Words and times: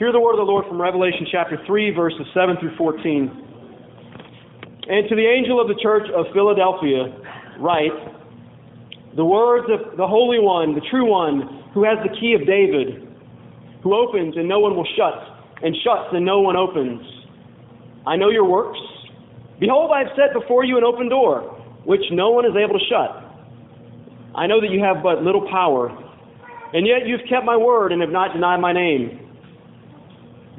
Hear 0.00 0.12
the 0.12 0.18
word 0.18 0.32
of 0.32 0.38
the 0.38 0.48
Lord 0.48 0.64
from 0.64 0.80
Revelation 0.80 1.26
chapter 1.30 1.60
3, 1.66 1.90
verses 1.90 2.24
7 2.32 2.56
through 2.56 2.74
14. 2.78 3.28
And 4.88 5.06
to 5.10 5.14
the 5.14 5.28
angel 5.28 5.60
of 5.60 5.68
the 5.68 5.76
church 5.76 6.08
of 6.16 6.24
Philadelphia, 6.32 7.12
write 7.60 7.92
the 9.14 9.24
words 9.26 9.68
of 9.68 9.98
the 9.98 10.06
Holy 10.08 10.40
One, 10.40 10.74
the 10.74 10.80
true 10.90 11.04
One, 11.04 11.68
who 11.74 11.84
has 11.84 11.98
the 12.00 12.08
key 12.16 12.32
of 12.32 12.46
David, 12.48 13.12
who 13.82 13.92
opens 13.92 14.38
and 14.38 14.48
no 14.48 14.58
one 14.58 14.74
will 14.74 14.88
shut, 14.96 15.20
and 15.62 15.76
shuts 15.84 16.16
and 16.16 16.24
no 16.24 16.40
one 16.40 16.56
opens. 16.56 17.04
I 18.06 18.16
know 18.16 18.30
your 18.30 18.48
works. 18.48 18.80
Behold, 19.60 19.90
I 19.94 19.98
have 20.08 20.16
set 20.16 20.32
before 20.32 20.64
you 20.64 20.78
an 20.78 20.84
open 20.84 21.10
door, 21.10 21.42
which 21.84 22.08
no 22.10 22.30
one 22.30 22.46
is 22.46 22.56
able 22.56 22.78
to 22.78 22.84
shut. 22.88 23.20
I 24.34 24.46
know 24.46 24.62
that 24.62 24.70
you 24.70 24.80
have 24.80 25.02
but 25.02 25.22
little 25.22 25.46
power, 25.50 25.92
and 26.72 26.86
yet 26.86 27.04
you've 27.04 27.28
kept 27.28 27.44
my 27.44 27.58
word 27.58 27.92
and 27.92 28.00
have 28.00 28.08
not 28.08 28.32
denied 28.32 28.60
my 28.60 28.72
name. 28.72 29.19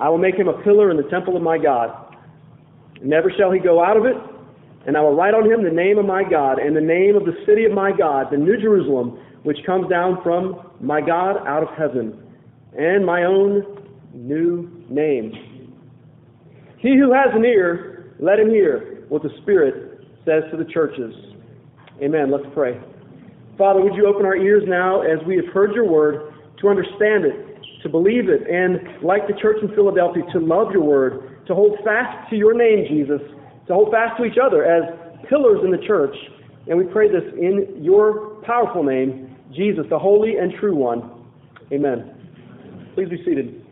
I 0.00 0.08
will 0.08 0.18
make 0.18 0.34
him 0.34 0.48
a 0.48 0.62
pillar 0.62 0.90
in 0.90 0.96
the 0.96 1.08
temple 1.10 1.36
of 1.36 1.42
my 1.42 1.58
God. 1.58 2.16
Never 3.02 3.30
shall 3.36 3.50
he 3.50 3.58
go 3.58 3.82
out 3.82 3.96
of 3.96 4.04
it, 4.04 4.16
and 4.86 4.96
I 4.96 5.00
will 5.00 5.14
write 5.14 5.34
on 5.34 5.50
him 5.50 5.64
the 5.64 5.70
name 5.70 5.98
of 5.98 6.06
my 6.06 6.22
God, 6.28 6.58
and 6.58 6.76
the 6.76 6.80
name 6.80 7.16
of 7.16 7.24
the 7.24 7.36
city 7.46 7.64
of 7.64 7.72
my 7.72 7.92
God, 7.96 8.28
the 8.30 8.36
New 8.36 8.60
Jerusalem, 8.60 9.18
which 9.42 9.58
comes 9.64 9.88
down 9.88 10.22
from 10.22 10.70
my 10.80 11.00
God 11.00 11.36
out 11.46 11.62
of 11.62 11.68
heaven, 11.76 12.22
and 12.78 13.04
my 13.04 13.24
own 13.24 13.62
new 14.12 14.84
name. 14.88 15.32
He 16.78 16.96
who 16.98 17.12
has 17.12 17.28
an 17.34 17.44
ear, 17.44 18.14
let 18.18 18.38
him 18.38 18.50
hear 18.50 19.04
what 19.08 19.22
the 19.22 19.30
Spirit 19.42 20.06
says 20.24 20.42
to 20.50 20.56
the 20.56 20.70
churches. 20.72 21.14
Amen. 22.02 22.30
Let's 22.30 22.46
pray. 22.52 22.78
Father, 23.56 23.80
would 23.80 23.94
you 23.94 24.06
open 24.06 24.26
our 24.26 24.36
ears 24.36 24.64
now 24.66 25.00
as 25.00 25.18
we 25.26 25.36
have 25.36 25.46
heard 25.46 25.72
your 25.74 25.88
word 25.88 26.34
to 26.60 26.68
understand 26.68 27.24
it, 27.24 27.55
to 27.86 27.90
believe 27.90 28.28
it, 28.28 28.42
and 28.50 29.02
like 29.04 29.28
the 29.28 29.34
church 29.40 29.58
in 29.62 29.68
Philadelphia, 29.76 30.24
to 30.32 30.40
love 30.40 30.72
your 30.72 30.82
word, 30.82 31.46
to 31.46 31.54
hold 31.54 31.78
fast 31.84 32.28
to 32.30 32.36
your 32.36 32.52
name, 32.52 32.84
Jesus, 32.88 33.22
to 33.68 33.74
hold 33.74 33.92
fast 33.92 34.18
to 34.18 34.24
each 34.24 34.38
other 34.42 34.66
as 34.66 34.82
pillars 35.28 35.60
in 35.64 35.70
the 35.70 35.78
church. 35.86 36.14
And 36.66 36.76
we 36.76 36.84
pray 36.84 37.06
this 37.06 37.22
in 37.38 37.78
your 37.78 38.42
powerful 38.42 38.82
name, 38.82 39.36
Jesus, 39.54 39.86
the 39.88 39.98
holy 39.98 40.34
and 40.36 40.52
true 40.58 40.74
one. 40.74 41.30
Amen. 41.72 42.10
Please 42.94 43.08
be 43.08 43.22
seated. 43.24 43.62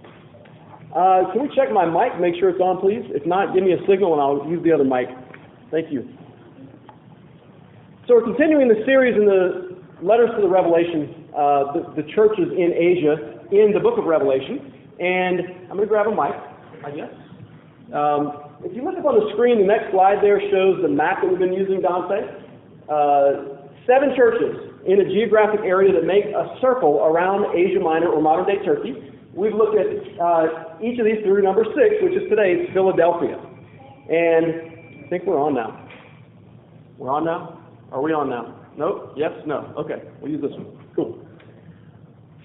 Uh, 0.95 1.33
can 1.33 1.43
we 1.43 1.51
check 1.57 1.73
my 1.73 1.85
mic, 1.85 2.21
make 2.21 2.39
sure 2.39 2.51
it's 2.51 2.61
on, 2.61 2.79
please? 2.81 3.03
If 3.11 3.27
not, 3.27 3.53
give 3.53 3.65
me 3.65 3.73
a 3.73 3.83
signal 3.89 4.15
and 4.15 4.23
I'll 4.23 4.49
use 4.49 4.63
the 4.63 4.71
other 4.71 4.85
mic. 4.85 5.09
Thank 5.73 5.91
you. 5.91 6.09
So 8.07 8.15
we're 8.15 8.23
continuing 8.23 8.69
the 8.69 8.79
series 8.87 9.17
in 9.17 9.27
the 9.27 9.75
letters 10.07 10.31
to 10.37 10.41
the 10.41 10.49
Revelation, 10.49 11.27
uh, 11.35 11.73
the, 11.75 12.03
the 12.03 12.13
churches 12.15 12.47
in 12.55 12.71
Asia 12.71 13.34
in 13.61 13.73
the 13.73 13.81
book 13.81 13.99
of 13.99 14.05
Revelation. 14.05 14.73
And 14.99 15.71
I'm 15.71 15.77
going 15.77 15.87
to 15.87 15.93
grab 15.93 16.07
a 16.07 16.11
mic, 16.11 16.35
I 16.85 16.91
guess. 16.91 17.13
Um, 17.95 18.55
if 18.65 18.75
you 18.75 18.83
look 18.83 18.99
up 18.99 19.05
on 19.05 19.21
the 19.21 19.31
screen, 19.35 19.59
the 19.61 19.67
next 19.67 19.91
slide 19.93 20.23
there 20.23 20.41
shows 20.51 20.81
the 20.83 20.89
map 20.89 21.23
that 21.23 21.29
we've 21.29 21.39
been 21.39 21.53
using, 21.53 21.83
Dante. 21.83 22.27
Uh, 22.89 23.65
seven 23.87 24.15
churches 24.17 24.75
in 24.87 25.01
a 25.01 25.05
geographic 25.05 25.61
area 25.65 25.93
that 25.93 26.05
make 26.05 26.25
a 26.25 26.57
circle 26.61 27.01
around 27.05 27.55
Asia 27.57 27.81
Minor 27.81 28.09
or 28.09 28.21
modern 28.21 28.47
day 28.47 28.63
Turkey. 28.65 28.95
We've 29.35 29.55
looked 29.55 29.77
at 29.77 29.89
uh, 30.21 30.79
each 30.81 30.99
of 30.99 31.05
these 31.05 31.23
through 31.25 31.43
number 31.43 31.65
six, 31.75 32.01
which 32.03 32.15
is 32.15 32.29
today's 32.31 32.69
Philadelphia. 32.73 33.41
And 34.09 35.05
I 35.05 35.09
think 35.09 35.25
we're 35.25 35.41
on 35.41 35.55
now. 35.55 35.89
We're 36.99 37.11
on 37.11 37.25
now? 37.25 37.61
Are 37.91 38.01
we 38.01 38.13
on 38.13 38.31
now? 38.31 38.55
Nope? 38.77 39.15
Yes? 39.17 39.33
No? 39.47 39.73
Okay. 39.79 40.03
We'll 40.21 40.31
use 40.31 40.43
this 40.43 40.53
one. 40.53 40.79
Cool. 40.95 41.24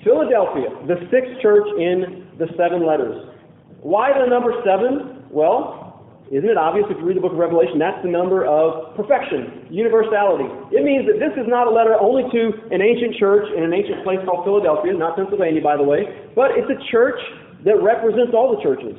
Philadelphia, 0.04 0.70
the 0.88 0.96
sixth 1.12 1.42
church 1.42 1.68
in 1.78 2.28
the 2.40 2.48
seven 2.56 2.86
letters. 2.88 3.36
Why 3.82 4.12
the 4.16 4.28
number 4.28 4.56
seven? 4.64 5.28
Well, 5.30 5.90
isn't 6.32 6.46
it 6.46 6.62
obvious 6.62 6.86
if 6.94 7.02
you 7.02 7.06
read 7.10 7.18
the 7.18 7.26
book 7.26 7.34
of 7.34 7.42
Revelation? 7.42 7.82
That's 7.82 8.00
the 8.06 8.12
number 8.14 8.46
of 8.46 8.94
perfection, 8.94 9.66
universality. 9.74 10.46
It 10.70 10.86
means 10.86 11.10
that 11.10 11.18
this 11.18 11.34
is 11.36 11.50
not 11.50 11.66
a 11.66 11.74
letter 11.74 11.98
only 11.98 12.22
to 12.30 12.42
an 12.70 12.86
ancient 12.86 13.18
church 13.18 13.50
in 13.58 13.66
an 13.66 13.74
ancient 13.74 14.06
place 14.06 14.22
called 14.24 14.46
Philadelphia, 14.46 14.94
not 14.94 15.18
Pennsylvania, 15.18 15.60
by 15.60 15.76
the 15.76 15.84
way, 15.84 16.06
but 16.38 16.54
it's 16.54 16.70
a 16.70 16.80
church 16.94 17.18
that 17.66 17.81
represents 17.81 18.31
all 18.38 18.54
the 18.54 18.62
churches. 18.62 18.94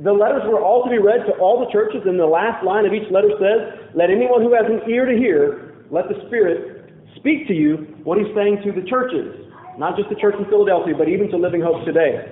The 0.00 0.10
letters 0.10 0.42
were 0.48 0.64
all 0.64 0.82
to 0.82 0.90
be 0.90 0.98
read 0.98 1.28
to 1.28 1.36
all 1.38 1.60
the 1.60 1.70
churches, 1.70 2.02
and 2.08 2.18
the 2.18 2.26
last 2.26 2.64
line 2.64 2.88
of 2.88 2.96
each 2.96 3.06
letter 3.12 3.30
says, 3.36 3.92
Let 3.94 4.08
anyone 4.08 4.40
who 4.40 4.56
has 4.56 4.64
an 4.64 4.88
ear 4.88 5.04
to 5.04 5.14
hear, 5.14 5.84
let 5.92 6.08
the 6.08 6.18
Spirit 6.26 6.90
speak 7.20 7.46
to 7.46 7.54
you 7.54 8.00
what 8.02 8.16
he's 8.16 8.32
saying 8.34 8.64
to 8.64 8.72
the 8.72 8.82
churches. 8.88 9.51
Not 9.78 9.96
just 9.96 10.08
the 10.08 10.16
church 10.16 10.34
in 10.38 10.44
Philadelphia, 10.46 10.94
but 10.96 11.08
even 11.08 11.30
to 11.30 11.36
Living 11.36 11.62
Hope 11.62 11.84
today. 11.84 12.28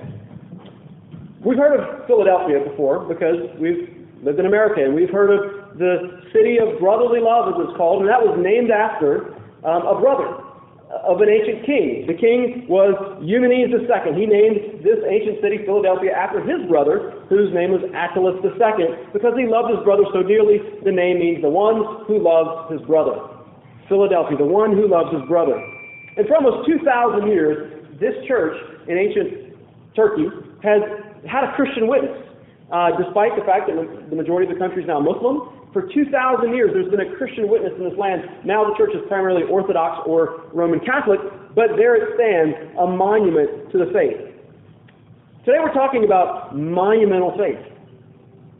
We've 1.40 1.56
heard 1.56 1.80
of 1.80 2.06
Philadelphia 2.06 2.60
before 2.68 3.08
because 3.08 3.48
we've 3.58 3.88
lived 4.22 4.38
in 4.38 4.44
America, 4.44 4.84
and 4.84 4.94
we've 4.94 5.08
heard 5.08 5.32
of 5.32 5.78
the 5.78 6.20
city 6.36 6.58
of 6.60 6.78
brotherly 6.78 7.20
love, 7.20 7.48
as 7.48 7.56
it's 7.64 7.76
called, 7.80 8.04
and 8.04 8.08
that 8.12 8.20
was 8.20 8.36
named 8.36 8.70
after 8.70 9.32
um, 9.64 9.88
a 9.88 9.96
brother 9.96 10.28
of 10.90 11.22
an 11.22 11.32
ancient 11.32 11.64
king. 11.64 12.04
The 12.04 12.18
king 12.18 12.68
was 12.68 12.92
Eumenes 13.24 13.72
II. 13.72 14.12
He 14.12 14.26
named 14.28 14.84
this 14.84 15.00
ancient 15.08 15.40
city, 15.40 15.64
Philadelphia, 15.64 16.12
after 16.12 16.44
his 16.44 16.66
brother, 16.68 17.24
whose 17.32 17.48
name 17.56 17.72
was 17.72 17.80
Attalus 17.96 18.36
II, 18.44 19.08
because 19.16 19.32
he 19.38 19.48
loved 19.48 19.72
his 19.72 19.80
brother 19.80 20.04
so 20.12 20.20
dearly. 20.20 20.60
The 20.84 20.92
name 20.92 21.24
means 21.24 21.40
the 21.40 21.48
one 21.48 22.04
who 22.04 22.20
loves 22.20 22.68
his 22.68 22.82
brother. 22.84 23.16
Philadelphia, 23.88 24.36
the 24.36 24.44
one 24.44 24.76
who 24.76 24.90
loves 24.90 25.08
his 25.14 25.24
brother. 25.24 25.56
And 26.16 26.26
for 26.26 26.36
almost 26.36 26.68
2,000 26.68 27.28
years, 27.28 27.84
this 28.00 28.14
church 28.26 28.56
in 28.88 28.98
ancient 28.98 29.54
Turkey 29.94 30.26
has 30.62 30.82
had 31.28 31.44
a 31.44 31.52
Christian 31.54 31.86
witness. 31.86 32.26
Uh, 32.70 32.94
despite 33.02 33.34
the 33.34 33.42
fact 33.42 33.66
that 33.66 33.74
the 34.10 34.14
majority 34.14 34.46
of 34.46 34.54
the 34.54 34.60
country 34.60 34.82
is 34.82 34.86
now 34.86 35.00
Muslim, 35.00 35.60
for 35.72 35.90
2,000 35.90 36.54
years 36.54 36.70
there's 36.72 36.90
been 36.90 37.02
a 37.02 37.16
Christian 37.16 37.48
witness 37.48 37.72
in 37.76 37.82
this 37.82 37.98
land. 37.98 38.22
Now 38.44 38.62
the 38.62 38.74
church 38.78 38.94
is 38.94 39.02
primarily 39.08 39.42
Orthodox 39.42 40.06
or 40.06 40.46
Roman 40.54 40.78
Catholic, 40.78 41.18
but 41.54 41.74
there 41.74 41.98
it 41.98 42.14
stands, 42.14 42.54
a 42.78 42.86
monument 42.86 43.70
to 43.72 43.78
the 43.78 43.90
faith. 43.90 44.22
Today 45.44 45.58
we're 45.58 45.74
talking 45.74 46.04
about 46.04 46.56
monumental 46.56 47.36
faith. 47.36 47.58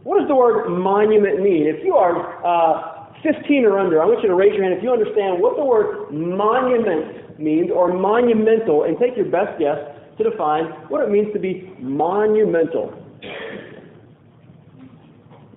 What 0.03 0.19
does 0.19 0.29
the 0.29 0.35
word 0.35 0.71
monument 0.71 1.43
mean? 1.43 1.67
If 1.67 1.85
you 1.85 1.95
are 1.95 2.45
uh, 2.45 3.00
15 3.23 3.65
or 3.65 3.79
under, 3.79 4.03
I 4.03 4.07
want 4.07 4.23
you 4.23 4.29
to 4.29 4.35
raise 4.35 4.55
your 4.55 4.65
hand 4.65 4.75
if 4.77 4.83
you 4.83 4.91
understand 4.91 5.41
what 5.41 5.57
the 5.57 5.65
word 5.65 6.11
monument 6.11 7.39
means 7.39 7.71
or 7.75 7.93
monumental 7.93 8.85
and 8.85 8.99
take 8.99 9.17
your 9.17 9.27
best 9.27 9.59
guess 9.59 9.79
to 10.19 10.31
define 10.31 10.65
what 10.89 11.03
it 11.03 11.11
means 11.11 11.33
to 11.33 11.39
be 11.39 11.73
monumental. 11.81 12.93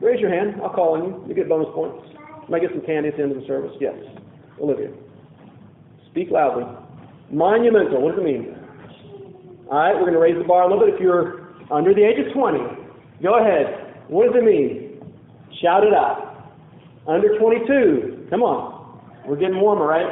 Raise 0.01 0.19
your 0.19 0.29
hand. 0.29 0.59
I'll 0.62 0.69
call 0.74 1.00
on 1.00 1.03
you. 1.06 1.25
You 1.28 1.34
get 1.34 1.47
bonus 1.47 1.69
points. 1.74 2.03
Might 2.50 2.59
get 2.59 2.72
some 2.72 2.85
candy 2.85 3.09
at 3.09 3.16
the 3.16 3.24
end 3.24 3.31
of 3.31 3.40
the 3.40 3.47
service. 3.47 3.72
Yes. 3.80 3.95
Olivia. 4.59 4.91
Speak 6.12 6.30
loudly. 6.30 6.66
Monumental. 7.31 8.01
What 8.01 8.16
does 8.16 8.19
it 8.19 8.25
mean? 8.25 8.56
All 9.72 9.80
right, 9.80 9.94
we're 9.95 10.01
going 10.01 10.13
to 10.13 10.19
raise 10.19 10.38
the 10.38 10.44
bar 10.44 10.63
a 10.63 10.68
little 10.68 10.85
bit. 10.85 10.95
If 10.95 11.00
you're 11.00 11.56
under 11.72 11.94
the 11.94 12.03
age 12.03 12.19
of 12.19 12.34
20, 12.34 12.59
go 13.24 13.39
ahead. 13.39 14.04
What 14.10 14.27
does 14.27 14.36
it 14.36 14.44
mean? 14.44 15.01
Shout 15.62 15.88
it 15.88 15.94
out. 15.94 16.32
Under 17.05 17.38
22, 17.38 18.27
come 18.29 18.44
on. 18.44 19.01
We're 19.27 19.35
getting 19.35 19.59
warmer, 19.59 19.85
right? 19.85 20.07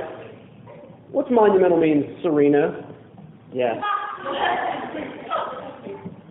What's 1.11 1.31
monumental 1.31 1.79
mean, 1.79 2.19
Serena? 2.21 2.83
Yeah. 3.53 3.79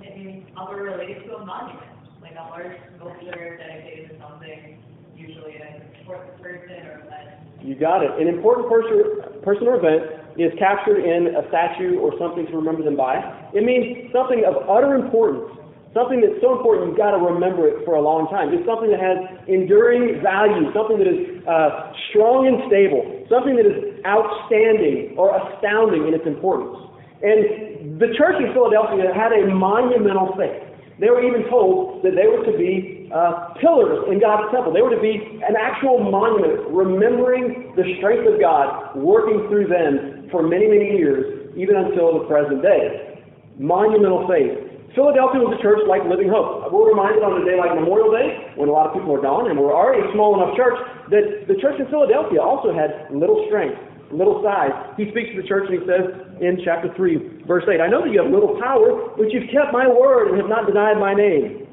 it 0.02 0.18
means 0.18 0.44
upper 0.60 0.76
related 0.76 1.24
to 1.24 1.36
a 1.36 1.46
monument, 1.46 1.86
like 2.20 2.32
a 2.36 2.48
large 2.50 2.76
sculpture 2.96 3.56
dedicated 3.56 4.10
to 4.10 4.20
something, 4.20 4.82
usually 5.16 5.56
an 5.56 5.80
important 5.98 6.42
person 6.42 6.76
or 6.84 7.08
event. 7.08 7.40
You 7.62 7.74
got 7.74 8.02
it. 8.04 8.10
An 8.20 8.28
important 8.28 8.68
person, 8.68 9.40
person 9.42 9.66
or 9.66 9.76
event 9.76 10.12
is 10.36 10.52
captured 10.58 11.00
in 11.00 11.36
a 11.36 11.48
statue 11.48 11.98
or 12.00 12.12
something 12.18 12.44
to 12.46 12.52
remember 12.52 12.82
them 12.82 12.96
by. 12.96 13.16
It 13.54 13.64
means 13.64 14.12
something 14.12 14.44
of 14.44 14.68
utter 14.68 14.94
importance 14.94 15.59
Something 15.90 16.22
that's 16.22 16.38
so 16.38 16.54
important, 16.54 16.86
you've 16.86 17.02
got 17.02 17.18
to 17.18 17.22
remember 17.22 17.66
it 17.66 17.82
for 17.82 17.98
a 17.98 18.02
long 18.02 18.30
time. 18.30 18.54
It's 18.54 18.62
something 18.62 18.94
that 18.94 19.02
has 19.02 19.18
enduring 19.50 20.22
value, 20.22 20.70
something 20.70 21.02
that 21.02 21.10
is 21.10 21.42
uh, 21.50 21.90
strong 22.10 22.46
and 22.46 22.62
stable, 22.70 23.02
something 23.26 23.58
that 23.58 23.66
is 23.66 23.98
outstanding 24.06 25.18
or 25.18 25.34
astounding 25.34 26.06
in 26.06 26.14
its 26.14 26.22
importance. 26.30 26.78
And 27.26 27.98
the 27.98 28.14
church 28.14 28.38
in 28.38 28.54
Philadelphia 28.54 29.10
had 29.10 29.34
a 29.34 29.50
monumental 29.50 30.30
faith. 30.38 30.62
They 31.02 31.10
were 31.10 31.26
even 31.26 31.50
told 31.50 32.06
that 32.06 32.14
they 32.14 32.30
were 32.30 32.46
to 32.46 32.54
be 32.54 33.10
uh, 33.10 33.58
pillars 33.58 34.06
in 34.06 34.22
God's 34.22 34.54
temple. 34.54 34.70
They 34.70 34.86
were 34.86 34.94
to 34.94 35.02
be 35.02 35.42
an 35.42 35.58
actual 35.58 35.98
monument, 35.98 36.70
remembering 36.70 37.74
the 37.74 37.98
strength 37.98 38.30
of 38.30 38.38
God 38.38 38.94
working 38.94 39.42
through 39.50 39.66
them 39.66 40.30
for 40.30 40.46
many, 40.46 40.70
many 40.70 40.94
years, 40.94 41.50
even 41.58 41.74
until 41.74 42.22
the 42.22 42.30
present 42.30 42.62
day. 42.62 43.26
Monumental 43.58 44.30
faith. 44.30 44.69
Philadelphia 44.94 45.38
was 45.38 45.54
a 45.54 45.62
church 45.62 45.86
like 45.86 46.02
Living 46.10 46.26
Hope. 46.26 46.66
We're 46.74 46.90
reminded 46.90 47.22
on 47.22 47.38
a 47.38 47.44
day 47.46 47.54
like 47.54 47.70
Memorial 47.78 48.10
Day, 48.10 48.50
when 48.58 48.66
a 48.66 48.74
lot 48.74 48.90
of 48.90 48.98
people 48.98 49.14
are 49.14 49.22
gone, 49.22 49.46
and 49.46 49.54
we're 49.54 49.70
already 49.70 50.02
a 50.02 50.10
small 50.10 50.34
enough 50.34 50.58
church, 50.58 50.74
that 51.14 51.46
the 51.46 51.54
church 51.62 51.78
in 51.78 51.86
Philadelphia 51.86 52.42
also 52.42 52.74
had 52.74 53.06
little 53.14 53.46
strength 53.46 53.78
little 54.10 54.42
size. 54.42 54.74
He 54.98 55.06
speaks 55.10 55.30
to 55.34 55.42
the 55.42 55.46
church 55.46 55.70
and 55.70 55.78
he 55.78 55.82
says 55.86 56.02
in 56.42 56.58
chapter 56.64 56.90
3, 56.98 57.46
verse 57.46 57.64
8, 57.66 57.80
I 57.80 57.86
know 57.86 58.02
that 58.02 58.10
you 58.10 58.18
have 58.22 58.30
little 58.30 58.58
power, 58.58 59.14
but 59.14 59.30
you've 59.30 59.46
kept 59.54 59.72
my 59.72 59.86
word 59.86 60.30
and 60.30 60.36
have 60.38 60.50
not 60.50 60.66
denied 60.66 60.98
my 60.98 61.14
name. 61.14 61.66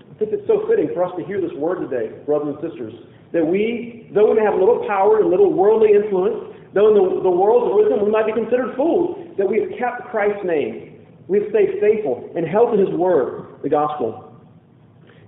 I 0.00 0.14
think 0.18 0.32
it's 0.32 0.48
so 0.48 0.64
fitting 0.64 0.88
for 0.96 1.04
us 1.04 1.12
to 1.20 1.22
hear 1.28 1.40
this 1.40 1.52
word 1.60 1.84
today, 1.84 2.16
brothers 2.24 2.56
and 2.56 2.60
sisters, 2.64 2.94
that 3.36 3.44
we, 3.44 4.08
though 4.16 4.32
we 4.32 4.40
have 4.40 4.56
little 4.56 4.88
power 4.88 5.20
and 5.20 5.28
little 5.28 5.52
worldly 5.52 5.92
influence, 5.92 6.56
though 6.72 6.88
in 6.88 6.96
the, 6.96 7.04
the 7.20 7.30
world's 7.32 7.68
wisdom 7.76 8.00
we 8.00 8.10
might 8.10 8.24
be 8.24 8.32
considered 8.32 8.72
fools, 8.76 9.20
that 9.36 9.44
we 9.44 9.60
have 9.60 9.68
kept 9.76 10.08
Christ's 10.08 10.40
name. 10.48 10.85
We 11.28 11.40
have 11.40 11.50
stayed 11.50 11.80
faithful 11.80 12.30
and 12.36 12.46
held 12.46 12.74
to 12.74 12.78
his 12.78 12.92
word, 12.94 13.58
the 13.62 13.68
gospel. 13.68 14.26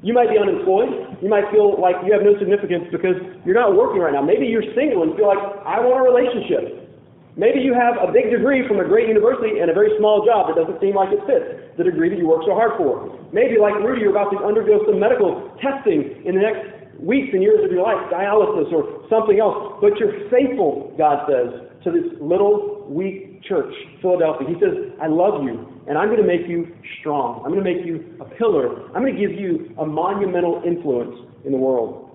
You 0.03 0.15
might 0.15 0.31
be 0.31 0.39
unemployed. 0.39 1.19
You 1.19 1.29
might 1.29 1.50
feel 1.50 1.75
like 1.75 1.99
you 2.06 2.15
have 2.15 2.23
no 2.23 2.39
significance 2.39 2.87
because 2.95 3.19
you're 3.43 3.59
not 3.59 3.75
working 3.75 3.99
right 3.99 4.15
now. 4.15 4.23
Maybe 4.23 4.47
you're 4.47 4.67
single 4.79 5.03
and 5.03 5.19
feel 5.19 5.27
like, 5.27 5.43
I 5.67 5.83
want 5.83 5.99
a 5.99 6.05
relationship. 6.06 6.87
Maybe 7.35 7.62
you 7.62 7.75
have 7.75 7.99
a 7.99 8.11
big 8.11 8.31
degree 8.31 8.67
from 8.67 8.79
a 8.83 8.87
great 8.87 9.06
university 9.06 9.59
and 9.59 9.71
a 9.71 9.75
very 9.75 9.95
small 9.99 10.27
job 10.27 10.50
that 10.50 10.59
doesn't 10.59 10.79
seem 10.83 10.95
like 10.95 11.11
it 11.15 11.23
fits 11.27 11.75
the 11.79 11.87
degree 11.87 12.11
that 12.11 12.19
you 12.19 12.27
work 12.27 12.43
so 12.47 12.55
hard 12.55 12.75
for. 12.79 13.15
Maybe, 13.31 13.59
like 13.59 13.79
Rudy, 13.79 14.03
you're 14.03 14.15
about 14.15 14.35
to 14.35 14.43
undergo 14.43 14.83
some 14.87 14.99
medical 14.99 15.55
testing 15.62 16.23
in 16.27 16.35
the 16.35 16.43
next 16.43 16.67
weeks 16.99 17.31
and 17.31 17.43
years 17.43 17.62
of 17.62 17.71
your 17.71 17.87
life, 17.87 17.99
dialysis 18.11 18.71
or 18.75 19.06
something 19.06 19.39
else. 19.39 19.79
But 19.79 19.99
you're 20.03 20.27
faithful, 20.31 20.94
God 20.99 21.31
says, 21.31 21.68
to 21.93 22.00
this 22.00 22.11
little, 22.20 22.87
weak 22.88 23.43
church, 23.44 23.73
Philadelphia. 24.00 24.49
He 24.49 24.55
says, 24.55 24.93
I 25.00 25.06
love 25.06 25.43
you, 25.43 25.67
and 25.88 25.96
I'm 25.96 26.08
going 26.08 26.20
to 26.20 26.26
make 26.26 26.49
you 26.49 26.75
strong. 27.00 27.43
I'm 27.44 27.52
going 27.52 27.64
to 27.64 27.69
make 27.69 27.85
you 27.87 28.17
a 28.20 28.25
pillar. 28.37 28.87
I'm 28.94 29.02
going 29.02 29.14
to 29.14 29.20
give 29.20 29.38
you 29.38 29.75
a 29.79 29.87
monumental 29.87 30.62
influence 30.67 31.14
in 31.44 31.52
the 31.52 31.58
world. 31.58 32.11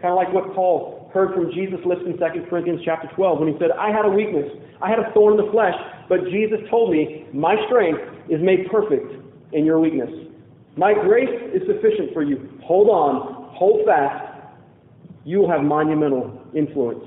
Kind 0.00 0.12
of 0.12 0.16
like 0.16 0.32
what 0.32 0.54
Paul 0.54 1.10
heard 1.12 1.34
from 1.34 1.50
Jesus 1.52 1.78
lips 1.84 2.02
in 2.06 2.18
2 2.18 2.46
Corinthians 2.48 2.80
chapter 2.84 3.08
12 3.16 3.40
when 3.40 3.48
he 3.52 3.58
said, 3.58 3.70
I 3.72 3.90
had 3.90 4.04
a 4.04 4.10
weakness. 4.10 4.46
I 4.82 4.90
had 4.90 4.98
a 4.98 5.10
thorn 5.12 5.38
in 5.38 5.44
the 5.44 5.50
flesh, 5.50 5.74
but 6.08 6.24
Jesus 6.30 6.58
told 6.70 6.92
me, 6.92 7.26
my 7.32 7.56
strength 7.66 8.00
is 8.30 8.40
made 8.40 8.70
perfect 8.70 9.10
in 9.52 9.64
your 9.64 9.80
weakness. 9.80 10.10
My 10.76 10.94
grace 10.94 11.32
is 11.52 11.62
sufficient 11.66 12.12
for 12.12 12.22
you. 12.22 12.48
Hold 12.62 12.88
on. 12.88 13.50
Hold 13.56 13.84
fast. 13.86 14.54
You 15.24 15.40
will 15.40 15.50
have 15.50 15.62
monumental 15.62 16.40
influence. 16.54 17.04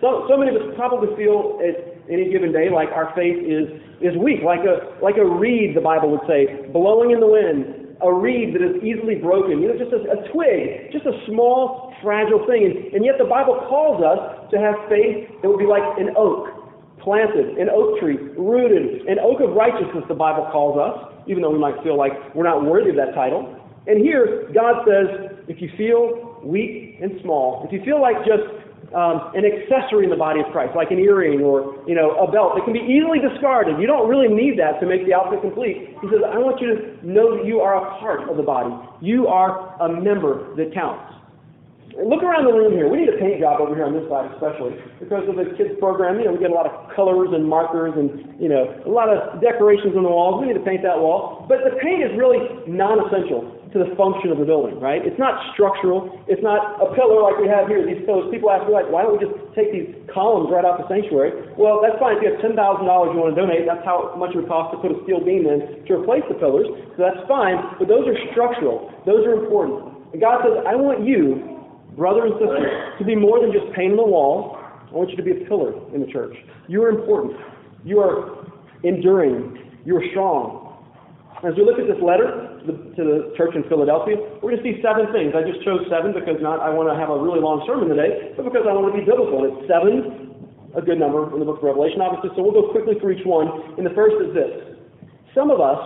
So, 0.00 0.26
so 0.28 0.36
many 0.36 0.54
of 0.54 0.60
us 0.60 0.74
probably 0.76 1.14
feel 1.16 1.60
at 1.62 1.94
any 2.10 2.30
given 2.30 2.52
day 2.52 2.68
like 2.68 2.88
our 2.90 3.12
faith 3.14 3.38
is, 3.40 3.70
is 4.02 4.16
weak, 4.18 4.42
like 4.44 4.60
a, 4.66 4.98
like 5.02 5.16
a 5.16 5.24
reed, 5.24 5.76
the 5.76 5.80
Bible 5.80 6.10
would 6.10 6.26
say, 6.26 6.68
blowing 6.72 7.12
in 7.12 7.20
the 7.20 7.30
wind, 7.30 7.96
a 8.02 8.10
reed 8.12 8.54
that 8.54 8.62
is 8.62 8.82
easily 8.82 9.14
broken, 9.16 9.62
you 9.62 9.70
know, 9.70 9.78
just 9.78 9.94
a, 9.94 10.02
a 10.10 10.18
twig, 10.34 10.92
just 10.92 11.06
a 11.06 11.14
small, 11.30 11.94
fragile 12.02 12.44
thing. 12.46 12.66
And, 12.66 12.94
and 12.94 13.04
yet 13.04 13.16
the 13.16 13.24
Bible 13.24 13.56
calls 13.70 14.02
us 14.02 14.50
to 14.50 14.58
have 14.58 14.74
faith 14.90 15.30
that 15.40 15.48
would 15.48 15.62
be 15.62 15.68
like 15.68 15.84
an 15.96 16.12
oak, 16.18 16.52
planted, 17.00 17.56
an 17.56 17.70
oak 17.70 18.00
tree, 18.00 18.18
rooted, 18.36 19.06
an 19.06 19.18
oak 19.22 19.40
of 19.40 19.54
righteousness, 19.54 20.04
the 20.08 20.18
Bible 20.18 20.48
calls 20.50 20.76
us, 20.76 21.12
even 21.28 21.40
though 21.40 21.50
we 21.54 21.58
might 21.58 21.80
feel 21.82 21.96
like 21.96 22.12
we're 22.34 22.48
not 22.48 22.64
worthy 22.64 22.90
of 22.90 22.96
that 22.96 23.14
title. 23.14 23.56
And 23.86 24.00
here, 24.00 24.50
God 24.52 24.84
says, 24.88 25.38
if 25.46 25.60
you 25.60 25.68
feel 25.76 26.40
weak 26.42 26.98
and 27.00 27.20
small, 27.22 27.64
if 27.64 27.72
you 27.72 27.84
feel 27.84 28.00
like 28.00 28.16
just 28.24 28.63
um, 28.94 29.34
an 29.34 29.42
accessory 29.42 30.06
in 30.06 30.10
the 30.10 30.16
body 30.16 30.40
of 30.40 30.46
Christ, 30.54 30.72
like 30.78 30.90
an 30.90 30.98
earring 30.98 31.42
or 31.42 31.74
you 31.86 31.94
know 31.94 32.14
a 32.16 32.30
belt 32.30 32.54
that 32.54 32.64
can 32.64 32.72
be 32.72 32.82
easily 32.86 33.18
discarded. 33.18 33.78
You 33.82 33.86
don't 33.86 34.08
really 34.08 34.30
need 34.30 34.58
that 34.58 34.78
to 34.80 34.86
make 34.86 35.04
the 35.04 35.12
outfit 35.12 35.42
complete. 35.42 35.98
He 36.00 36.06
says, 36.08 36.22
I 36.22 36.38
want 36.38 36.62
you 36.62 36.70
to 36.70 36.78
know 37.02 37.36
that 37.36 37.44
you 37.44 37.60
are 37.60 37.74
a 37.74 37.98
part 37.98 38.30
of 38.30 38.36
the 38.38 38.46
body. 38.46 38.70
You 39.02 39.26
are 39.26 39.74
a 39.82 39.90
member 39.90 40.54
that 40.56 40.72
counts. 40.72 41.14
Look 41.94 42.26
around 42.26 42.50
the 42.50 42.50
room 42.50 42.74
here. 42.74 42.90
We 42.90 43.06
need 43.06 43.08
a 43.08 43.18
paint 43.22 43.38
job 43.38 43.62
over 43.62 43.70
here 43.70 43.86
on 43.86 43.94
this 43.94 44.02
side, 44.10 44.26
especially 44.34 44.74
because 44.98 45.30
of 45.30 45.38
the 45.38 45.54
kids 45.54 45.78
program. 45.78 46.18
You 46.18 46.26
know, 46.26 46.34
we 46.34 46.42
get 46.42 46.50
a 46.50 46.54
lot 46.54 46.66
of 46.66 46.90
colors 46.90 47.30
and 47.30 47.46
markers 47.46 47.94
and 47.94 48.34
you 48.42 48.50
know 48.50 48.66
a 48.82 48.90
lot 48.90 49.10
of 49.10 49.38
decorations 49.38 49.94
on 49.94 50.02
the 50.02 50.10
walls. 50.10 50.42
We 50.42 50.50
need 50.50 50.58
to 50.58 50.66
paint 50.66 50.82
that 50.82 50.98
wall, 50.98 51.46
but 51.46 51.62
the 51.62 51.78
paint 51.78 52.02
is 52.02 52.10
really 52.18 52.42
non-essential 52.66 53.63
to 53.74 53.82
the 53.82 53.90
function 53.98 54.30
of 54.30 54.38
the 54.38 54.46
building, 54.46 54.78
right? 54.78 55.02
It's 55.02 55.18
not 55.18 55.34
structural. 55.52 56.14
It's 56.30 56.40
not 56.46 56.78
a 56.78 56.94
pillar 56.94 57.18
like 57.26 57.42
we 57.42 57.50
have 57.50 57.66
here. 57.66 57.82
These 57.82 58.06
pillars. 58.06 58.30
People 58.30 58.48
ask 58.54 58.62
me 58.64 58.72
like, 58.72 58.86
why 58.86 59.02
don't 59.02 59.18
we 59.18 59.20
just 59.20 59.34
take 59.58 59.74
these 59.74 59.90
columns 60.14 60.46
right 60.54 60.62
out 60.62 60.78
the 60.78 60.86
sanctuary? 60.86 61.34
Well, 61.58 61.82
that's 61.82 61.98
fine. 61.98 62.16
If 62.16 62.22
you 62.22 62.30
have 62.30 62.38
ten 62.38 62.54
thousand 62.54 62.86
dollars 62.86 63.10
you 63.10 63.18
want 63.18 63.34
to 63.34 63.38
donate, 63.38 63.66
that's 63.66 63.82
how 63.82 64.14
much 64.14 64.32
it 64.32 64.40
would 64.40 64.48
cost 64.48 64.72
to 64.72 64.78
put 64.78 64.94
a 64.94 64.98
steel 65.02 65.18
beam 65.18 65.50
in 65.50 65.82
to 65.90 65.98
replace 65.98 66.22
the 66.30 66.38
pillars. 66.38 66.70
So 66.94 67.02
that's 67.02 67.20
fine. 67.26 67.58
But 67.82 67.90
those 67.90 68.06
are 68.06 68.16
structural. 68.30 68.94
Those 69.04 69.26
are 69.26 69.34
important. 69.34 70.14
And 70.14 70.22
God 70.22 70.46
says, 70.46 70.62
I 70.62 70.78
want 70.78 71.02
you 71.02 71.54
brother 71.96 72.26
and 72.26 72.34
sister, 72.38 72.94
to 72.98 73.04
be 73.04 73.14
more 73.14 73.40
than 73.40 73.52
just 73.52 73.72
paint 73.74 73.92
on 73.92 73.96
the 73.96 74.06
wall. 74.06 74.58
I 74.90 74.92
want 74.94 75.10
you 75.10 75.16
to 75.16 75.22
be 75.22 75.30
a 75.30 75.46
pillar 75.46 75.72
in 75.94 76.00
the 76.00 76.06
church. 76.06 76.34
You 76.68 76.82
are 76.82 76.90
important. 76.90 77.38
You 77.84 78.00
are 78.00 78.46
enduring. 78.82 79.72
You 79.84 79.96
are 79.96 80.04
strong. 80.10 80.63
As 81.44 81.52
we 81.60 81.62
look 81.62 81.76
at 81.76 81.84
this 81.84 82.00
letter 82.00 82.56
to 82.56 82.64
the, 82.64 82.76
to 82.96 83.02
the 83.04 83.18
church 83.36 83.52
in 83.52 83.68
Philadelphia, 83.68 84.16
we're 84.40 84.56
going 84.56 84.64
to 84.64 84.64
see 84.64 84.80
seven 84.80 85.12
things. 85.12 85.36
I 85.36 85.44
just 85.44 85.60
chose 85.60 85.84
seven 85.92 86.16
because 86.16 86.40
not 86.40 86.64
I 86.64 86.72
want 86.72 86.88
to 86.88 86.96
have 86.96 87.12
a 87.12 87.18
really 87.20 87.36
long 87.36 87.60
sermon 87.68 87.92
today, 87.92 88.32
but 88.32 88.48
because 88.48 88.64
I 88.64 88.72
want 88.72 88.88
to 88.88 88.96
be 88.96 89.04
biblical. 89.04 89.44
And 89.44 89.52
it's 89.52 89.68
seven, 89.68 90.32
a 90.72 90.80
good 90.80 90.96
number 90.96 91.28
in 91.36 91.44
the 91.44 91.44
book 91.44 91.60
of 91.60 91.68
Revelation, 91.68 92.00
obviously. 92.00 92.32
So 92.32 92.40
we'll 92.40 92.56
go 92.56 92.72
quickly 92.72 92.96
through 92.96 93.20
each 93.20 93.28
one. 93.28 93.76
And 93.76 93.84
the 93.84 93.92
first 93.92 94.16
is 94.24 94.32
this: 94.32 94.80
some 95.36 95.52
of 95.52 95.60
us 95.60 95.84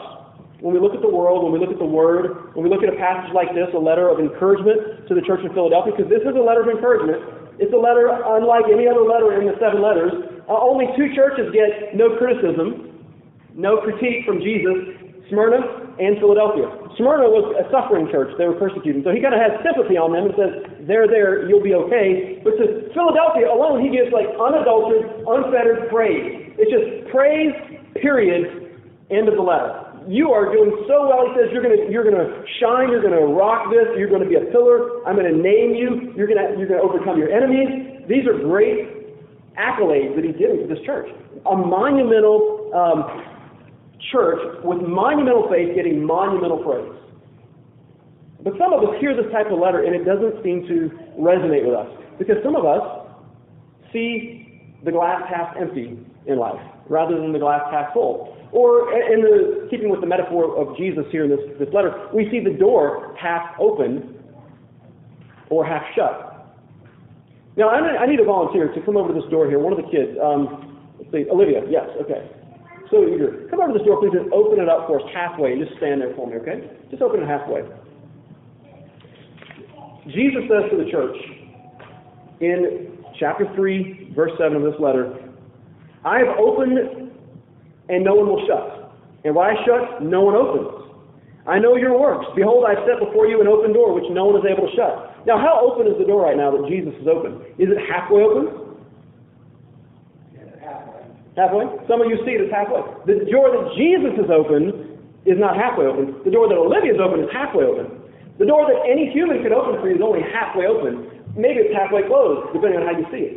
when 0.63 0.75
we 0.75 0.83
look 0.83 0.95
at 0.95 1.03
the 1.03 1.11
world, 1.11 1.47
when 1.47 1.55
we 1.55 1.59
look 1.63 1.71
at 1.71 1.79
the 1.79 1.87
Word, 1.87 2.55
when 2.55 2.67
we 2.67 2.71
look 2.71 2.83
at 2.83 2.91
a 2.91 2.99
passage 2.99 3.31
like 3.31 3.55
this, 3.55 3.71
a 3.75 3.79
letter 3.79 4.11
of 4.11 4.19
encouragement 4.19 5.07
to 5.07 5.15
the 5.15 5.23
church 5.23 5.39
in 5.47 5.55
Philadelphia, 5.55 5.95
because 5.95 6.11
this 6.11 6.23
is 6.27 6.35
a 6.35 6.43
letter 6.43 6.67
of 6.67 6.71
encouragement. 6.71 7.23
It's 7.63 7.71
a 7.71 7.79
letter 7.79 8.11
unlike 8.11 8.67
any 8.67 8.91
other 8.91 9.07
letter 9.07 9.39
in 9.39 9.47
the 9.47 9.55
seven 9.63 9.83
letters. 9.83 10.11
Uh, 10.51 10.59
only 10.59 10.91
two 10.99 11.15
churches 11.15 11.51
get 11.55 11.95
no 11.95 12.19
criticism, 12.19 13.07
no 13.55 13.79
critique 13.83 14.27
from 14.27 14.43
Jesus 14.43 14.98
Smyrna 15.29 15.61
and 16.01 16.17
Philadelphia. 16.19 16.69
Smyrna 16.97 17.29
was 17.29 17.53
a 17.61 17.65
suffering 17.71 18.09
church. 18.11 18.33
They 18.37 18.49
were 18.49 18.59
persecuted. 18.59 19.05
So 19.05 19.13
he 19.13 19.21
kind 19.21 19.37
of 19.37 19.41
has 19.41 19.61
sympathy 19.63 20.01
on 20.01 20.17
them 20.17 20.31
and 20.31 20.35
says, 20.35 20.53
they're 20.89 21.07
there, 21.07 21.47
you'll 21.47 21.63
be 21.63 21.75
okay. 21.75 22.41
But 22.43 22.57
to 22.59 22.89
Philadelphia 22.97 23.47
alone, 23.51 23.85
he 23.85 23.93
gives 23.93 24.11
like 24.11 24.27
unadulterated, 24.35 25.25
unfettered 25.29 25.93
praise. 25.93 26.55
It's 26.57 26.73
just 26.73 27.13
praise, 27.13 27.55
period, 28.01 28.73
end 29.11 29.29
of 29.29 29.37
the 29.37 29.45
letter 29.45 29.89
you 30.09 30.33
are 30.33 30.51
doing 30.51 30.73
so 30.89 31.05
well. 31.05 31.29
He 31.29 31.37
says, 31.37 31.53
you're 31.53 31.63
going 31.63 31.77
to, 31.77 31.93
you're 31.93 32.03
to 32.17 32.41
shine. 32.59 32.89
You're 32.89 33.05
to 33.05 33.29
rock 33.29 33.69
this. 33.69 33.93
You're 34.01 34.09
going 34.09 34.25
to 34.25 34.29
be 34.29 34.41
a 34.41 34.49
pillar. 34.49 35.05
I'm 35.05 35.15
going 35.15 35.29
to 35.29 35.37
name 35.37 35.77
you. 35.77 36.17
You're 36.17 36.27
going 36.27 36.41
to, 36.41 36.57
you're 36.57 36.69
to 36.69 36.81
overcome 36.81 37.21
your 37.21 37.29
enemies. 37.29 38.09
These 38.09 38.25
are 38.25 38.33
great 38.41 38.89
accolades 39.61 40.17
that 40.17 40.25
he's 40.25 40.37
giving 40.41 40.65
to 40.65 40.67
this 40.67 40.81
church. 40.89 41.13
A 41.45 41.55
monumental 41.55 42.73
um, 42.73 43.05
church 44.13 44.39
with 44.65 44.81
monumental 44.81 45.49
faith 45.51 45.75
getting 45.75 46.05
monumental 46.05 46.59
praise. 46.59 46.99
But 48.43 48.55
some 48.59 48.73
of 48.73 48.83
us 48.85 48.95
hear 49.01 49.17
this 49.17 49.31
type 49.33 49.51
of 49.51 49.59
letter 49.59 49.85
and 49.85 49.95
it 49.95 50.05
doesn't 50.05 50.43
seem 50.43 50.67
to 50.69 50.91
resonate 51.19 51.67
with 51.67 51.75
us 51.75 51.91
because 52.19 52.37
some 52.45 52.55
of 52.55 52.65
us 52.65 53.09
see 53.93 54.73
the 54.85 54.93
glass 54.93 55.23
half 55.29 55.57
empty 55.57 55.99
in 56.27 56.39
life 56.39 56.61
rather 56.89 57.19
than 57.19 57.33
the 57.33 57.39
glass 57.39 57.63
half 57.73 57.93
full. 57.93 58.37
Or 58.53 58.95
in 58.95 59.21
the 59.21 59.69
keeping 59.71 59.91
with 59.91 60.01
the 60.01 60.07
metaphor 60.07 60.57
of 60.57 60.77
Jesus 60.77 61.05
here 61.11 61.25
in 61.25 61.31
this, 61.31 61.41
this 61.59 61.69
letter, 61.75 62.09
we 62.15 62.31
see 62.31 62.41
the 62.41 62.57
door 62.57 63.15
half 63.21 63.59
open 63.61 64.15
or 65.51 65.67
half 65.67 65.83
shut. 65.95 66.57
Now 67.57 67.71
I 67.71 68.07
need 68.07 68.21
a 68.21 68.25
volunteer 68.25 68.73
to 68.73 68.81
come 68.83 68.97
over 68.97 69.13
to 69.13 69.21
this 69.21 69.29
door 69.31 69.49
here. 69.49 69.59
One 69.59 69.73
of 69.73 69.85
the 69.85 69.91
kids, 69.91 70.17
um, 70.23 70.79
let's 70.99 71.11
see, 71.11 71.29
Olivia. 71.29 71.63
Yes, 71.69 71.89
okay. 72.01 72.31
So 72.91 73.05
eager. 73.05 73.47
Come 73.51 73.61
over 73.61 73.73
to 73.73 73.79
this 73.79 73.87
door, 73.87 74.01
please, 74.01 74.17
and 74.17 74.33
open 74.33 74.61
it 74.61 74.69
up 74.69 74.87
for 74.87 75.01
us 75.01 75.07
halfway, 75.13 75.53
and 75.53 75.65
just 75.65 75.77
stand 75.77 76.01
there 76.01 76.15
for 76.15 76.27
me, 76.27 76.37
okay? 76.37 76.71
Just 76.91 77.03
open 77.03 77.21
it 77.23 77.29
halfway. 77.29 77.63
Jesus 80.09 80.49
says 80.49 80.71
to 80.71 80.77
the 80.83 80.91
church 80.91 81.17
in 82.41 82.97
chapter 83.21 83.45
3, 83.55 84.13
verse 84.17 84.33
7 84.39 84.57
of 84.57 84.63
this 84.63 84.81
letter, 84.81 85.13
I 86.05 86.19
have 86.19 86.39
opened 86.39 87.13
and 87.89 88.05
no 88.05 88.15
one 88.15 88.29
will 88.29 88.47
shut. 88.47 88.93
And 89.25 89.35
what 89.35 89.51
I 89.51 89.55
shut, 89.67 90.03
no 90.03 90.23
one 90.23 90.35
opens. 90.35 90.79
I 91.47 91.59
know 91.59 91.77
your 91.77 91.99
works. 91.99 92.27
Behold, 92.37 92.65
I 92.69 92.75
set 92.87 93.01
before 93.01 93.27
you 93.27 93.41
an 93.41 93.49
open 93.49 93.73
door 93.73 93.93
which 93.95 94.05
no 94.11 94.27
one 94.27 94.37
is 94.37 94.47
able 94.49 94.69
to 94.69 94.77
shut. 94.77 95.27
Now, 95.27 95.39
how 95.41 95.61
open 95.61 95.87
is 95.87 95.99
the 95.99 96.05
door 96.05 96.25
right 96.25 96.37
now 96.37 96.53
that 96.53 96.69
Jesus 96.69 96.93
is 97.01 97.09
open? 97.09 97.41
Is 97.59 97.69
it 97.69 97.81
halfway 97.89 98.23
open? 98.23 98.58
Halfway. 101.39 101.65
Some 101.87 102.03
of 102.03 102.11
you 102.11 102.19
see 102.27 102.35
it 102.35 102.43
as 102.43 102.51
halfway. 102.51 102.83
The 103.07 103.25
door 103.31 103.55
that 103.55 103.73
Jesus 103.79 104.19
has 104.19 104.29
opened 104.29 104.75
is 105.25 105.39
not 105.39 105.55
halfway 105.55 105.87
open. 105.87 106.19
The 106.27 106.35
door 106.35 106.51
that 106.51 106.59
Olivia's 106.59 106.99
open 106.99 107.23
is 107.23 107.31
halfway 107.31 107.65
open. 107.65 107.95
The 108.39 108.47
door 108.47 108.67
that 108.67 108.79
any 108.87 109.11
human 109.11 109.43
could 109.43 109.55
open 109.55 109.81
for 109.81 109.89
you 109.89 109.97
is 109.97 110.03
only 110.03 110.23
halfway 110.23 110.67
open. 110.67 111.23
Maybe 111.39 111.63
it's 111.63 111.75
halfway 111.75 112.03
closed, 112.07 112.51
depending 112.55 112.83
on 112.83 112.87
how 112.87 112.95
you 112.99 113.07
see 113.15 113.25
it. 113.31 113.35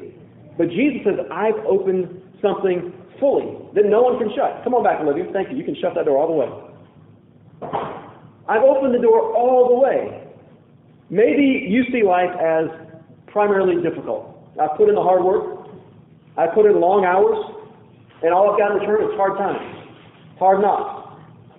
But 0.58 0.70
Jesus 0.70 1.06
says, 1.06 1.18
I've 1.32 1.58
opened 1.66 2.10
something 2.42 2.94
fully 3.20 3.58
that 3.74 3.86
no 3.86 4.02
one 4.02 4.18
can 4.18 4.30
shut. 4.36 4.62
Come 4.64 4.74
on 4.74 4.84
back, 4.84 5.02
Olivia. 5.02 5.26
Thank 5.34 5.50
you. 5.50 5.58
You 5.58 5.64
can 5.64 5.76
shut 5.78 5.94
that 5.96 6.06
door 6.06 6.18
all 6.18 6.30
the 6.30 6.38
way. 6.38 6.50
I've 8.50 8.64
opened 8.64 8.94
the 8.94 9.02
door 9.02 9.34
all 9.36 9.70
the 9.70 9.80
way. 9.80 10.28
Maybe 11.10 11.68
you 11.70 11.84
see 11.92 12.04
life 12.04 12.32
as 12.40 12.66
primarily 13.28 13.82
difficult. 13.82 14.32
I've 14.60 14.78
put 14.78 14.90
in 14.90 14.96
the 14.96 15.04
hard 15.04 15.24
work. 15.24 15.68
I've 16.38 16.54
put 16.54 16.66
in 16.66 16.80
long 16.80 17.06
hours. 17.06 17.61
And 18.24 18.34
all 18.34 18.54
I've 18.54 18.60
got 18.60 18.72
in 18.72 18.86
return 18.86 19.04
is 19.10 19.18
hard 19.18 19.38
times, 19.38 19.66
hard 20.38 20.62
knocks. 20.62 21.02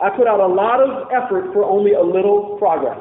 I 0.00 0.10
put 0.10 0.26
out 0.26 0.40
a 0.40 0.46
lot 0.46 0.82
of 0.82 1.10
effort 1.10 1.52
for 1.52 1.64
only 1.64 1.94
a 1.94 2.02
little 2.02 2.56
progress. 2.58 2.98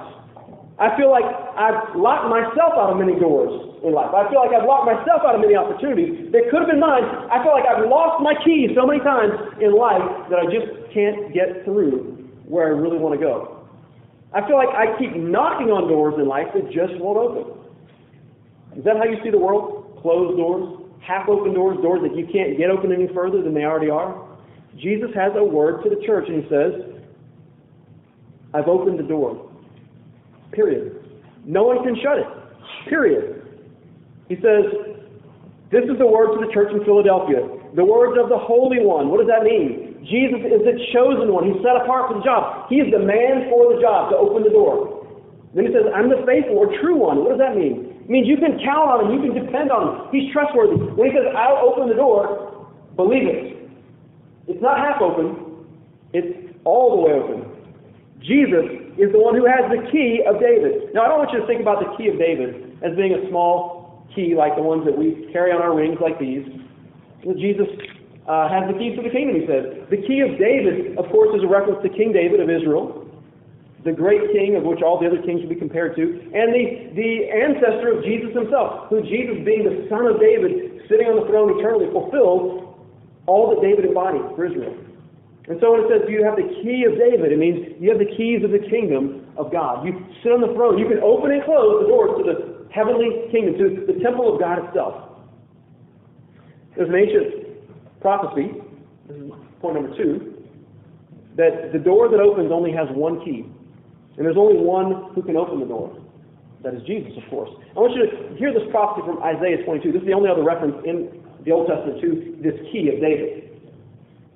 I 0.81 0.97
feel 0.97 1.13
like 1.13 1.25
I've 1.57 1.93
locked 1.93 2.25
myself 2.29 2.73
out 2.73 2.89
of 2.89 2.97
many 2.97 3.13
doors 3.21 3.53
in 3.85 3.93
life. 3.93 4.13
I 4.17 4.25
feel 4.33 4.41
like 4.41 4.49
I've 4.49 4.65
locked 4.65 4.89
myself 4.89 5.21
out 5.21 5.37
of 5.37 5.41
many 5.41 5.53
opportunities 5.53 6.33
that 6.33 6.49
could 6.49 6.65
have 6.65 6.69
been 6.69 6.81
mine. 6.81 7.05
I 7.29 7.41
feel 7.45 7.53
like 7.53 7.69
I've 7.69 7.85
lost 7.85 8.21
my 8.25 8.33
keys 8.41 8.73
so 8.73 8.89
many 8.89 8.97
times 9.01 9.33
in 9.61 9.77
life 9.77 10.01
that 10.33 10.41
I 10.41 10.49
just 10.49 10.69
can't 10.89 11.33
get 11.33 11.65
through 11.65 12.17
where 12.49 12.65
I 12.65 12.73
really 12.73 12.97
want 12.97 13.13
to 13.13 13.21
go. 13.21 13.61
I 14.33 14.41
feel 14.47 14.57
like 14.57 14.73
I 14.73 14.97
keep 14.97 15.13
knocking 15.13 15.69
on 15.69 15.85
doors 15.85 16.15
in 16.17 16.25
life 16.25 16.49
that 16.57 16.65
just 16.73 16.97
won't 16.97 17.17
open. 17.17 17.45
Is 18.73 18.83
that 18.85 18.97
how 18.97 19.03
you 19.05 19.21
see 19.23 19.29
the 19.29 19.37
world? 19.37 20.01
Closed 20.01 20.37
doors, 20.37 20.80
half 21.01 21.27
open 21.27 21.53
doors, 21.53 21.77
doors 21.81 22.01
that 22.03 22.15
you 22.15 22.27
can't 22.31 22.57
get 22.57 22.69
open 22.69 22.91
any 22.91 23.07
further 23.13 23.41
than 23.41 23.53
they 23.53 23.63
already 23.63 23.89
are? 23.89 24.27
Jesus 24.77 25.09
has 25.15 25.33
a 25.35 25.43
word 25.43 25.83
to 25.83 25.89
the 25.89 26.01
church 26.05 26.25
and 26.29 26.43
he 26.43 26.49
says, 26.49 27.01
I've 28.53 28.67
opened 28.67 28.99
the 28.99 29.03
door. 29.03 29.49
Period. 30.51 31.03
No 31.45 31.63
one 31.63 31.83
can 31.83 31.95
shut 32.01 32.19
it. 32.19 32.27
Period. 32.89 33.41
He 34.29 34.35
says, 34.35 34.63
This 35.71 35.83
is 35.83 35.97
the 35.97 36.07
word 36.07 36.39
to 36.39 36.45
the 36.45 36.51
church 36.53 36.71
in 36.71 36.83
Philadelphia. 36.83 37.47
The 37.75 37.85
words 37.85 38.19
of 38.21 38.29
the 38.29 38.37
Holy 38.37 38.83
One. 38.83 39.09
What 39.09 39.19
does 39.19 39.31
that 39.31 39.43
mean? 39.43 39.91
Jesus 40.07 40.41
is 40.43 40.65
the 40.65 40.75
chosen 40.91 41.31
one. 41.31 41.45
He's 41.45 41.61
set 41.61 41.77
apart 41.77 42.09
for 42.09 42.17
the 42.17 42.25
job. 42.25 42.67
He 42.69 42.81
is 42.81 42.91
the 42.91 42.99
man 42.99 43.47
for 43.53 43.75
the 43.75 43.79
job 43.79 44.09
to 44.11 44.17
open 44.17 44.43
the 44.43 44.49
door. 44.49 45.07
Then 45.53 45.67
he 45.67 45.71
says, 45.71 45.85
I'm 45.93 46.09
the 46.09 46.23
faithful 46.25 46.57
or 46.57 46.73
true 46.81 46.97
one. 46.97 47.21
What 47.21 47.37
does 47.37 47.43
that 47.43 47.55
mean? 47.55 47.90
Means 48.11 48.27
you 48.27 48.35
can 48.35 48.59
count 48.59 48.91
on 48.91 49.07
him. 49.07 49.15
You 49.15 49.31
can 49.31 49.45
depend 49.47 49.71
on 49.71 49.87
him. 49.87 49.95
He's 50.11 50.27
trustworthy. 50.35 50.75
When 50.99 51.07
he 51.07 51.15
says, 51.15 51.31
I'll 51.31 51.63
open 51.63 51.87
the 51.87 51.95
door, 51.95 52.67
believe 52.99 53.23
it. 53.23 53.71
It's 54.51 54.59
not 54.59 54.83
half 54.83 54.99
open. 54.99 55.63
It's 56.11 56.27
all 56.67 56.91
the 56.91 57.01
way 57.07 57.15
open. 57.15 57.47
Jesus 58.19 58.67
is 58.99 59.15
the 59.15 59.21
one 59.23 59.31
who 59.31 59.47
has 59.47 59.63
the 59.71 59.87
key 59.95 60.27
of 60.27 60.43
David. 60.43 60.91
Now, 60.91 61.07
I 61.07 61.07
don't 61.07 61.23
want 61.23 61.31
you 61.31 61.39
to 61.39 61.47
think 61.47 61.63
about 61.63 61.79
the 61.79 61.87
key 61.95 62.11
of 62.11 62.19
David 62.19 62.75
as 62.83 62.91
being 62.99 63.15
a 63.15 63.23
small 63.31 64.03
key 64.11 64.35
like 64.35 64.59
the 64.59 64.61
ones 64.61 64.83
that 64.83 64.91
we 64.91 65.31
carry 65.31 65.55
on 65.55 65.63
our 65.63 65.71
rings 65.71 65.95
like 66.03 66.19
these. 66.19 66.43
Jesus 67.39 67.71
uh, 68.27 68.51
has 68.51 68.67
the 68.67 68.75
keys 68.75 68.99
to 68.99 69.07
the 69.07 69.13
kingdom, 69.15 69.39
he 69.39 69.47
says. 69.47 69.87
The 69.87 70.03
key 70.03 70.19
of 70.19 70.35
David, 70.35 70.99
of 70.99 71.07
course, 71.15 71.31
is 71.31 71.47
a 71.47 71.49
reference 71.49 71.79
to 71.79 71.89
King 71.95 72.11
David 72.11 72.43
of 72.43 72.51
Israel, 72.51 73.00
the 73.83 73.91
great 73.91 74.31
king 74.31 74.55
of 74.55 74.63
which 74.63 74.81
all 74.81 74.99
the 74.99 75.07
other 75.07 75.21
kings 75.21 75.41
should 75.41 75.49
be 75.49 75.57
compared 75.57 75.95
to, 75.95 76.03
and 76.03 76.53
the, 76.53 76.93
the 76.93 77.11
ancestor 77.33 77.97
of 77.97 78.03
Jesus 78.05 78.29
himself, 78.33 78.89
who 78.89 79.01
Jesus, 79.01 79.41
being 79.41 79.65
the 79.65 79.89
son 79.89 80.05
of 80.05 80.21
David, 80.21 80.85
sitting 80.85 81.09
on 81.09 81.17
the 81.17 81.25
throne 81.25 81.57
eternally, 81.57 81.89
fulfilled 81.89 82.77
all 83.25 83.49
that 83.53 83.61
David 83.61 83.85
embodied 83.85 84.21
for 84.35 84.45
Israel. 84.45 84.77
And 85.49 85.57
so 85.59 85.73
when 85.73 85.81
it 85.81 85.87
says 85.89 86.01
do 86.05 86.13
you 86.13 86.23
have 86.23 86.37
the 86.37 86.45
key 86.61 86.85
of 86.85 86.93
David, 86.97 87.33
it 87.33 87.39
means 87.41 87.73
you 87.81 87.89
have 87.89 87.97
the 87.97 88.13
keys 88.13 88.45
of 88.45 88.53
the 88.53 88.61
kingdom 88.69 89.25
of 89.35 89.51
God. 89.51 89.85
You 89.85 89.97
sit 90.21 90.31
on 90.31 90.41
the 90.41 90.53
throne. 90.53 90.77
You 90.77 90.87
can 90.87 91.01
open 91.01 91.31
and 91.31 91.43
close 91.43 91.81
the 91.81 91.87
doors 91.89 92.11
to 92.21 92.23
the 92.23 92.37
heavenly 92.69 93.25
kingdom, 93.31 93.57
to 93.57 93.65
the 93.89 93.97
temple 93.99 94.33
of 94.33 94.39
God 94.39 94.61
itself. 94.63 95.17
There's 96.75 96.89
an 96.89 96.95
ancient 96.95 97.99
prophecy, 97.99 98.53
this 99.07 99.17
is 99.17 99.31
point 99.59 99.75
number 99.75 99.97
two, 99.97 100.45
that 101.35 101.73
the 101.73 101.79
door 101.79 102.09
that 102.09 102.19
opens 102.19 102.51
only 102.51 102.71
has 102.71 102.87
one 102.95 103.23
key. 103.25 103.45
And 104.17 104.25
there's 104.25 104.37
only 104.37 104.59
one 104.59 105.13
who 105.15 105.21
can 105.21 105.37
open 105.37 105.59
the 105.59 105.65
door. 105.65 105.95
That 106.63 106.75
is 106.75 106.83
Jesus, 106.83 107.13
of 107.17 107.25
course. 107.29 107.49
I 107.75 107.79
want 107.79 107.95
you 107.97 108.05
to 108.05 108.37
hear 108.37 108.53
this 108.53 108.67
prophecy 108.69 109.01
from 109.05 109.17
Isaiah 109.23 109.63
22. 109.65 109.91
This 109.91 110.01
is 110.01 110.07
the 110.07 110.13
only 110.13 110.29
other 110.29 110.43
reference 110.43 110.77
in 110.85 111.09
the 111.41 111.51
Old 111.51 111.65
Testament 111.65 112.01
to 112.01 112.37
this 112.43 112.53
key 112.69 112.91
of 112.93 113.01
David. 113.01 113.49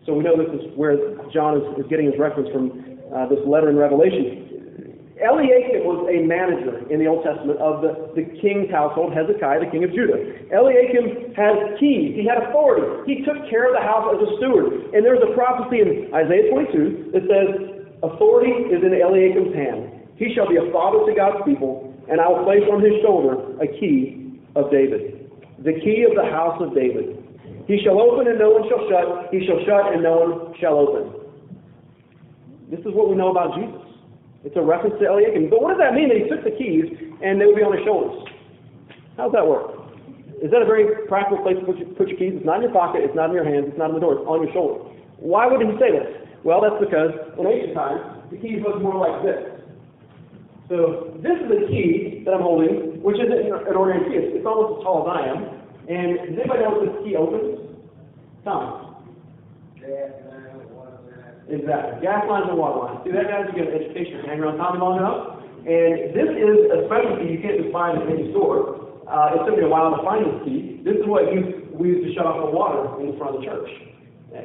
So 0.05 0.13
we 0.13 0.23
know 0.23 0.33
this 0.33 0.49
is 0.57 0.73
where 0.73 0.97
John 1.29 1.61
is, 1.61 1.65
is 1.77 1.85
getting 1.89 2.09
his 2.09 2.17
reference 2.17 2.49
from 2.49 2.97
uh, 3.13 3.29
this 3.29 3.41
letter 3.45 3.69
in 3.69 3.77
Revelation. 3.77 4.45
Eliakim 5.15 5.87
was 5.87 6.11
a 6.11 6.27
manager 6.27 6.83
in 6.91 6.99
the 6.99 7.07
Old 7.07 7.23
Testament 7.23 7.55
of 7.63 7.79
the, 7.79 8.11
the 8.19 8.27
king's 8.43 8.67
household, 8.67 9.15
Hezekiah, 9.15 9.63
the 9.63 9.71
king 9.71 9.87
of 9.87 9.95
Judah. 9.95 10.19
Eliakim 10.51 11.31
had 11.37 11.55
keys. 11.79 12.19
He 12.19 12.27
had 12.27 12.43
authority. 12.43 12.83
He 13.07 13.23
took 13.23 13.39
care 13.47 13.71
of 13.71 13.73
the 13.77 13.85
house 13.85 14.11
as 14.11 14.19
a 14.19 14.29
steward. 14.37 14.91
And 14.91 15.07
there's 15.07 15.23
a 15.23 15.31
prophecy 15.31 15.79
in 15.79 16.11
Isaiah 16.11 16.51
22 16.51 17.15
that 17.15 17.23
says, 17.31 17.74
authority 18.11 18.51
is 18.73 18.83
in 18.83 18.91
Eliakim's 18.93 19.55
hand. 19.55 20.05
He 20.15 20.33
shall 20.33 20.47
be 20.47 20.55
a 20.57 20.71
father 20.71 21.05
to 21.05 21.13
God's 21.15 21.43
people, 21.45 21.93
and 22.09 22.21
I 22.21 22.27
will 22.29 22.43
place 22.45 22.63
on 22.71 22.81
his 22.81 23.01
shoulder 23.01 23.57
a 23.61 23.67
key 23.67 24.39
of 24.55 24.71
David. 24.71 25.29
The 25.63 25.73
key 25.83 26.05
of 26.07 26.15
the 26.15 26.29
house 26.29 26.61
of 26.61 26.73
David. 26.75 27.19
He 27.67 27.81
shall 27.83 27.99
open 27.99 28.27
and 28.27 28.37
no 28.37 28.51
one 28.51 28.63
shall 28.69 28.85
shut. 28.89 29.33
He 29.33 29.45
shall 29.45 29.59
shut 29.65 29.93
and 29.93 30.03
no 30.03 30.13
one 30.21 30.53
shall 30.61 30.77
open. 30.77 31.25
This 32.69 32.79
is 32.81 32.93
what 32.93 33.09
we 33.09 33.15
know 33.15 33.31
about 33.31 33.57
Jesus. 33.57 33.81
It's 34.45 34.55
a 34.55 34.61
reference 34.61 34.95
to 35.01 35.05
Eliakim. 35.09 35.49
But 35.49 35.61
what 35.61 35.73
does 35.73 35.81
that 35.81 35.93
mean 35.97 36.09
that 36.09 36.17
he 36.21 36.29
took 36.29 36.43
the 36.45 36.53
keys 36.53 36.85
and 37.25 37.41
they 37.41 37.45
would 37.49 37.57
be 37.57 37.65
on 37.65 37.73
his 37.73 37.85
shoulders? 37.85 38.29
How 39.17 39.25
does 39.29 39.33
that 39.33 39.45
work? 39.47 39.73
Is 40.43 40.51
that 40.51 40.61
a 40.61 40.69
very 40.69 41.07
practical 41.07 41.41
place 41.41 41.57
to 41.57 41.65
put 41.65 41.77
your, 41.81 41.89
put 41.97 42.07
your 42.09 42.17
keys? 42.21 42.33
It's 42.37 42.45
not 42.45 42.61
in 42.61 42.69
your 42.69 42.75
pocket, 42.75 43.01
it's 43.01 43.15
not 43.15 43.33
in 43.33 43.35
your 43.35 43.47
hands, 43.47 43.65
it's 43.69 43.77
not 43.79 43.89
in 43.89 43.95
the 43.97 44.03
door, 44.03 44.21
it's 44.21 44.27
on 44.29 44.43
your 44.45 44.53
shoulder. 44.53 44.85
Why 45.17 45.47
would 45.47 45.57
he 45.63 45.71
say 45.81 45.89
this? 45.95 46.24
Well, 46.45 46.61
that's 46.61 46.77
because 46.77 47.09
in 47.41 47.47
ancient 47.49 47.73
times, 47.73 48.21
the 48.29 48.37
keys 48.37 48.61
looked 48.61 48.85
more 48.85 49.01
like 49.01 49.25
this. 49.25 49.65
So 50.69 51.17
this 51.25 51.41
is 51.41 51.49
the 51.49 51.65
key 51.65 52.21
that 52.21 52.37
I'm 52.37 52.45
holding, 52.45 53.01
which 53.01 53.17
isn't 53.17 53.33
an 53.33 53.73
ordinary 53.73 54.05
key. 54.13 54.37
It's 54.37 54.45
almost 54.45 54.77
as 54.77 54.85
tall 54.85 55.09
as 55.09 55.17
I 55.17 55.21
am. 55.33 55.41
And 55.89 56.37
does 56.37 56.45
anybody 56.45 56.61
know 56.61 56.77
what 56.77 56.85
this 56.85 56.97
key 57.01 57.17
opens? 57.17 57.65
Tom. 58.45 59.01
Exactly. 61.49 62.05
Gas 62.05 62.29
lines 62.29 62.45
and 62.49 62.57
water 62.61 62.77
lines. 62.77 63.01
See 63.05 63.13
that, 63.13 63.25
guys? 63.25 63.49
You 63.49 63.65
get 63.65 63.73
an 63.73 63.81
education. 63.81 64.21
Hang 64.29 64.37
around 64.37 64.61
Tommy 64.61 64.77
long 64.77 65.01
enough. 65.01 65.41
And 65.65 66.13
this 66.13 66.29
is 66.29 66.57
a 66.77 66.85
specialty 66.85 67.25
you 67.25 67.41
can't 67.41 67.57
just 67.57 67.73
find 67.73 68.05
in 68.05 68.09
any 68.09 68.29
store. 68.37 69.01
Uh, 69.09 69.33
it 69.33 69.49
took 69.49 69.57
me 69.57 69.65
a 69.65 69.69
while 69.69 69.97
to 69.97 70.01
find 70.05 70.21
this 70.29 70.37
key. 70.45 70.81
This 70.85 71.01
is 71.01 71.09
what 71.09 71.25
we 71.25 71.89
used 71.89 72.05
to 72.05 72.13
shut 72.13 72.29
off 72.29 72.37
the 72.37 72.53
water 72.53 73.01
in 73.01 73.17
front 73.17 73.33
of 73.33 73.41
the 73.41 73.49
church, 73.49 73.69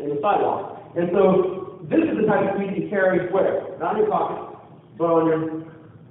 in 0.01 0.17
the 0.17 0.21
sidewalk. 0.25 0.81
And 0.97 1.13
so 1.13 1.70
this 1.89 2.03
is 2.05 2.15
the 2.21 2.27
type 2.27 2.45
of 2.45 2.61
key 2.61 2.83
you 2.83 2.91
carry 2.91 3.31
where? 3.33 3.79
Not 3.79 3.97
in 3.97 4.05
your 4.05 4.11
pocket, 4.11 4.59
but 4.99 5.07
on 5.07 5.23
your 5.27 5.41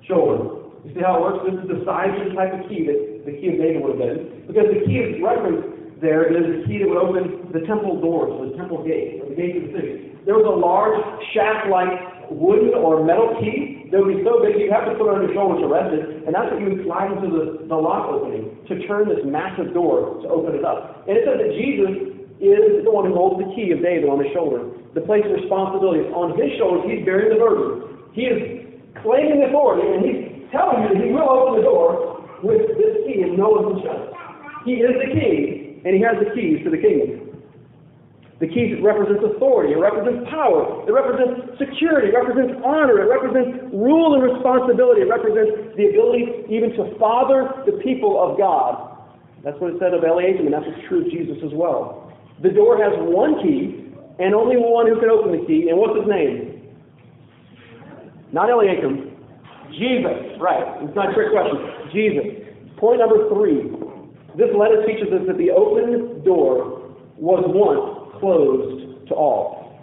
shoulder. 0.08 0.60
You 0.86 0.96
see 0.96 1.04
how 1.04 1.20
it 1.20 1.22
works? 1.22 1.40
This 1.46 1.58
is 1.62 1.68
the 1.68 1.82
size 1.86 2.16
of 2.18 2.32
the 2.32 2.36
type 2.36 2.56
of 2.56 2.66
key 2.72 2.88
that 2.88 3.28
the 3.28 3.34
key 3.38 3.54
of 3.54 3.62
David 3.62 3.84
would 3.84 4.00
have 4.00 4.02
been. 4.02 4.48
Because 4.48 4.72
the 4.72 4.82
key 4.88 4.98
is 5.04 5.20
referenced 5.22 5.80
there 6.00 6.24
is 6.32 6.44
the 6.48 6.60
key 6.64 6.80
that 6.80 6.88
would 6.88 6.98
open 7.00 7.52
the 7.52 7.68
temple 7.68 8.00
doors, 8.00 8.32
the 8.52 8.56
temple 8.56 8.80
gate, 8.88 9.20
or 9.20 9.28
the 9.28 9.36
gate 9.36 9.60
of 9.60 9.64
the 9.68 9.72
city. 9.76 10.16
There 10.24 10.40
was 10.40 10.48
a 10.48 10.56
large 10.56 10.96
shaft-like 11.36 12.32
wooden 12.32 12.72
or 12.72 13.04
metal 13.04 13.36
key 13.44 13.92
that 13.92 14.00
would 14.00 14.16
be 14.16 14.24
so 14.24 14.40
big 14.40 14.56
you'd 14.56 14.72
have 14.72 14.88
to 14.88 14.96
put 14.96 15.12
it 15.12 15.14
on 15.18 15.28
your 15.28 15.34
shoulder 15.36 15.60
to 15.60 15.68
rest 15.68 15.92
it, 15.92 16.24
and 16.24 16.32
that's 16.32 16.48
what 16.56 16.62
you 16.64 16.72
would 16.72 16.86
slide 16.88 17.12
into 17.12 17.28
the, 17.28 17.68
the 17.68 17.76
lock 17.76 18.08
opening 18.08 18.48
to 18.72 18.80
turn 18.88 19.12
this 19.12 19.20
massive 19.28 19.76
door 19.76 20.24
to 20.24 20.28
open 20.32 20.56
it 20.56 20.64
up. 20.64 21.04
And 21.10 21.20
it 21.20 21.28
says 21.28 21.36
that 21.42 21.52
Jesus 21.58 22.16
is 22.40 22.88
the 22.88 22.94
one 22.94 23.12
who 23.12 23.16
holds 23.18 23.44
the 23.44 23.50
key 23.52 23.76
of 23.76 23.84
David 23.84 24.08
on 24.08 24.24
his 24.24 24.32
shoulder. 24.32 24.64
The 24.94 25.02
place 25.02 25.24
of 25.26 25.38
responsibility 25.38 26.06
is 26.06 26.12
on 26.14 26.34
his 26.34 26.58
shoulders. 26.58 26.90
He's 26.90 27.06
bearing 27.06 27.30
the 27.30 27.40
burden. 27.40 28.10
He 28.14 28.26
is 28.26 28.66
claiming 29.06 29.46
authority, 29.46 29.86
and 29.86 30.02
he's 30.02 30.50
telling 30.50 30.82
you 30.84 30.90
that 30.94 31.02
he 31.06 31.14
will 31.14 31.30
open 31.30 31.62
the 31.62 31.66
door 31.66 32.26
with 32.42 32.66
this 32.74 33.06
key, 33.06 33.22
and 33.22 33.38
no 33.38 33.54
one 33.54 33.64
can 33.70 33.78
shut 33.86 34.00
it. 34.02 34.12
He 34.66 34.82
is 34.82 34.94
the 34.98 35.10
key, 35.14 35.82
and 35.86 35.94
he 35.94 36.02
has 36.02 36.18
the 36.18 36.34
keys 36.34 36.66
to 36.66 36.70
the 36.74 36.82
kingdom. 36.82 37.30
The 38.40 38.48
key 38.48 38.80
represents 38.80 39.20
authority, 39.20 39.76
it 39.76 39.82
represents 39.84 40.24
power, 40.32 40.88
it 40.88 40.94
represents 40.96 41.60
security, 41.60 42.08
it 42.08 42.16
represents 42.16 42.56
honor, 42.64 43.04
it 43.04 43.12
represents 43.12 43.68
rule 43.76 44.16
and 44.16 44.24
responsibility, 44.24 45.04
it 45.04 45.12
represents 45.12 45.76
the 45.76 45.92
ability 45.92 46.48
even 46.48 46.72
to 46.80 46.96
father 46.96 47.52
the 47.68 47.76
people 47.84 48.16
of 48.16 48.40
God. 48.40 48.96
That's 49.44 49.60
what 49.60 49.76
it 49.76 49.78
said 49.84 49.92
of 49.92 50.08
Eliakim, 50.08 50.48
and 50.48 50.56
that's 50.56 50.64
what's 50.64 50.88
true 50.88 51.04
of 51.04 51.12
Jesus 51.12 51.36
as 51.44 51.52
well. 51.52 52.16
The 52.40 52.56
door 52.56 52.80
has 52.80 52.96
one 53.12 53.44
key, 53.44 53.89
and 54.20 54.36
only 54.36 54.58
one 54.58 54.88
who 54.88 55.00
can 55.00 55.10
open 55.10 55.32
the 55.32 55.46
key, 55.48 55.70
and 55.70 55.78
what's 55.78 55.98
his 55.98 56.08
name? 56.08 56.62
Not 58.32 58.50
Eliakim, 58.50 59.10
Jesus, 59.72 60.38
right. 60.40 60.84
It's 60.84 60.96
not 60.96 61.12
a 61.12 61.14
trick 61.14 61.32
question. 61.32 61.58
Jesus. 61.94 62.26
Point 62.78 63.00
number 63.00 63.30
three. 63.30 63.70
This 64.38 64.50
letter 64.56 64.86
teaches 64.86 65.12
us 65.14 65.26
that 65.28 65.38
the 65.38 65.52
open 65.52 66.24
door 66.24 66.96
was 67.18 67.44
once 67.48 68.20
closed 68.20 69.08
to 69.10 69.14
all. 69.14 69.80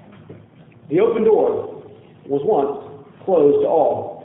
The 0.91 1.01
open 1.01 1.25
door 1.25 1.83
was 2.27 2.43
once 2.45 3.07
closed 3.25 3.63
to 3.65 3.69
all. 3.69 4.17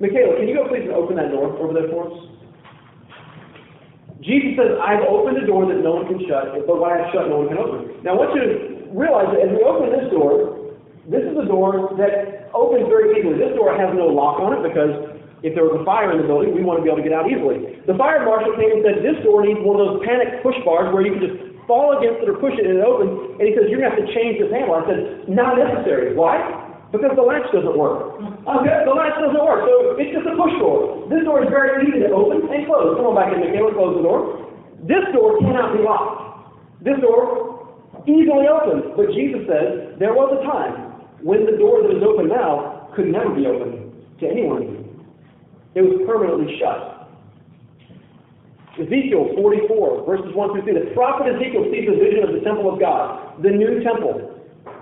Michaela, 0.00 0.36
can 0.38 0.48
you 0.48 0.54
go 0.54 0.68
please 0.68 0.82
and 0.82 0.92
open 0.92 1.16
that 1.16 1.30
door 1.30 1.54
over 1.58 1.74
there 1.74 1.88
for 1.90 2.10
us? 2.10 2.18
Jesus 4.22 4.54
says, 4.54 4.78
I've 4.78 5.02
opened 5.10 5.38
a 5.38 5.46
door 5.46 5.66
that 5.66 5.82
no 5.82 5.98
one 5.98 6.06
can 6.06 6.22
shut, 6.26 6.54
but 6.66 6.78
what 6.78 6.92
I 6.94 7.10
shut, 7.12 7.26
no 7.28 7.42
one 7.42 7.48
can 7.48 7.58
open. 7.58 8.02
Now, 8.06 8.14
I 8.14 8.16
want 8.18 8.34
you 8.38 8.42
to 8.46 8.81
realize 8.92 9.32
that 9.32 9.40
as 9.44 9.50
we 9.52 9.60
open 9.64 9.90
this 9.92 10.08
door, 10.12 10.72
this 11.08 11.24
is 11.26 11.34
a 11.34 11.46
door 11.48 11.92
that 11.98 12.52
opens 12.54 12.86
very 12.86 13.18
easily. 13.18 13.34
This 13.34 13.56
door 13.58 13.74
has 13.74 13.90
no 13.96 14.06
lock 14.06 14.38
on 14.38 14.54
it 14.54 14.62
because 14.62 15.18
if 15.42 15.58
there 15.58 15.66
was 15.66 15.82
a 15.82 15.84
fire 15.84 16.14
in 16.14 16.22
the 16.22 16.28
building, 16.28 16.54
we 16.54 16.62
want 16.62 16.78
to 16.78 16.84
be 16.86 16.88
able 16.92 17.02
to 17.02 17.06
get 17.06 17.10
out 17.10 17.26
easily. 17.26 17.82
The 17.90 17.98
fire 17.98 18.22
marshal 18.22 18.54
came 18.54 18.70
and 18.70 18.82
said, 18.86 19.02
this 19.02 19.18
door 19.26 19.42
needs 19.42 19.58
one 19.58 19.74
of 19.74 19.82
those 19.82 19.98
panic 20.06 20.38
push 20.46 20.54
bars 20.62 20.94
where 20.94 21.02
you 21.02 21.18
can 21.18 21.22
just 21.24 21.36
fall 21.66 21.98
against 21.98 22.22
it 22.22 22.30
or 22.30 22.38
push 22.38 22.54
it 22.54 22.62
and 22.62 22.78
it 22.78 22.84
opens. 22.86 23.42
And 23.42 23.44
he 23.50 23.52
says, 23.58 23.66
you're 23.66 23.82
going 23.82 23.90
to 23.90 23.98
have 23.98 24.02
to 24.06 24.10
change 24.14 24.38
this 24.38 24.54
handle. 24.54 24.78
I 24.78 24.86
said, 24.86 25.26
not 25.26 25.58
necessary. 25.58 26.14
Why? 26.14 26.38
Because 26.94 27.16
the 27.18 27.24
latch 27.24 27.48
doesn't 27.50 27.74
work. 27.74 28.20
Okay, 28.20 28.76
the 28.84 28.94
latch 28.94 29.16
doesn't 29.16 29.40
work, 29.40 29.64
so 29.64 29.96
it's 29.96 30.12
just 30.12 30.28
a 30.28 30.36
push 30.36 30.52
door. 30.60 31.08
This 31.08 31.24
door 31.24 31.40
is 31.42 31.48
very 31.48 31.88
easy 31.88 32.04
to 32.04 32.12
open 32.12 32.46
and 32.46 32.62
close. 32.68 33.00
Come 33.00 33.10
on 33.10 33.16
back 33.16 33.32
in, 33.32 33.40
Michaela, 33.40 33.72
close 33.72 33.96
the 33.96 34.04
door. 34.04 34.46
This 34.84 35.02
door 35.16 35.40
cannot 35.40 35.72
be 35.72 35.80
locked. 35.80 36.84
This 36.84 37.00
door 37.00 37.61
easily 38.06 38.46
opens. 38.48 38.94
But 38.96 39.12
Jesus 39.14 39.46
says 39.46 39.98
there 39.98 40.14
was 40.14 40.34
a 40.34 40.42
time 40.46 40.92
when 41.22 41.46
the 41.46 41.56
door 41.56 41.82
that 41.82 41.94
is 41.94 42.02
open 42.02 42.28
now 42.28 42.90
could 42.94 43.08
never 43.08 43.30
be 43.34 43.46
opened 43.46 43.92
to 44.20 44.24
anyone. 44.28 44.82
It 45.74 45.82
was 45.82 46.04
permanently 46.06 46.58
shut. 46.60 47.02
Ezekiel 48.80 49.36
44, 49.36 50.06
verses 50.08 50.32
1 50.32 50.52
through 50.52 50.64
3. 50.64 50.72
The 50.72 50.96
prophet 50.96 51.28
Ezekiel 51.28 51.68
sees 51.68 51.84
a 51.88 51.96
vision 51.96 52.24
of 52.24 52.32
the 52.32 52.40
temple 52.40 52.72
of 52.72 52.80
God, 52.80 53.36
the 53.44 53.52
new 53.52 53.84
temple, 53.84 54.32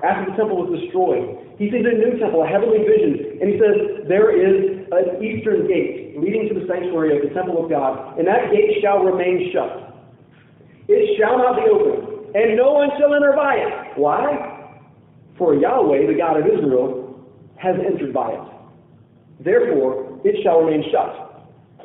after 0.06 0.30
the 0.30 0.36
temple 0.38 0.62
was 0.62 0.70
destroyed. 0.78 1.42
He 1.58 1.68
sees 1.74 1.82
a 1.82 1.94
new 1.98 2.14
temple, 2.22 2.46
a 2.46 2.48
heavenly 2.48 2.86
vision, 2.86 3.42
and 3.42 3.46
he 3.50 3.56
says, 3.58 4.06
There 4.06 4.30
is 4.30 4.86
an 4.94 5.18
eastern 5.18 5.66
gate 5.66 6.14
leading 6.18 6.48
to 6.48 6.54
the 6.54 6.64
sanctuary 6.70 7.18
of 7.18 7.26
the 7.26 7.34
temple 7.34 7.62
of 7.62 7.70
God, 7.70 8.18
and 8.18 8.26
that 8.30 8.50
gate 8.54 8.78
shall 8.80 9.02
remain 9.02 9.50
shut. 9.52 9.90
It 10.86 11.18
shall 11.18 11.38
not 11.38 11.58
be 11.58 11.66
opened, 11.66 12.19
and 12.34 12.56
no 12.56 12.72
one 12.72 12.90
shall 12.98 13.14
enter 13.14 13.32
by 13.32 13.54
it. 13.56 13.98
Why? 13.98 14.78
For 15.38 15.54
Yahweh, 15.54 16.06
the 16.06 16.14
God 16.14 16.38
of 16.38 16.46
Israel, 16.46 17.26
has 17.56 17.76
entered 17.78 18.12
by 18.12 18.32
it. 18.32 18.46
Therefore, 19.40 20.20
it 20.24 20.42
shall 20.42 20.60
remain 20.60 20.84
shut. 20.92 21.30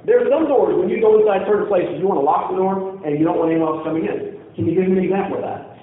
There 0.06 0.22
are 0.22 0.30
some 0.30 0.46
doors, 0.46 0.78
when 0.78 0.90
you 0.90 1.02
go 1.02 1.18
inside 1.20 1.48
certain 1.48 1.68
places, 1.68 1.98
you 1.98 2.06
want 2.06 2.22
to 2.22 2.28
lock 2.28 2.52
the 2.52 2.58
door, 2.58 3.02
and 3.02 3.18
you 3.18 3.26
don't 3.26 3.40
want 3.40 3.52
anyone 3.52 3.80
else 3.80 3.84
coming 3.84 4.06
in. 4.06 4.38
Can 4.54 4.70
you 4.70 4.76
give 4.78 4.86
me 4.86 5.02
an 5.02 5.06
example 5.10 5.42
of 5.42 5.44
that? 5.44 5.76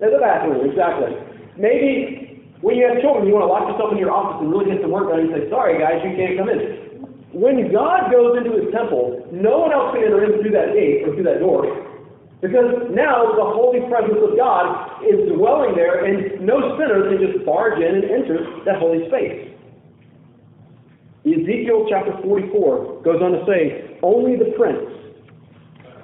There's 0.00 0.12
a 0.12 0.20
bathroom, 0.20 0.68
exactly. 0.68 1.16
Maybe 1.56 2.24
when 2.60 2.76
you 2.76 2.88
have 2.88 3.00
children, 3.04 3.28
you 3.28 3.36
want 3.36 3.44
to 3.44 3.52
lock 3.52 3.68
yourself 3.68 3.92
in 3.92 3.98
your 4.00 4.08
office 4.08 4.40
and 4.40 4.48
really 4.48 4.72
get 4.72 4.80
some 4.80 4.88
work 4.88 5.12
done 5.12 5.20
and 5.20 5.30
say, 5.36 5.48
sorry 5.52 5.76
guys, 5.76 6.00
you 6.00 6.16
can't 6.16 6.40
come 6.40 6.48
in. 6.48 6.80
When 7.36 7.60
God 7.68 8.08
goes 8.08 8.40
into 8.40 8.56
his 8.56 8.72
temple, 8.72 9.20
no 9.28 9.68
one 9.68 9.72
else 9.72 9.92
can 9.92 10.00
enter 10.00 10.24
in 10.24 10.40
through 10.40 10.56
that 10.56 10.72
gate 10.72 11.04
or 11.04 11.12
through 11.12 11.28
that 11.28 11.44
door. 11.44 11.68
Because 12.40 12.90
now 12.90 13.32
the 13.36 13.44
holy 13.44 13.80
presence 13.88 14.20
of 14.20 14.36
God 14.36 15.02
is 15.02 15.32
dwelling 15.32 15.74
there 15.74 16.04
and 16.04 16.44
no 16.44 16.76
sinner 16.76 17.08
can 17.08 17.18
just 17.18 17.44
barge 17.46 17.80
in 17.80 17.94
and 17.94 18.04
enter 18.04 18.38
that 18.64 18.76
holy 18.78 19.08
space. 19.08 19.50
Ezekiel 21.24 21.86
chapter 21.88 22.12
44 22.22 23.02
goes 23.02 23.22
on 23.22 23.32
to 23.32 23.44
say, 23.48 23.98
only 24.02 24.36
the 24.36 24.52
prince 24.56 24.84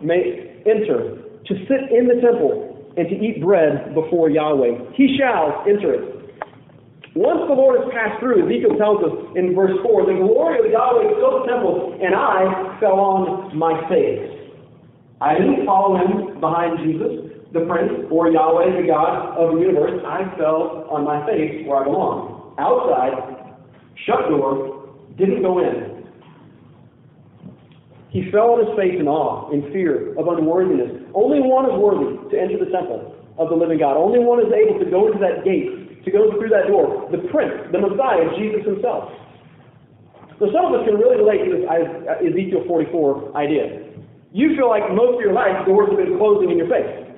may 0.03 0.63
enter 0.65 1.21
to 1.45 1.53
sit 1.69 1.93
in 1.93 2.09
the 2.09 2.21
temple 2.23 2.95
and 2.97 3.09
to 3.09 3.15
eat 3.15 3.43
bread 3.43 3.95
before 3.95 4.31
Yahweh. 4.31 4.93
He 4.95 5.19
shall 5.19 5.63
enter 5.69 5.93
it 5.93 6.21
once 7.17 7.43
the 7.49 7.55
Lord 7.55 7.83
has 7.83 7.91
passed 7.91 8.21
through, 8.21 8.47
Ezekiel 8.47 8.79
tells 8.79 9.03
us 9.03 9.35
in 9.35 9.55
verse 9.55 9.75
4, 9.83 10.07
the 10.07 10.15
glory 10.23 10.63
of 10.63 10.71
Yahweh 10.71 11.11
filled 11.19 11.43
the 11.43 11.47
temple, 11.51 11.99
and 11.99 12.15
I 12.15 12.79
fell 12.79 13.03
on 13.03 13.51
my 13.57 13.75
face. 13.91 14.30
I 15.21 15.35
didn't 15.37 15.67
follow 15.67 15.97
him 15.97 16.41
behind 16.41 16.79
Jesus, 16.81 17.45
the 17.53 17.61
prince, 17.69 18.09
or 18.11 18.31
Yahweh, 18.33 18.81
the 18.81 18.87
God 18.89 19.37
of 19.37 19.55
the 19.55 19.61
universe. 19.61 20.01
I 20.07 20.25
fell 20.39 20.89
on 20.89 21.05
my 21.05 21.25
face 21.27 21.67
where 21.67 21.83
I 21.83 21.85
belong. 21.85 22.57
Outside, 22.57 23.53
shut 24.07 24.29
door, 24.33 24.89
didn't 25.19 25.43
go 25.43 25.61
in. 25.61 26.09
He 28.09 28.31
fell 28.33 28.57
on 28.57 28.67
his 28.67 28.73
face 28.81 28.99
in 28.99 29.07
awe, 29.07 29.53
in 29.53 29.71
fear 29.73 30.17
of 30.19 30.27
unworthiness. 30.27 31.05
Only 31.15 31.39
one 31.45 31.69
is 31.69 31.77
worthy 31.77 32.17
to 32.33 32.35
enter 32.35 32.59
the 32.59 32.71
temple 32.73 33.15
of 33.39 33.51
the 33.51 33.57
living 33.57 33.79
God. 33.79 34.01
Only 34.01 34.19
one 34.19 34.41
is 34.41 34.51
able 34.51 34.81
to 34.81 34.89
go 34.91 35.07
into 35.07 35.21
that 35.21 35.45
gate 35.45 36.03
to 36.05 36.11
go 36.11 36.33
through 36.35 36.49
that 36.49 36.67
door. 36.67 37.07
The 37.13 37.29
Prince, 37.29 37.71
the 37.71 37.79
Messiah, 37.79 38.25
Jesus 38.41 38.65
himself. 38.65 39.13
So 40.41 40.49
some 40.49 40.73
of 40.73 40.81
us 40.81 40.89
can 40.89 40.97
really 40.97 41.21
relate 41.21 41.45
to 41.45 41.61
this 41.61 41.65
Ezekiel 42.25 42.65
44 42.67 43.37
idea. 43.37 43.90
You 44.33 44.55
feel 44.55 44.71
like 44.71 44.87
most 44.95 45.19
of 45.19 45.21
your 45.21 45.35
life 45.35 45.67
doors 45.67 45.91
have 45.91 45.99
been 45.99 46.15
closing 46.15 46.55
in 46.55 46.57
your 46.59 46.71
face. 46.71 47.11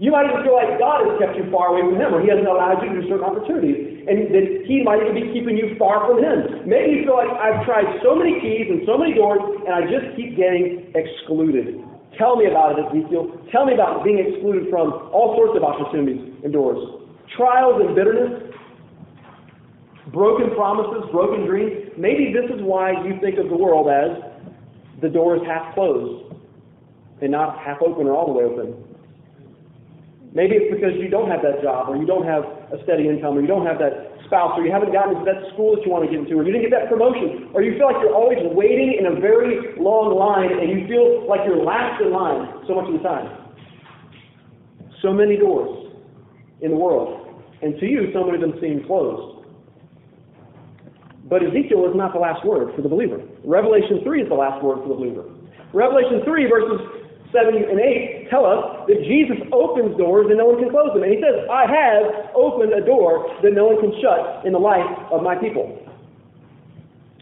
You 0.00 0.10
might 0.10 0.26
even 0.26 0.40
feel 0.42 0.56
like 0.56 0.80
God 0.80 1.04
has 1.04 1.14
kept 1.20 1.36
you 1.36 1.44
far 1.52 1.76
away 1.76 1.84
from 1.84 2.00
Him, 2.00 2.16
or 2.16 2.24
He 2.24 2.32
hasn't 2.32 2.48
allowed 2.48 2.80
you 2.80 2.88
to 2.90 3.04
do 3.04 3.06
certain 3.06 3.22
opportunities, 3.22 4.08
and 4.08 4.32
that 4.32 4.64
He 4.64 4.80
might 4.80 5.04
even 5.04 5.12
be 5.12 5.28
keeping 5.30 5.60
you 5.60 5.76
far 5.76 6.08
from 6.08 6.24
Him. 6.24 6.64
Maybe 6.64 6.98
you 6.98 7.00
feel 7.04 7.20
like 7.20 7.30
I've 7.36 7.62
tried 7.68 7.86
so 8.00 8.16
many 8.16 8.40
keys 8.40 8.72
and 8.72 8.80
so 8.88 8.96
many 8.96 9.12
doors, 9.12 9.44
and 9.62 9.76
I 9.76 9.84
just 9.86 10.16
keep 10.16 10.40
getting 10.40 10.88
excluded. 10.96 11.84
Tell 12.16 12.34
me 12.34 12.48
about 12.48 12.80
it, 12.80 12.88
Ezekiel. 12.88 13.28
Tell 13.52 13.68
me 13.68 13.76
about 13.76 14.02
being 14.02 14.18
excluded 14.18 14.72
from 14.72 15.12
all 15.12 15.36
sorts 15.36 15.54
of 15.54 15.62
opportunities 15.62 16.32
and 16.42 16.52
doors 16.52 16.80
trials 17.36 17.80
and 17.84 17.94
bitterness, 17.94 18.42
broken 20.12 20.50
promises, 20.56 21.08
broken 21.12 21.46
dreams. 21.46 21.92
Maybe 21.96 22.34
this 22.34 22.50
is 22.50 22.60
why 22.62 22.90
you 23.06 23.20
think 23.20 23.38
of 23.38 23.48
the 23.48 23.56
world 23.56 23.86
as 23.86 24.18
the 25.00 25.08
door 25.08 25.36
is 25.36 25.42
half 25.46 25.74
closed 25.74 26.29
and 27.22 27.30
not 27.30 27.58
half 27.58 27.82
open 27.82 28.06
or 28.06 28.12
all 28.12 28.26
the 28.26 28.32
way 28.32 28.44
open. 28.44 28.74
Maybe 30.32 30.54
it's 30.54 30.70
because 30.70 30.94
you 30.94 31.10
don't 31.10 31.28
have 31.28 31.42
that 31.42 31.58
job, 31.60 31.90
or 31.90 31.96
you 31.96 32.06
don't 32.06 32.24
have 32.24 32.46
a 32.70 32.78
steady 32.86 33.10
income, 33.10 33.34
or 33.34 33.40
you 33.42 33.50
don't 33.50 33.66
have 33.66 33.82
that 33.82 34.14
spouse, 34.30 34.54
or 34.54 34.62
you 34.62 34.70
haven't 34.70 34.94
gotten 34.94 35.18
into 35.18 35.26
that 35.26 35.42
school 35.50 35.74
that 35.74 35.82
you 35.82 35.90
want 35.90 36.06
to 36.06 36.10
get 36.10 36.22
into, 36.22 36.38
or 36.38 36.46
you 36.46 36.54
didn't 36.54 36.70
get 36.70 36.74
that 36.78 36.86
promotion, 36.86 37.50
or 37.50 37.66
you 37.66 37.74
feel 37.74 37.90
like 37.90 37.98
you're 37.98 38.14
always 38.14 38.38
waiting 38.54 38.94
in 38.94 39.10
a 39.10 39.18
very 39.18 39.74
long 39.74 40.14
line 40.14 40.54
and 40.54 40.70
you 40.70 40.86
feel 40.86 41.26
like 41.26 41.42
you're 41.42 41.58
last 41.58 41.98
in 41.98 42.14
line 42.14 42.46
so 42.70 42.78
much 42.78 42.86
of 42.86 42.94
the 42.94 43.02
time. 43.02 43.26
So 45.02 45.10
many 45.10 45.34
doors 45.34 45.90
in 46.62 46.70
the 46.70 46.78
world. 46.78 47.42
And 47.62 47.74
to 47.80 47.86
you, 47.86 48.14
so 48.14 48.22
many 48.22 48.38
of 48.38 48.46
them 48.46 48.54
seem 48.62 48.86
closed. 48.86 49.42
But 51.26 51.42
Ezekiel 51.42 51.90
is 51.90 51.96
not 51.98 52.12
the 52.12 52.22
last 52.22 52.46
word 52.46 52.70
for 52.74 52.82
the 52.82 52.88
believer. 52.88 53.18
Revelation 53.42 54.00
3 54.04 54.22
is 54.22 54.28
the 54.28 54.38
last 54.38 54.62
word 54.62 54.78
for 54.82 54.88
the 54.88 54.94
believer. 54.94 55.26
Revelation 55.74 56.22
3, 56.22 56.46
verses 56.46 56.99
7 57.32 57.54
and 57.54 57.80
8 57.80 58.28
tell 58.30 58.44
us 58.46 58.86
that 58.88 58.98
Jesus 59.06 59.38
opens 59.52 59.96
doors 59.96 60.26
and 60.28 60.38
no 60.38 60.46
one 60.46 60.58
can 60.58 60.70
close 60.70 60.90
them. 60.94 61.02
And 61.02 61.12
he 61.12 61.20
says, 61.22 61.46
I 61.50 61.66
have 61.66 62.34
opened 62.34 62.72
a 62.72 62.84
door 62.84 63.30
that 63.42 63.52
no 63.52 63.66
one 63.70 63.78
can 63.80 63.94
shut 64.02 64.44
in 64.46 64.52
the 64.52 64.58
life 64.58 64.86
of 65.10 65.22
my 65.22 65.36
people. 65.36 65.78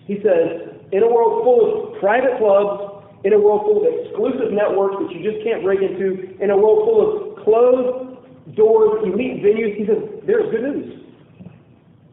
He 0.07 0.17
says, 0.25 0.73
in 0.93 1.03
a 1.03 1.09
world 1.09 1.45
full 1.45 1.61
of 1.93 2.01
private 2.01 2.39
clubs, 2.39 3.05
in 3.25 3.33
a 3.35 3.39
world 3.39 3.69
full 3.69 3.85
of 3.85 3.93
exclusive 3.93 4.53
networks 4.53 4.97
that 5.05 5.13
you 5.13 5.21
just 5.21 5.45
can't 5.45 5.63
break 5.63 5.81
into, 5.83 6.33
in 6.41 6.51
a 6.51 6.57
world 6.57 6.89
full 6.89 7.01
of 7.05 7.45
closed 7.45 8.57
doors, 8.57 9.05
elite 9.05 9.45
venues. 9.45 9.77
He 9.77 9.85
says, 9.85 10.01
there's 10.25 10.51
good 10.51 10.63
news. 10.63 11.05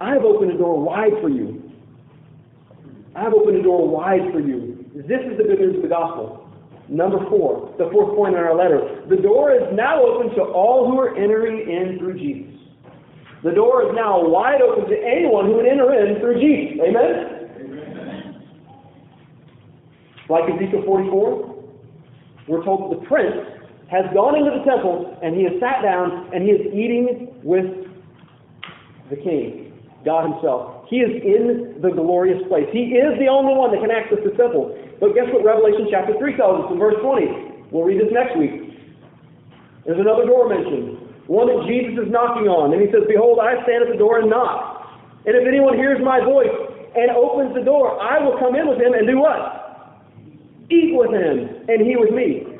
I 0.02 0.12
have 0.12 0.24
opened 0.24 0.52
a 0.52 0.58
door 0.58 0.82
wide 0.84 1.14
for 1.22 1.30
you. 1.30 1.72
I 3.16 3.24
have 3.24 3.34
opened 3.34 3.58
a 3.58 3.64
door 3.64 3.88
wide 3.88 4.34
for 4.34 4.42
you. 4.42 4.84
This 4.94 5.22
is 5.24 5.38
the 5.38 5.44
good 5.44 5.60
news 5.60 5.78
of 5.78 5.82
the 5.84 5.88
gospel. 5.88 6.45
Number 6.90 7.18
four, 7.30 7.74
the 7.78 7.90
fourth 7.92 8.16
point 8.16 8.36
in 8.36 8.40
our 8.42 8.56
letter. 8.56 9.06
The 9.10 9.18
door 9.18 9.52
is 9.52 9.64
now 9.74 10.04
open 10.06 10.36
to 10.36 10.42
all 10.44 10.90
who 10.90 11.00
are 11.00 11.16
entering 11.18 11.68
in 11.70 11.98
through 11.98 12.20
Jesus. 12.20 12.54
The 13.44 13.52
door 13.52 13.90
is 13.90 13.96
now 13.96 14.22
wide 14.28 14.62
open 14.62 14.90
to 14.90 14.98
anyone 14.98 15.46
who 15.46 15.54
would 15.58 15.66
enter 15.66 15.94
in 15.94 16.20
through 16.20 16.40
Jesus. 16.40 16.82
Amen? 16.88 17.50
Amen. 17.62 18.46
Like 20.30 20.44
Ezekiel 20.50 20.84
44, 20.86 21.64
we're 22.48 22.64
told 22.64 22.92
that 22.92 23.00
the 23.00 23.06
prince 23.08 23.36
has 23.90 24.06
gone 24.14 24.36
into 24.38 24.50
the 24.50 24.66
temple 24.66 25.18
and 25.22 25.36
he 25.36 25.44
has 25.44 25.54
sat 25.60 25.82
down 25.82 26.30
and 26.34 26.44
he 26.44 26.50
is 26.50 26.74
eating 26.74 27.38
with 27.44 27.66
the 29.10 29.16
king, 29.18 29.74
God 30.04 30.30
himself. 30.32 30.86
He 30.90 30.98
is 30.98 31.22
in 31.22 31.82
the 31.82 31.90
glorious 31.90 32.42
place. 32.48 32.66
He 32.74 32.98
is 32.98 33.18
the 33.20 33.28
only 33.28 33.54
one 33.54 33.72
that 33.72 33.82
can 33.82 33.92
access 33.92 34.18
the 34.26 34.34
temple. 34.38 34.74
But 35.00 35.14
guess 35.14 35.28
what 35.32 35.44
Revelation 35.44 35.88
chapter 35.92 36.16
3 36.16 36.38
tells 36.38 36.66
us 36.66 36.68
in 36.72 36.80
verse 36.80 36.96
20? 37.04 37.68
We'll 37.72 37.84
read 37.84 38.00
this 38.00 38.12
next 38.12 38.38
week. 38.40 38.66
There's 39.84 40.00
another 40.00 40.26
door 40.26 40.50
mentioned, 40.50 40.98
one 41.28 41.52
that 41.52 41.68
Jesus 41.68 42.00
is 42.00 42.10
knocking 42.10 42.48
on. 42.48 42.74
And 42.74 42.80
he 42.82 42.90
says, 42.90 43.04
Behold, 43.06 43.44
I 43.44 43.60
stand 43.68 43.86
at 43.86 43.90
the 43.92 44.00
door 44.00 44.24
and 44.24 44.30
knock. 44.30 44.88
And 45.26 45.36
if 45.36 45.44
anyone 45.46 45.76
hears 45.76 46.00
my 46.02 46.22
voice 46.22 46.54
and 46.96 47.12
opens 47.12 47.54
the 47.54 47.66
door, 47.66 47.98
I 48.00 48.22
will 48.24 48.38
come 48.40 48.56
in 48.56 48.66
with 48.70 48.80
him 48.80 48.94
and 48.94 49.06
do 49.06 49.20
what? 49.20 49.66
Eat 50.72 50.98
with 50.98 51.14
him, 51.14 51.68
and 51.70 51.78
he 51.86 51.94
with 51.98 52.14
me. 52.16 52.56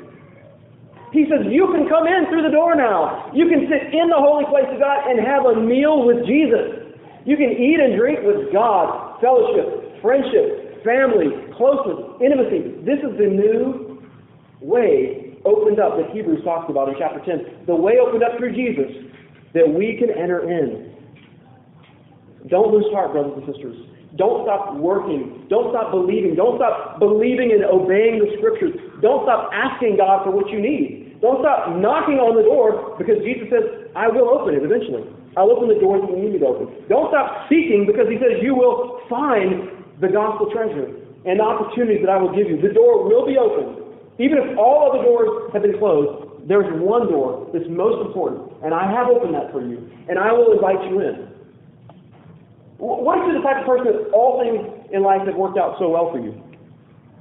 He 1.10 1.26
says, 1.30 1.46
You 1.50 1.70
can 1.74 1.88
come 1.88 2.06
in 2.06 2.26
through 2.30 2.42
the 2.42 2.54
door 2.54 2.74
now. 2.74 3.30
You 3.34 3.48
can 3.48 3.66
sit 3.66 3.94
in 3.94 4.10
the 4.10 4.18
holy 4.18 4.46
place 4.46 4.66
of 4.70 4.78
God 4.78 5.06
and 5.08 5.18
have 5.18 5.46
a 5.46 5.54
meal 5.58 6.06
with 6.06 6.26
Jesus. 6.26 6.94
You 7.24 7.34
can 7.34 7.50
eat 7.50 7.82
and 7.82 7.98
drink 7.98 8.22
with 8.22 8.52
God, 8.52 9.18
fellowship, 9.18 9.98
friendship, 10.02 10.65
family, 10.86 11.34
closeness, 11.58 12.22
intimacy. 12.22 12.78
This 12.86 13.02
is 13.02 13.18
the 13.18 13.26
new 13.26 14.00
way 14.62 15.36
opened 15.44 15.82
up 15.82 15.98
that 15.98 16.14
Hebrews 16.14 16.42
talks 16.44 16.70
about 16.70 16.88
in 16.88 16.94
chapter 16.98 17.18
10. 17.20 17.66
The 17.66 17.74
way 17.74 17.98
opened 17.98 18.22
up 18.22 18.38
through 18.38 18.54
Jesus 18.54 19.10
that 19.52 19.66
we 19.66 19.98
can 19.98 20.10
enter 20.10 20.46
in. 20.46 20.94
Don't 22.48 22.70
lose 22.70 22.86
heart, 22.94 23.10
brothers 23.10 23.34
and 23.36 23.46
sisters. 23.50 23.76
Don't 24.14 24.46
stop 24.46 24.78
working. 24.78 25.44
Don't 25.50 25.74
stop 25.74 25.90
believing. 25.90 26.34
Don't 26.38 26.56
stop 26.56 26.98
believing 26.98 27.52
and 27.52 27.66
obeying 27.66 28.22
the 28.22 28.32
scriptures. 28.38 28.72
Don't 29.02 29.26
stop 29.26 29.50
asking 29.52 29.98
God 29.98 30.24
for 30.24 30.30
what 30.30 30.48
you 30.48 30.62
need. 30.62 31.18
Don't 31.20 31.42
stop 31.42 31.76
knocking 31.76 32.16
on 32.16 32.36
the 32.36 32.44
door 32.46 32.96
because 32.96 33.20
Jesus 33.24 33.50
says, 33.50 33.90
I 33.96 34.08
will 34.08 34.30
open 34.30 34.54
it 34.54 34.62
eventually. 34.62 35.04
I'll 35.36 35.52
open 35.52 35.68
the 35.68 35.76
doors 35.76 36.00
that 36.00 36.16
you 36.16 36.16
need 36.16 36.32
me 36.32 36.40
to 36.40 36.48
open. 36.48 36.72
Don't 36.88 37.12
stop 37.12 37.44
seeking 37.48 37.84
because 37.84 38.08
he 38.08 38.16
says 38.16 38.40
you 38.40 38.56
will 38.56 39.04
find 39.08 39.75
the 40.00 40.08
gospel 40.08 40.50
treasure 40.52 40.92
and 41.24 41.40
the 41.40 41.44
opportunities 41.44 42.00
that 42.04 42.10
I 42.10 42.16
will 42.20 42.34
give 42.34 42.48
you. 42.48 42.60
The 42.60 42.72
door 42.72 43.04
will 43.08 43.26
be 43.26 43.36
opened. 43.36 43.82
Even 44.18 44.38
if 44.38 44.58
all 44.58 44.88
other 44.88 45.02
doors 45.02 45.52
have 45.52 45.62
been 45.62 45.78
closed, 45.78 46.48
there's 46.48 46.68
one 46.80 47.10
door 47.10 47.50
that's 47.52 47.66
most 47.68 48.06
important, 48.06 48.48
and 48.62 48.72
I 48.72 48.86
have 48.86 49.08
opened 49.08 49.34
that 49.34 49.50
for 49.50 49.60
you, 49.60 49.82
and 50.08 50.18
I 50.18 50.32
will 50.32 50.52
invite 50.52 50.78
you 50.88 51.00
in. 51.00 51.26
What 52.78 53.18
if 53.18 53.24
you're 53.26 53.40
the 53.40 53.44
type 53.44 53.60
of 53.60 53.66
person 53.66 53.90
that 53.90 54.12
all 54.14 54.38
things 54.38 54.62
in 54.92 55.02
life 55.02 55.26
have 55.26 55.34
worked 55.34 55.58
out 55.58 55.76
so 55.78 55.90
well 55.90 56.12
for 56.12 56.20
you? 56.20 56.32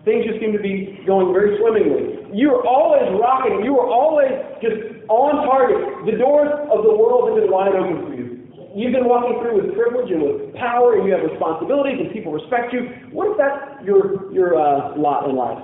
Things 0.03 0.27
just 0.27 0.39
seem 0.39 0.53
to 0.53 0.61
be 0.61 1.01
going 1.07 1.33
very 1.33 1.57
swimmingly. 1.57 2.29
You 2.37 2.53
are 2.53 2.67
always 2.67 3.09
rocking. 3.17 3.65
You 3.65 3.79
are 3.79 3.89
always 3.89 4.29
just 4.61 4.77
on 5.09 5.47
target. 5.47 6.05
The 6.05 6.19
doors 6.21 6.51
of 6.69 6.83
the 6.85 6.93
world 6.93 7.31
have 7.31 7.41
been 7.41 7.49
wide 7.49 7.73
open 7.73 8.05
for 8.05 8.13
you. 8.13 8.34
You've 8.75 8.91
been 8.91 9.07
walking 9.07 9.39
through 9.39 9.63
with 9.63 9.71
privilege 9.71 10.11
and 10.11 10.21
with 10.21 10.53
power, 10.59 10.99
and 10.99 11.07
you 11.07 11.15
have 11.15 11.23
responsibilities, 11.23 11.95
and 12.03 12.11
people 12.11 12.35
respect 12.35 12.75
you. 12.75 12.91
What 13.15 13.31
if 13.31 13.37
that's 13.39 13.79
your 13.87 14.27
your 14.35 14.59
uh, 14.59 14.99
lot 14.99 15.29
in 15.29 15.35
life? 15.35 15.63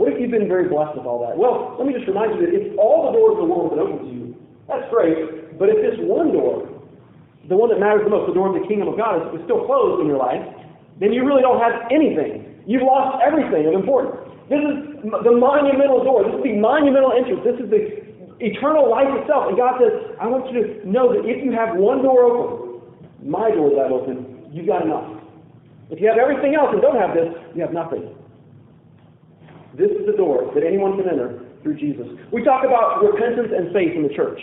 What 0.00 0.12
if 0.12 0.16
you've 0.16 0.32
been 0.32 0.48
very 0.48 0.66
blessed 0.66 0.96
with 0.96 1.04
all 1.04 1.20
that? 1.28 1.36
Well, 1.36 1.76
let 1.76 1.84
me 1.84 1.92
just 1.92 2.08
remind 2.08 2.40
you 2.40 2.46
that 2.46 2.52
if 2.56 2.78
all 2.78 3.12
the 3.12 3.18
doors 3.18 3.36
of 3.36 3.44
the 3.44 3.50
world 3.50 3.68
have 3.68 3.76
been 3.76 3.84
open 3.84 3.98
to 4.00 4.10
you, 4.10 4.26
that's 4.64 4.88
great. 4.88 5.58
But 5.60 5.68
if 5.68 5.78
this 5.84 6.00
one 6.00 6.32
door 6.32 6.78
the 7.48 7.56
one 7.56 7.72
that 7.72 7.80
matters 7.80 8.04
the 8.04 8.12
most, 8.12 8.28
the 8.28 8.36
door 8.36 8.52
of 8.52 8.56
the 8.60 8.64
kingdom 8.68 8.92
of 8.92 8.96
God, 9.00 9.16
is, 9.16 9.40
is 9.40 9.42
still 9.48 9.64
closed 9.64 10.04
in 10.04 10.06
your 10.06 10.20
life, 10.20 10.44
then 11.00 11.16
you 11.16 11.24
really 11.24 11.40
don't 11.40 11.60
have 11.60 11.88
anything. 11.88 12.44
You've 12.68 12.84
lost 12.84 13.24
everything 13.24 13.64
of 13.64 13.72
importance. 13.72 14.20
This 14.52 14.60
is 14.60 14.76
the 15.24 15.32
monumental 15.32 16.04
door. 16.04 16.28
This 16.28 16.36
is 16.36 16.44
the 16.44 16.56
monumental 16.60 17.16
entrance. 17.16 17.40
This 17.44 17.56
is 17.56 17.68
the 17.72 18.07
eternal 18.40 18.90
life 18.90 19.08
itself. 19.22 19.48
And 19.48 19.56
God 19.56 19.80
says, 19.80 20.16
I 20.20 20.26
want 20.26 20.50
you 20.52 20.62
to 20.62 20.66
know 20.88 21.12
that 21.12 21.26
if 21.26 21.44
you 21.44 21.52
have 21.52 21.76
one 21.76 22.02
door 22.02 22.24
open, 22.24 22.82
my 23.22 23.50
door 23.50 23.70
that 23.74 23.90
open, 23.90 24.48
you've 24.52 24.66
got 24.66 24.84
enough. 24.84 25.18
If 25.90 26.00
you 26.00 26.08
have 26.08 26.18
everything 26.18 26.54
else 26.54 26.70
and 26.72 26.82
don't 26.82 27.00
have 27.00 27.16
this, 27.16 27.32
you 27.54 27.62
have 27.62 27.72
nothing. 27.72 28.14
This 29.74 29.90
is 29.90 30.06
the 30.06 30.16
door 30.16 30.50
that 30.54 30.64
anyone 30.64 30.96
can 30.96 31.08
enter 31.08 31.40
through 31.62 31.76
Jesus. 31.76 32.06
We 32.32 32.44
talk 32.44 32.64
about 32.64 33.02
repentance 33.02 33.50
and 33.54 33.72
faith 33.72 33.94
in 33.94 34.02
the 34.02 34.14
church 34.14 34.40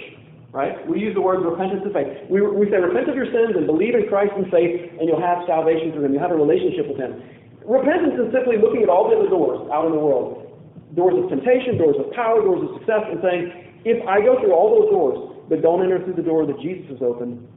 right? 0.55 0.71
We 0.87 1.03
use 1.03 1.11
the 1.11 1.19
words 1.19 1.43
repentance 1.43 1.83
and 1.83 1.91
faith. 1.91 2.31
We, 2.31 2.39
we 2.39 2.71
say 2.71 2.79
repent 2.79 3.11
of 3.11 3.15
your 3.19 3.27
sins 3.27 3.59
and 3.59 3.67
believe 3.67 3.91
in 3.91 4.07
Christ 4.07 4.31
and 4.39 4.47
faith, 4.47 4.71
and 4.95 5.03
you'll 5.03 5.19
have 5.19 5.43
salvation 5.43 5.91
through 5.91 6.07
Him. 6.07 6.15
You'll 6.15 6.23
have 6.23 6.31
a 6.31 6.39
relationship 6.39 6.87
with 6.87 6.95
Him. 6.95 7.19
Repentance 7.67 8.15
is 8.15 8.31
simply 8.31 8.55
looking 8.55 8.79
at 8.79 8.87
all 8.87 9.11
the 9.11 9.19
other 9.19 9.27
doors 9.27 9.67
out 9.67 9.83
in 9.83 9.91
the 9.91 9.99
world. 9.99 10.47
Doors 10.95 11.19
of 11.19 11.27
temptation, 11.27 11.75
doors 11.75 11.99
of 11.99 12.07
power, 12.15 12.39
doors 12.39 12.63
of 12.63 12.79
success, 12.79 13.03
and 13.03 13.19
saying, 13.19 13.43
if 13.85 14.01
I 14.07 14.19
go 14.19 14.41
through 14.41 14.53
all 14.53 14.81
those 14.81 14.89
doors, 14.89 15.17
but 15.47 15.61
don't 15.61 15.83
enter 15.83 16.03
through 16.03 16.17
the 16.17 16.25
door 16.25 16.45
that 16.45 16.59
Jesus 16.59 16.89
has 16.89 17.01
opened, 17.05 17.47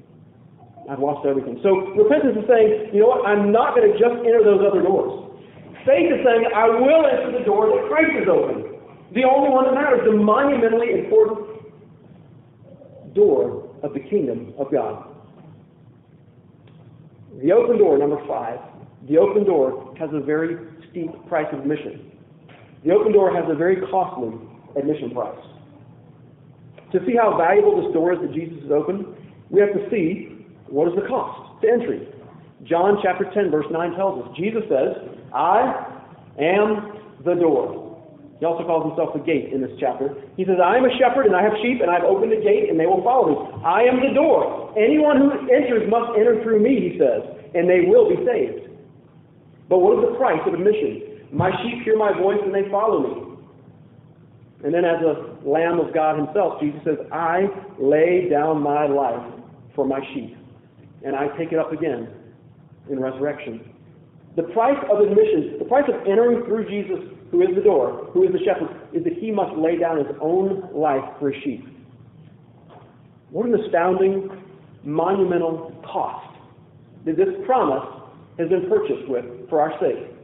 I've 0.88 1.00
lost 1.00 1.26
everything. 1.26 1.58
So 1.62 1.92
repentance 1.96 2.36
is 2.36 2.44
saying, 2.48 2.92
you 2.92 3.00
know 3.00 3.08
what, 3.16 3.26
I'm 3.26 3.52
not 3.52 3.74
going 3.74 3.92
to 3.92 3.96
just 3.98 4.20
enter 4.24 4.44
those 4.44 4.60
other 4.60 4.80
doors. 4.84 5.28
Faith 5.84 6.12
is 6.12 6.20
saying, 6.24 6.48
I 6.54 6.68
will 6.68 7.04
enter 7.08 7.32
the 7.32 7.44
door 7.44 7.68
that 7.72 7.88
Christ 7.88 8.12
has 8.20 8.28
opened. 8.28 8.76
The 9.16 9.24
only 9.24 9.48
one 9.48 9.64
that 9.64 9.74
matters, 9.74 10.00
the 10.04 10.16
monumentally 10.16 11.00
important 11.00 11.48
door 13.14 13.68
of 13.82 13.94
the 13.94 14.00
kingdom 14.00 14.52
of 14.58 14.70
God. 14.70 15.08
The 17.42 17.52
open 17.52 17.78
door, 17.78 17.96
number 17.96 18.20
five, 18.26 18.58
the 19.08 19.16
open 19.16 19.44
door 19.44 19.94
has 19.98 20.10
a 20.12 20.20
very 20.20 20.56
steep 20.90 21.10
price 21.28 21.46
of 21.52 21.60
admission. 21.60 22.12
The 22.84 22.92
open 22.92 23.12
door 23.12 23.34
has 23.34 23.44
a 23.48 23.54
very 23.54 23.80
costly 23.90 24.32
admission 24.76 25.10
price. 25.10 25.38
To 26.92 26.98
see 27.06 27.16
how 27.16 27.36
valuable 27.36 27.82
this 27.84 27.92
door 27.92 28.12
is 28.14 28.20
that 28.20 28.32
Jesus 28.32 28.62
has 28.62 28.72
opened, 28.72 29.04
we 29.50 29.60
have 29.60 29.72
to 29.72 29.88
see 29.90 30.46
what 30.68 30.88
is 30.88 30.94
the 30.94 31.06
cost 31.08 31.60
to 31.62 31.68
entry. 31.68 32.08
John 32.64 32.98
chapter 33.02 33.28
10, 33.32 33.50
verse 33.50 33.66
9 33.70 33.92
tells 33.92 34.24
us 34.24 34.36
Jesus 34.36 34.62
says, 34.68 34.96
I 35.34 36.02
am 36.40 36.98
the 37.24 37.34
door. 37.34 37.88
He 38.38 38.46
also 38.46 38.64
calls 38.64 38.86
himself 38.86 39.10
the 39.14 39.24
gate 39.24 39.52
in 39.52 39.60
this 39.60 39.74
chapter. 39.80 40.14
He 40.36 40.44
says, 40.44 40.62
I 40.62 40.76
am 40.78 40.84
a 40.86 40.94
shepherd 40.98 41.26
and 41.26 41.34
I 41.34 41.42
have 41.42 41.58
sheep 41.60 41.82
and 41.82 41.90
I've 41.90 42.06
opened 42.06 42.30
the 42.30 42.40
gate 42.40 42.70
and 42.70 42.78
they 42.78 42.86
will 42.86 43.02
follow 43.02 43.34
me. 43.34 43.36
I 43.66 43.82
am 43.82 43.98
the 43.98 44.14
door. 44.14 44.72
Anyone 44.78 45.18
who 45.18 45.30
enters 45.50 45.90
must 45.90 46.14
enter 46.16 46.40
through 46.42 46.62
me, 46.62 46.94
he 46.94 46.98
says, 46.98 47.26
and 47.54 47.68
they 47.68 47.82
will 47.90 48.08
be 48.08 48.16
saved. 48.22 48.70
But 49.68 49.78
what 49.82 49.98
is 49.98 50.06
the 50.06 50.16
price 50.16 50.40
of 50.46 50.54
admission? 50.54 51.26
My 51.32 51.50
sheep 51.62 51.82
hear 51.82 51.98
my 51.98 52.14
voice 52.16 52.38
and 52.42 52.54
they 52.54 52.70
follow 52.70 53.02
me. 53.02 53.12
And 54.64 54.72
then 54.72 54.84
as 54.84 55.02
a 55.02 55.27
lamb 55.44 55.80
of 55.80 55.92
God 55.94 56.16
himself, 56.18 56.60
Jesus 56.60 56.80
says, 56.84 56.98
I 57.12 57.46
lay 57.80 58.28
down 58.28 58.62
my 58.62 58.86
life 58.86 59.22
for 59.74 59.86
my 59.86 60.00
sheep 60.14 60.36
and 61.04 61.14
I 61.14 61.28
take 61.38 61.52
it 61.52 61.58
up 61.58 61.72
again 61.72 62.08
in 62.90 63.00
resurrection. 63.00 63.72
The 64.36 64.42
price 64.44 64.78
of 64.90 65.00
admission, 65.00 65.56
the 65.58 65.64
price 65.64 65.88
of 65.88 66.06
entering 66.06 66.44
through 66.46 66.68
Jesus 66.68 66.98
who 67.30 67.42
is 67.42 67.54
the 67.54 67.62
door, 67.62 68.08
who 68.12 68.24
is 68.24 68.32
the 68.32 68.38
shepherd, 68.44 68.68
is 68.92 69.04
that 69.04 69.12
he 69.14 69.30
must 69.30 69.56
lay 69.56 69.78
down 69.78 69.98
his 69.98 70.06
own 70.20 70.68
life 70.72 71.04
for 71.18 71.30
his 71.30 71.42
sheep. 71.42 71.66
What 73.30 73.46
an 73.46 73.54
astounding, 73.54 74.30
monumental 74.84 75.74
cost 75.84 76.36
that 77.04 77.16
this 77.16 77.28
promise 77.46 77.84
has 78.38 78.48
been 78.48 78.68
purchased 78.68 79.08
with 79.08 79.24
for 79.48 79.60
our 79.60 79.78
sake. 79.80 80.14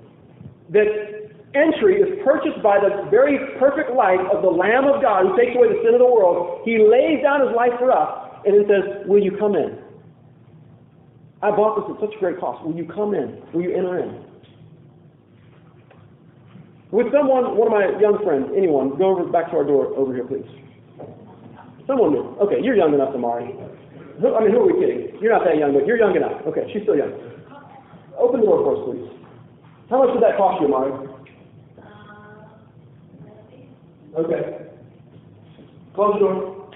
That 0.71 1.24
entry 1.55 2.03
is 2.03 2.19
purchased 2.25 2.63
by 2.63 2.79
the 2.79 3.09
very 3.11 3.39
perfect 3.59 3.91
life 3.95 4.21
of 4.31 4.43
the 4.43 4.51
Lamb 4.51 4.85
of 4.85 5.01
God 5.01 5.27
who 5.27 5.33
takes 5.39 5.57
away 5.57 5.69
the 5.71 5.81
sin 5.83 5.95
of 5.95 6.03
the 6.03 6.11
world. 6.11 6.63
He 6.65 6.79
lays 6.79 7.23
down 7.23 7.41
his 7.47 7.55
life 7.55 7.73
for 7.79 7.91
us, 7.91 8.43
and 8.45 8.55
it 8.55 8.67
says, 8.69 9.07
Will 9.07 9.23
you 9.23 9.37
come 9.39 9.55
in? 9.55 9.79
I 11.43 11.51
bought 11.51 11.77
this 11.77 11.95
at 11.95 12.01
such 12.01 12.17
a 12.17 12.21
great 12.21 12.41
cost. 12.41 12.65
Will 12.65 12.75
you 12.75 12.87
come 12.89 13.15
in? 13.15 13.41
Will 13.53 13.63
you 13.63 13.77
enter 13.77 13.99
in? 14.01 14.25
With 16.91 17.11
someone, 17.13 17.59
one 17.59 17.69
of 17.69 17.75
my 17.75 17.99
young 18.01 18.23
friends, 18.23 18.49
anyone, 18.57 18.97
go 18.97 19.11
over 19.19 19.27
back 19.27 19.51
to 19.51 19.57
our 19.59 19.65
door 19.65 19.93
over 19.99 20.15
here, 20.15 20.25
please. 20.25 20.47
Someone 21.87 22.13
new. 22.15 22.39
Okay, 22.41 22.63
you're 22.63 22.77
young 22.77 22.95
enough, 22.95 23.13
Amari. 23.15 23.51
I 23.51 24.41
mean, 24.41 24.53
who 24.55 24.63
are 24.63 24.69
we 24.71 24.79
kidding? 24.79 25.19
You're 25.21 25.35
not 25.35 25.45
that 25.45 25.59
young, 25.59 25.75
but 25.75 25.87
you're 25.87 25.99
young 25.99 26.15
enough. 26.17 26.41
Okay, 26.47 26.71
she's 26.73 26.83
still 26.87 26.97
young. 26.97 27.13
Open 28.17 28.41
the 28.41 28.47
door 28.47 28.63
for 28.63 28.73
us, 28.79 28.81
please. 28.87 29.11
How 29.91 30.01
much 30.01 30.15
did 30.15 30.23
that 30.23 30.39
cost 30.39 30.63
you, 30.63 30.73
Amari? 30.73 31.04
Okay. 34.17 34.69
Close 35.95 36.15
the 36.15 36.21
door. 36.21 36.71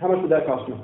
How 0.00 0.08
much 0.08 0.20
did 0.22 0.30
that 0.30 0.46
cost 0.46 0.68
you? 0.68 0.76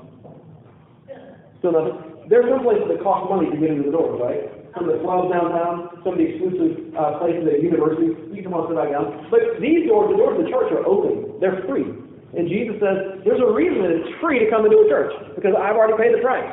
Still 1.58 1.72
nothing? 1.72 2.28
There 2.28 2.40
are 2.40 2.48
some 2.48 2.62
places 2.62 2.84
that 2.88 3.02
cost 3.02 3.28
money 3.28 3.50
to 3.50 3.56
get 3.56 3.70
into 3.70 3.84
the 3.84 3.92
door, 3.92 4.16
right? 4.16 4.60
some 4.74 4.86
of 4.86 4.94
the 4.94 5.02
clubs 5.02 5.34
downtown, 5.34 5.90
some 6.06 6.14
of 6.14 6.18
the 6.18 6.26
exclusive 6.26 6.94
uh, 6.94 7.18
places 7.18 7.42
at 7.42 7.62
universities. 7.62 8.14
You 8.30 8.42
can 8.42 8.54
come 8.54 8.54
on 8.54 8.70
sit 8.70 8.78
back 8.78 8.94
down. 8.94 9.26
But 9.30 9.58
these 9.58 9.86
doors, 9.90 10.14
the 10.14 10.18
doors 10.18 10.38
of 10.38 10.46
the 10.46 10.50
church 10.50 10.70
are 10.70 10.86
open. 10.86 11.42
They're 11.42 11.62
free. 11.66 11.86
And 12.30 12.46
Jesus 12.46 12.78
says, 12.78 13.26
there's 13.26 13.42
a 13.42 13.50
reason 13.50 13.82
that 13.82 13.90
it's 13.90 14.14
free 14.22 14.38
to 14.38 14.46
come 14.46 14.62
into 14.62 14.78
a 14.78 14.86
church, 14.86 15.10
because 15.34 15.50
I've 15.58 15.74
already 15.74 15.98
paid 15.98 16.14
the 16.14 16.22
price. 16.22 16.46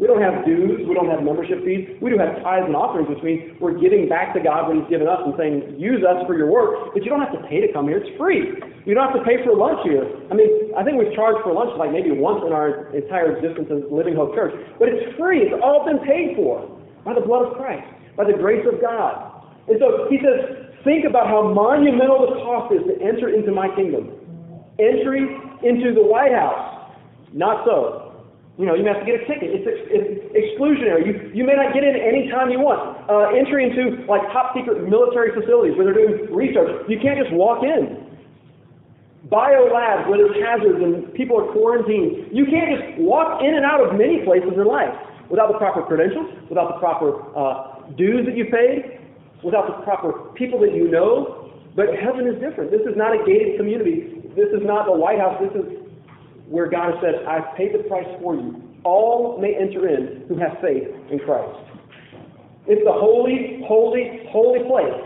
We 0.00 0.08
don't 0.08 0.24
have 0.24 0.44
dues, 0.44 0.82
we 0.88 0.94
don't 0.96 1.12
have 1.12 1.22
membership 1.22 1.62
fees, 1.62 1.86
we 2.00 2.10
do 2.10 2.18
have 2.18 2.40
tithes 2.42 2.66
and 2.66 2.74
offerings, 2.74 3.12
which 3.12 3.22
means 3.22 3.54
we're 3.60 3.76
giving 3.76 4.08
back 4.08 4.32
to 4.34 4.40
God 4.40 4.66
what 4.66 4.74
He's 4.74 4.88
given 4.88 5.06
us 5.06 5.20
and 5.22 5.36
saying, 5.36 5.76
use 5.78 6.00
us 6.02 6.24
for 6.26 6.34
your 6.34 6.48
work, 6.50 6.90
but 6.96 7.04
you 7.04 7.10
don't 7.12 7.20
have 7.20 7.30
to 7.36 7.44
pay 7.46 7.60
to 7.60 7.70
come 7.70 7.86
here, 7.86 8.00
it's 8.00 8.10
free. 8.16 8.56
You 8.82 8.96
don't 8.96 9.04
have 9.04 9.14
to 9.14 9.22
pay 9.22 9.44
for 9.44 9.54
lunch 9.54 9.84
here. 9.84 10.02
I 10.26 10.34
mean, 10.34 10.48
I 10.74 10.82
think 10.82 10.98
we've 10.98 11.14
charged 11.14 11.44
for 11.46 11.52
lunch 11.54 11.76
like 11.78 11.92
maybe 11.92 12.10
once 12.10 12.42
in 12.42 12.50
our 12.50 12.90
entire 12.96 13.36
existence 13.36 13.70
as 13.70 13.86
Living 13.92 14.16
Hope 14.16 14.34
Church, 14.34 14.56
but 14.80 14.88
it's 14.88 15.06
free, 15.14 15.46
it's 15.46 15.54
all 15.62 15.86
been 15.86 16.00
paid 16.02 16.34
for 16.34 16.66
by 17.04 17.14
the 17.14 17.22
blood 17.22 17.46
of 17.46 17.60
Christ, 17.60 17.86
by 18.16 18.24
the 18.24 18.34
grace 18.34 18.66
of 18.66 18.80
God. 18.80 19.44
And 19.68 19.78
so 19.78 20.10
he 20.10 20.18
says, 20.18 20.72
think 20.82 21.06
about 21.06 21.30
how 21.30 21.46
monumental 21.52 22.26
the 22.26 22.42
cost 22.42 22.74
is 22.74 22.82
to 22.90 22.94
enter 22.98 23.30
into 23.30 23.52
my 23.54 23.70
kingdom. 23.78 24.10
Entry 24.82 25.30
into 25.62 25.94
the 25.94 26.02
White 26.02 26.34
House, 26.34 26.90
not 27.32 27.62
so. 27.62 28.01
You 28.62 28.70
know, 28.70 28.78
you 28.78 28.86
have 28.86 29.02
to 29.02 29.08
get 29.10 29.18
a 29.18 29.26
ticket. 29.26 29.50
It's, 29.50 29.66
it's 29.66 30.22
exclusionary. 30.38 31.02
You, 31.02 31.34
you 31.34 31.42
may 31.42 31.58
not 31.58 31.74
get 31.74 31.82
in 31.82 31.98
any 31.98 32.30
time 32.30 32.46
you 32.54 32.62
want. 32.62 32.78
Uh, 33.10 33.34
entry 33.34 33.66
into 33.66 34.06
like 34.06 34.22
top 34.30 34.54
secret 34.54 34.86
military 34.86 35.34
facilities 35.34 35.74
where 35.74 35.90
they're 35.90 35.98
doing 35.98 36.30
research, 36.30 36.70
you 36.86 37.02
can't 37.02 37.18
just 37.18 37.34
walk 37.34 37.66
in. 37.66 38.06
Bio 39.26 39.66
labs 39.66 40.06
where 40.06 40.22
there's 40.22 40.38
hazards 40.38 40.78
and 40.78 41.10
people 41.18 41.42
are 41.42 41.50
quarantined. 41.50 42.30
You 42.30 42.46
can't 42.46 42.70
just 42.70 43.02
walk 43.02 43.42
in 43.42 43.50
and 43.50 43.66
out 43.66 43.82
of 43.82 43.98
many 43.98 44.22
places 44.22 44.54
in 44.54 44.62
life. 44.62 44.94
without 45.26 45.50
the 45.50 45.58
proper 45.58 45.82
credentials, 45.82 46.30
without 46.46 46.76
the 46.76 46.78
proper 46.78 47.18
uh, 47.34 47.90
dues 47.98 48.26
that 48.30 48.36
you 48.36 48.46
paid, 48.46 49.02
without 49.42 49.66
the 49.66 49.82
proper 49.82 50.30
people 50.38 50.60
that 50.60 50.70
you 50.70 50.86
know. 50.86 51.50
But 51.74 51.98
heaven 51.98 52.30
is 52.30 52.38
different. 52.38 52.70
This 52.70 52.86
is 52.86 52.94
not 52.94 53.10
a 53.10 53.24
gated 53.26 53.58
community. 53.58 54.22
This 54.38 54.54
is 54.54 54.62
not 54.62 54.86
the 54.86 54.94
White 54.94 55.18
House. 55.18 55.40
This 55.42 55.56
is 55.56 55.81
where 56.52 56.68
God 56.68 56.92
has 56.92 57.00
said, 57.00 57.24
I've 57.24 57.56
paid 57.56 57.72
the 57.72 57.82
price 57.88 58.06
for 58.20 58.34
you. 58.36 58.60
All 58.84 59.40
may 59.40 59.56
enter 59.56 59.88
in 59.88 60.28
who 60.28 60.36
have 60.36 60.60
faith 60.60 60.84
in 61.10 61.18
Christ. 61.24 61.56
It's 62.66 62.84
the 62.84 62.92
holy, 62.92 63.64
holy, 63.66 64.28
holy 64.28 64.60
place. 64.68 65.00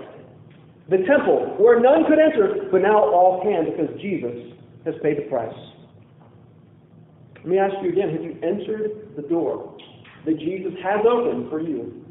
The 0.90 1.06
temple 1.06 1.54
where 1.58 1.78
none 1.78 2.04
could 2.08 2.18
enter, 2.18 2.66
but 2.70 2.82
now 2.82 2.98
all 2.98 3.40
can 3.42 3.70
because 3.70 3.94
Jesus 4.00 4.58
has 4.84 4.94
paid 5.02 5.18
the 5.18 5.30
price. 5.30 5.54
Let 7.36 7.46
me 7.46 7.58
ask 7.58 7.74
you 7.82 7.90
again, 7.90 8.10
have 8.10 8.22
you 8.22 8.34
entered 8.42 9.14
the 9.14 9.22
door 9.22 9.76
that 10.26 10.38
Jesus 10.38 10.72
has 10.82 11.06
opened 11.08 11.48
for 11.48 11.60
you? 11.60 12.04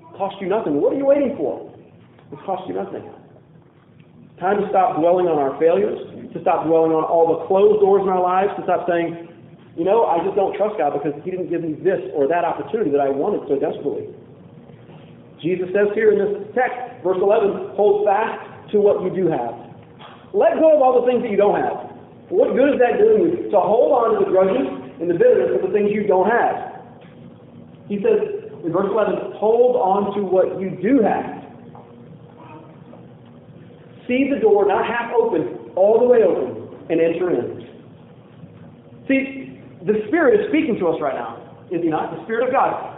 It 0.00 0.18
cost 0.18 0.36
you 0.40 0.48
nothing. 0.48 0.80
What 0.82 0.92
are 0.92 0.96
you 0.96 1.06
waiting 1.06 1.34
for? 1.36 1.74
It 2.30 2.38
cost 2.44 2.68
you 2.68 2.74
nothing. 2.74 3.08
Time 4.38 4.60
to 4.60 4.68
stop 4.68 5.00
dwelling 5.00 5.26
on 5.26 5.38
our 5.38 5.58
failures, 5.58 5.98
to 6.34 6.42
stop 6.42 6.66
dwelling 6.66 6.92
on 6.92 7.06
all 7.06 7.38
the 7.38 7.46
closed 7.46 7.80
doors 7.80 8.02
in 8.02 8.10
our 8.10 8.20
lives, 8.20 8.50
to 8.58 8.62
stop 8.66 8.84
saying, 8.90 9.30
you 9.78 9.86
know, 9.86 10.06
I 10.06 10.22
just 10.22 10.34
don't 10.34 10.54
trust 10.58 10.78
God 10.78 10.94
because 10.94 11.14
He 11.22 11.30
didn't 11.30 11.50
give 11.50 11.62
me 11.62 11.78
this 11.78 12.02
or 12.14 12.26
that 12.28 12.44
opportunity 12.44 12.90
that 12.90 13.00
I 13.00 13.08
wanted 13.08 13.46
so 13.50 13.58
desperately. 13.58 14.10
Jesus 15.42 15.70
says 15.74 15.90
here 15.94 16.14
in 16.14 16.18
this 16.18 16.34
text, 16.54 17.02
verse 17.02 17.18
11, 17.20 17.74
hold 17.78 18.06
fast 18.06 18.70
to 18.72 18.80
what 18.80 19.02
you 19.02 19.10
do 19.14 19.30
have. 19.30 19.54
Let 20.34 20.58
go 20.58 20.74
of 20.74 20.82
all 20.82 20.98
the 21.02 21.06
things 21.06 21.22
that 21.22 21.30
you 21.30 21.38
don't 21.38 21.58
have. 21.58 21.94
What 22.30 22.56
good 22.56 22.74
is 22.74 22.80
that 22.80 22.98
doing 22.98 23.30
you? 23.30 23.50
To 23.50 23.60
hold 23.60 23.92
on 23.92 24.18
to 24.18 24.24
the 24.24 24.30
grudges 24.30 24.66
and 24.98 25.10
the 25.10 25.14
bitterness 25.14 25.60
of 25.60 25.68
the 25.68 25.72
things 25.74 25.90
you 25.92 26.06
don't 26.06 26.26
have. 26.26 26.82
He 27.86 28.02
says 28.02 28.50
in 28.64 28.72
verse 28.72 28.88
11, 28.90 29.36
hold 29.36 29.76
on 29.76 30.16
to 30.16 30.22
what 30.24 30.58
you 30.58 30.72
do 30.80 31.02
have. 31.04 31.44
See 34.08 34.30
the 34.32 34.40
door 34.40 34.66
not 34.66 34.86
half 34.86 35.12
open, 35.12 35.63
all 35.76 35.98
the 35.98 36.06
way 36.06 36.22
open, 36.22 36.64
and 36.90 37.00
enter 37.00 37.30
in. 37.30 37.64
See, 39.08 39.60
the 39.84 40.04
Spirit 40.08 40.40
is 40.40 40.48
speaking 40.48 40.78
to 40.80 40.88
us 40.88 41.00
right 41.00 41.14
now, 41.14 41.40
is 41.70 41.82
He 41.82 41.88
not? 41.88 42.16
The 42.16 42.22
Spirit 42.24 42.48
of 42.48 42.52
God. 42.52 42.94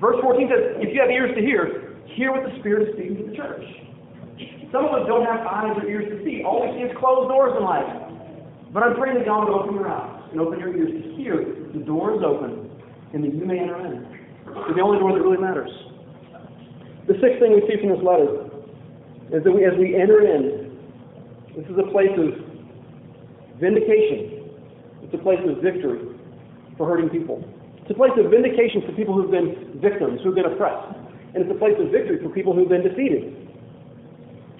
Verse 0.00 0.16
14 0.20 0.48
says, 0.48 0.62
if 0.80 0.94
you 0.94 1.00
have 1.00 1.10
ears 1.10 1.32
to 1.36 1.40
hear, 1.40 1.96
hear 2.16 2.32
what 2.32 2.44
the 2.44 2.58
Spirit 2.60 2.88
is 2.88 2.94
speaking 2.96 3.16
to 3.18 3.24
the 3.30 3.36
church. 3.36 3.64
Some 4.74 4.90
of 4.90 4.92
us 4.92 5.06
don't 5.06 5.24
have 5.24 5.46
eyes 5.46 5.78
or 5.78 5.86
ears 5.86 6.10
to 6.10 6.18
see. 6.26 6.42
All 6.42 6.66
we 6.66 6.74
see 6.74 6.90
is 6.90 6.92
closed 6.98 7.30
doors 7.30 7.54
in 7.54 7.62
life. 7.62 7.86
But 8.74 8.82
I'm 8.82 8.98
praying 8.98 9.22
that 9.22 9.26
God 9.26 9.46
would 9.46 9.54
open 9.54 9.78
your 9.78 9.86
eyes 9.86 10.26
and 10.32 10.40
open 10.40 10.58
your 10.58 10.74
ears 10.74 10.90
to 10.90 11.14
hear 11.14 11.46
the 11.70 11.78
door 11.86 12.18
is 12.18 12.22
open 12.26 12.70
and 13.14 13.22
that 13.22 13.32
you 13.32 13.46
may 13.46 13.58
enter 13.58 13.78
in. 13.86 14.02
It's 14.50 14.74
the 14.74 14.82
only 14.82 14.98
door 14.98 15.14
that 15.14 15.22
really 15.22 15.38
matters. 15.38 15.70
The 17.06 17.14
sixth 17.22 17.38
thing 17.38 17.54
we 17.54 17.62
see 17.70 17.78
from 17.78 17.94
this 17.94 18.02
letter 18.02 18.50
is 19.30 19.46
that 19.46 19.52
we, 19.54 19.62
as 19.62 19.78
we 19.78 19.94
enter 19.94 20.26
in, 20.26 20.63
this 21.56 21.66
is 21.66 21.78
a 21.78 21.90
place 21.90 22.10
of 22.18 22.34
vindication. 23.60 24.50
It's 25.02 25.14
a 25.14 25.22
place 25.22 25.38
of 25.46 25.62
victory 25.62 26.02
for 26.76 26.88
hurting 26.88 27.08
people. 27.10 27.44
It's 27.78 27.90
a 27.90 27.94
place 27.94 28.12
of 28.18 28.30
vindication 28.30 28.82
for 28.86 28.92
people 28.92 29.14
who've 29.14 29.30
been 29.30 29.78
victims, 29.80 30.20
who've 30.24 30.34
been 30.34 30.50
oppressed. 30.50 30.98
And 31.34 31.44
it's 31.44 31.50
a 31.50 31.58
place 31.58 31.74
of 31.78 31.90
victory 31.90 32.18
for 32.22 32.30
people 32.30 32.54
who've 32.54 32.68
been 32.68 32.82
defeated. 32.82 33.44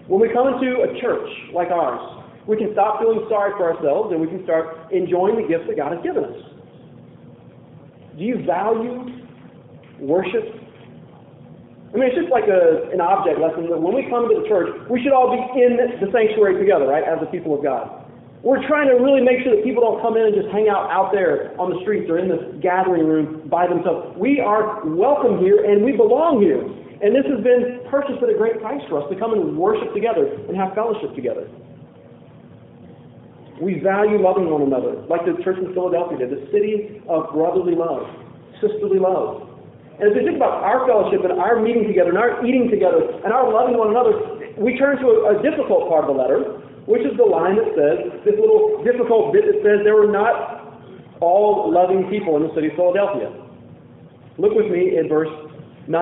When 0.06 0.20
we 0.20 0.28
come 0.32 0.52
into 0.52 0.84
a 0.84 1.00
church 1.00 1.26
like 1.54 1.70
ours, 1.70 1.98
we 2.46 2.56
can 2.56 2.70
stop 2.72 3.00
feeling 3.00 3.24
sorry 3.28 3.52
for 3.56 3.72
ourselves 3.72 4.12
and 4.12 4.20
we 4.20 4.28
can 4.28 4.44
start 4.44 4.92
enjoying 4.92 5.36
the 5.40 5.48
gifts 5.48 5.64
that 5.66 5.76
God 5.76 5.92
has 5.96 6.02
given 6.04 6.24
us. 6.24 6.36
Do 8.18 8.22
you 8.22 8.44
value 8.44 9.24
worship 9.98 10.63
I 11.94 12.02
mean, 12.02 12.10
it's 12.10 12.18
just 12.18 12.34
like 12.34 12.50
a, 12.50 12.90
an 12.90 12.98
object 12.98 13.38
lesson 13.38 13.70
that 13.70 13.78
when 13.78 13.94
we 13.94 14.10
come 14.10 14.26
to 14.26 14.34
the 14.34 14.42
church, 14.50 14.66
we 14.90 14.98
should 14.98 15.14
all 15.14 15.30
be 15.30 15.38
in 15.62 15.78
the 15.78 16.10
sanctuary 16.10 16.58
together, 16.58 16.90
right, 16.90 17.06
as 17.06 17.22
the 17.22 17.30
people 17.30 17.54
of 17.54 17.62
God. 17.62 17.86
We're 18.42 18.66
trying 18.66 18.90
to 18.90 18.98
really 18.98 19.22
make 19.22 19.46
sure 19.46 19.54
that 19.54 19.62
people 19.62 19.80
don't 19.80 20.02
come 20.02 20.18
in 20.18 20.26
and 20.26 20.34
just 20.34 20.50
hang 20.50 20.66
out 20.66 20.90
out 20.90 21.14
there 21.14 21.54
on 21.54 21.70
the 21.70 21.78
streets 21.86 22.10
or 22.10 22.18
in 22.18 22.26
this 22.26 22.42
gathering 22.60 23.06
room 23.06 23.46
by 23.46 23.70
themselves. 23.70 24.18
We 24.18 24.42
are 24.42 24.82
welcome 24.84 25.38
here 25.38 25.64
and 25.64 25.86
we 25.86 25.94
belong 25.94 26.42
here. 26.42 26.60
And 27.00 27.14
this 27.14 27.24
has 27.30 27.38
been 27.46 27.86
purchased 27.88 28.18
at 28.20 28.28
a 28.28 28.36
great 28.36 28.58
price 28.58 28.82
for 28.90 28.98
us 28.98 29.06
to 29.08 29.16
come 29.16 29.32
and 29.32 29.56
worship 29.56 29.94
together 29.94 30.26
and 30.50 30.58
have 30.58 30.74
fellowship 30.74 31.14
together. 31.14 31.46
We 33.62 33.78
value 33.78 34.18
loving 34.18 34.50
one 34.50 34.66
another, 34.66 34.98
like 35.06 35.22
the 35.24 35.38
church 35.46 35.62
in 35.62 35.70
Philadelphia 35.72 36.26
did, 36.26 36.34
the 36.34 36.42
city 36.50 37.00
of 37.06 37.30
brotherly 37.30 37.78
love, 37.78 38.10
sisterly 38.58 38.98
love. 38.98 39.53
And 40.00 40.10
as 40.10 40.12
we 40.18 40.26
think 40.26 40.36
about 40.36 40.62
our 40.66 40.86
fellowship 40.86 41.22
and 41.22 41.38
our 41.38 41.62
meeting 41.62 41.86
together 41.86 42.10
and 42.10 42.18
our 42.18 42.42
eating 42.42 42.66
together 42.66 43.14
and 43.22 43.30
our 43.30 43.46
loving 43.46 43.78
one 43.78 43.94
another, 43.94 44.14
we 44.58 44.74
turn 44.74 44.98
to 44.98 45.06
a, 45.06 45.38
a 45.38 45.42
difficult 45.42 45.86
part 45.86 46.06
of 46.06 46.14
the 46.14 46.18
letter, 46.18 46.58
which 46.90 47.06
is 47.06 47.14
the 47.16 47.26
line 47.26 47.54
that 47.54 47.70
says, 47.78 47.98
this 48.26 48.34
little 48.34 48.82
difficult 48.82 49.30
bit 49.30 49.46
that 49.46 49.58
says 49.62 49.86
there 49.86 49.94
were 49.94 50.10
not 50.10 51.18
all 51.22 51.70
loving 51.70 52.10
people 52.10 52.36
in 52.36 52.42
the 52.42 52.52
city 52.58 52.68
of 52.68 52.76
Philadelphia. 52.76 53.30
Look 54.38 54.58
with 54.58 54.66
me 54.66 54.98
in 54.98 55.06
verse 55.06 55.30
9. 55.86 55.94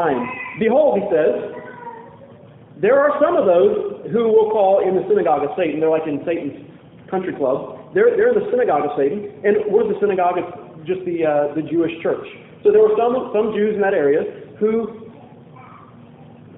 Behold, 0.59 0.99
he 0.99 1.05
says, 1.13 1.63
there 2.81 2.99
are 2.99 3.13
some 3.21 3.37
of 3.37 3.45
those 3.45 4.09
who 4.11 4.25
will 4.33 4.51
call 4.51 4.81
in 4.81 4.97
the 4.97 5.05
synagogue 5.07 5.45
of 5.45 5.53
Satan. 5.57 5.79
They're 5.79 5.93
like 5.93 6.09
in 6.09 6.25
Satan's 6.25 6.65
country 7.13 7.37
club. 7.37 7.93
They're, 7.95 8.17
they're 8.17 8.33
in 8.33 8.41
the 8.41 8.49
synagogue 8.51 8.89
of 8.89 8.97
Satan. 8.97 9.31
And 9.45 9.69
what 9.69 9.87
is 9.87 9.93
the 9.95 10.01
synagogue? 10.01 10.41
It's 10.41 10.89
just 10.89 11.05
the, 11.05 11.23
uh, 11.23 11.55
the 11.55 11.63
Jewish 11.63 11.93
church. 12.03 12.25
So 12.63 12.71
there 12.71 12.81
were 12.81 12.95
some, 12.97 13.31
some 13.35 13.53
Jews 13.55 13.75
in 13.75 13.83
that 13.83 13.95
area 13.95 14.23
who 14.59 15.03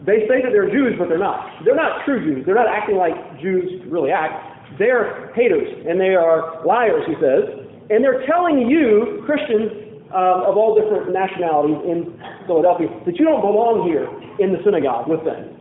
they 0.04 0.28
say 0.28 0.44
that 0.44 0.52
they're 0.52 0.68
Jews, 0.68 0.94
but 0.98 1.08
they're 1.08 1.18
not. 1.18 1.64
They're 1.64 1.76
not 1.76 2.04
true 2.04 2.20
Jews. 2.20 2.44
They're 2.44 2.54
not 2.54 2.68
acting 2.68 2.96
like 2.96 3.16
Jews 3.40 3.64
really 3.88 4.12
act. 4.12 4.36
They're 4.78 5.32
haters 5.32 5.68
and 5.88 6.00
they 6.00 6.12
are 6.14 6.64
liars, 6.66 7.04
he 7.08 7.14
says. 7.16 7.48
And 7.88 8.04
they're 8.04 8.24
telling 8.28 8.68
you, 8.68 9.24
Christians 9.24 9.84
uh, 10.12 10.46
of 10.46 10.56
all 10.60 10.76
different 10.76 11.12
nationalities 11.12 11.80
in 11.88 12.14
Philadelphia, 12.46 12.86
that 13.04 13.16
you 13.16 13.24
don't 13.24 13.40
belong 13.40 13.88
here 13.88 14.06
in 14.38 14.52
the 14.52 14.60
synagogue 14.62 15.08
with 15.08 15.24
them. 15.24 15.56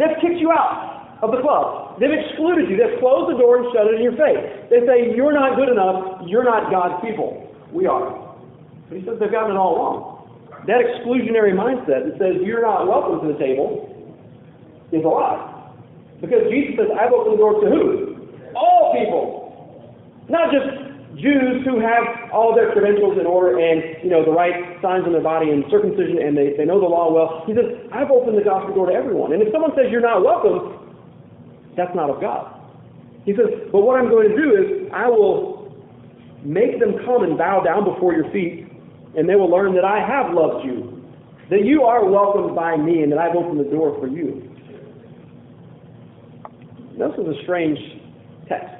They've 0.00 0.16
kicked 0.24 0.40
you 0.40 0.50
out 0.50 1.20
of 1.22 1.30
the 1.30 1.40
club. 1.44 2.00
They've 2.00 2.10
excluded 2.12 2.66
you. 2.72 2.80
They've 2.80 2.98
closed 2.98 3.30
the 3.30 3.38
door 3.38 3.60
and 3.60 3.68
shut 3.70 3.86
it 3.92 4.00
in 4.00 4.02
your 4.02 4.16
face. 4.16 4.42
They 4.72 4.82
say, 4.88 5.14
You're 5.14 5.36
not 5.36 5.54
good 5.54 5.68
enough. 5.68 6.24
You're 6.26 6.44
not 6.44 6.72
God's 6.72 6.98
people. 7.04 7.46
We 7.70 7.86
are. 7.86 8.31
He 8.94 9.04
says 9.04 9.18
they've 9.18 9.32
gotten 9.32 9.56
it 9.56 9.58
all 9.58 9.76
wrong. 9.76 10.22
That 10.66 10.78
exclusionary 10.78 11.56
mindset 11.56 12.06
that 12.06 12.14
says 12.18 12.38
you're 12.44 12.62
not 12.62 12.86
welcome 12.86 13.26
to 13.26 13.32
the 13.32 13.38
table 13.38 13.88
is 14.92 15.02
a 15.04 15.08
lie. 15.08 15.48
Because 16.20 16.46
Jesus 16.50 16.78
says, 16.78 16.88
I've 16.94 17.10
opened 17.10 17.34
the 17.34 17.42
door 17.42 17.60
to 17.60 17.66
who? 17.66 17.84
All 18.54 18.94
people. 18.94 19.42
Not 20.30 20.54
just 20.54 20.70
Jews 21.18 21.66
who 21.66 21.82
have 21.82 22.30
all 22.30 22.54
their 22.54 22.70
credentials 22.72 23.18
in 23.18 23.26
order 23.26 23.58
and, 23.58 23.98
you 24.04 24.08
know, 24.08 24.24
the 24.24 24.30
right 24.30 24.78
signs 24.80 25.04
on 25.04 25.12
their 25.12 25.24
body 25.24 25.50
and 25.50 25.64
circumcision 25.68 26.22
and 26.22 26.38
they, 26.38 26.54
they 26.56 26.64
know 26.64 26.78
the 26.78 26.86
law 26.86 27.12
well. 27.12 27.42
He 27.44 27.52
says, 27.58 27.66
I've 27.90 28.10
opened 28.10 28.38
the 28.38 28.46
gospel 28.46 28.74
door 28.74 28.86
to 28.86 28.94
everyone. 28.94 29.32
And 29.34 29.42
if 29.42 29.52
someone 29.52 29.72
says 29.74 29.90
you're 29.90 30.00
not 30.00 30.22
welcome, 30.22 30.94
that's 31.76 31.92
not 31.94 32.08
of 32.08 32.20
God. 32.20 32.54
He 33.24 33.34
says, 33.34 33.50
but 33.70 33.82
what 33.82 33.98
I'm 33.98 34.08
going 34.08 34.30
to 34.30 34.36
do 34.36 34.56
is 34.56 34.90
I 34.92 35.08
will 35.08 35.74
make 36.44 36.80
them 36.80 36.96
come 37.04 37.22
and 37.24 37.36
bow 37.36 37.62
down 37.62 37.84
before 37.84 38.14
your 38.14 38.30
feet 38.30 38.71
and 39.16 39.28
they 39.28 39.34
will 39.34 39.50
learn 39.50 39.74
that 39.74 39.84
I 39.84 40.00
have 40.00 40.32
loved 40.32 40.64
you, 40.64 41.02
that 41.50 41.64
you 41.64 41.82
are 41.82 42.04
welcomed 42.04 42.56
by 42.56 42.76
me, 42.76 43.02
and 43.02 43.12
that 43.12 43.18
I've 43.18 43.36
opened 43.36 43.60
the 43.60 43.70
door 43.70 43.98
for 44.00 44.08
you. 44.08 44.48
This 46.98 47.12
is 47.18 47.26
a 47.26 47.42
strange 47.44 47.78
text. 48.48 48.72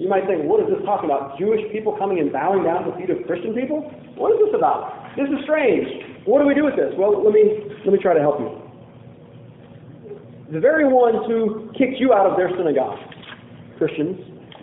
You 0.00 0.08
might 0.08 0.26
think, 0.26 0.44
what 0.44 0.60
is 0.64 0.68
this 0.72 0.80
talking 0.84 1.10
about? 1.10 1.38
Jewish 1.38 1.60
people 1.72 1.96
coming 1.96 2.18
and 2.18 2.32
bowing 2.32 2.64
down 2.64 2.84
to 2.84 2.90
the 2.90 2.96
feet 2.96 3.10
of 3.10 3.26
Christian 3.26 3.52
people? 3.52 3.82
What 4.16 4.32
is 4.32 4.38
this 4.48 4.56
about? 4.56 5.12
This 5.16 5.28
is 5.28 5.44
strange. 5.44 5.84
What 6.24 6.40
do 6.40 6.48
we 6.48 6.54
do 6.54 6.64
with 6.64 6.76
this? 6.76 6.92
Well, 6.96 7.22
let 7.22 7.32
me 7.32 7.68
let 7.84 7.92
me 7.92 7.98
try 8.00 8.14
to 8.14 8.20
help 8.20 8.40
you. 8.40 8.56
The 10.52 10.60
very 10.60 10.88
ones 10.88 11.20
who 11.28 11.70
kicked 11.76 12.00
you 12.00 12.12
out 12.12 12.26
of 12.26 12.36
their 12.36 12.48
synagogue, 12.56 12.98
Christians, 13.76 14.16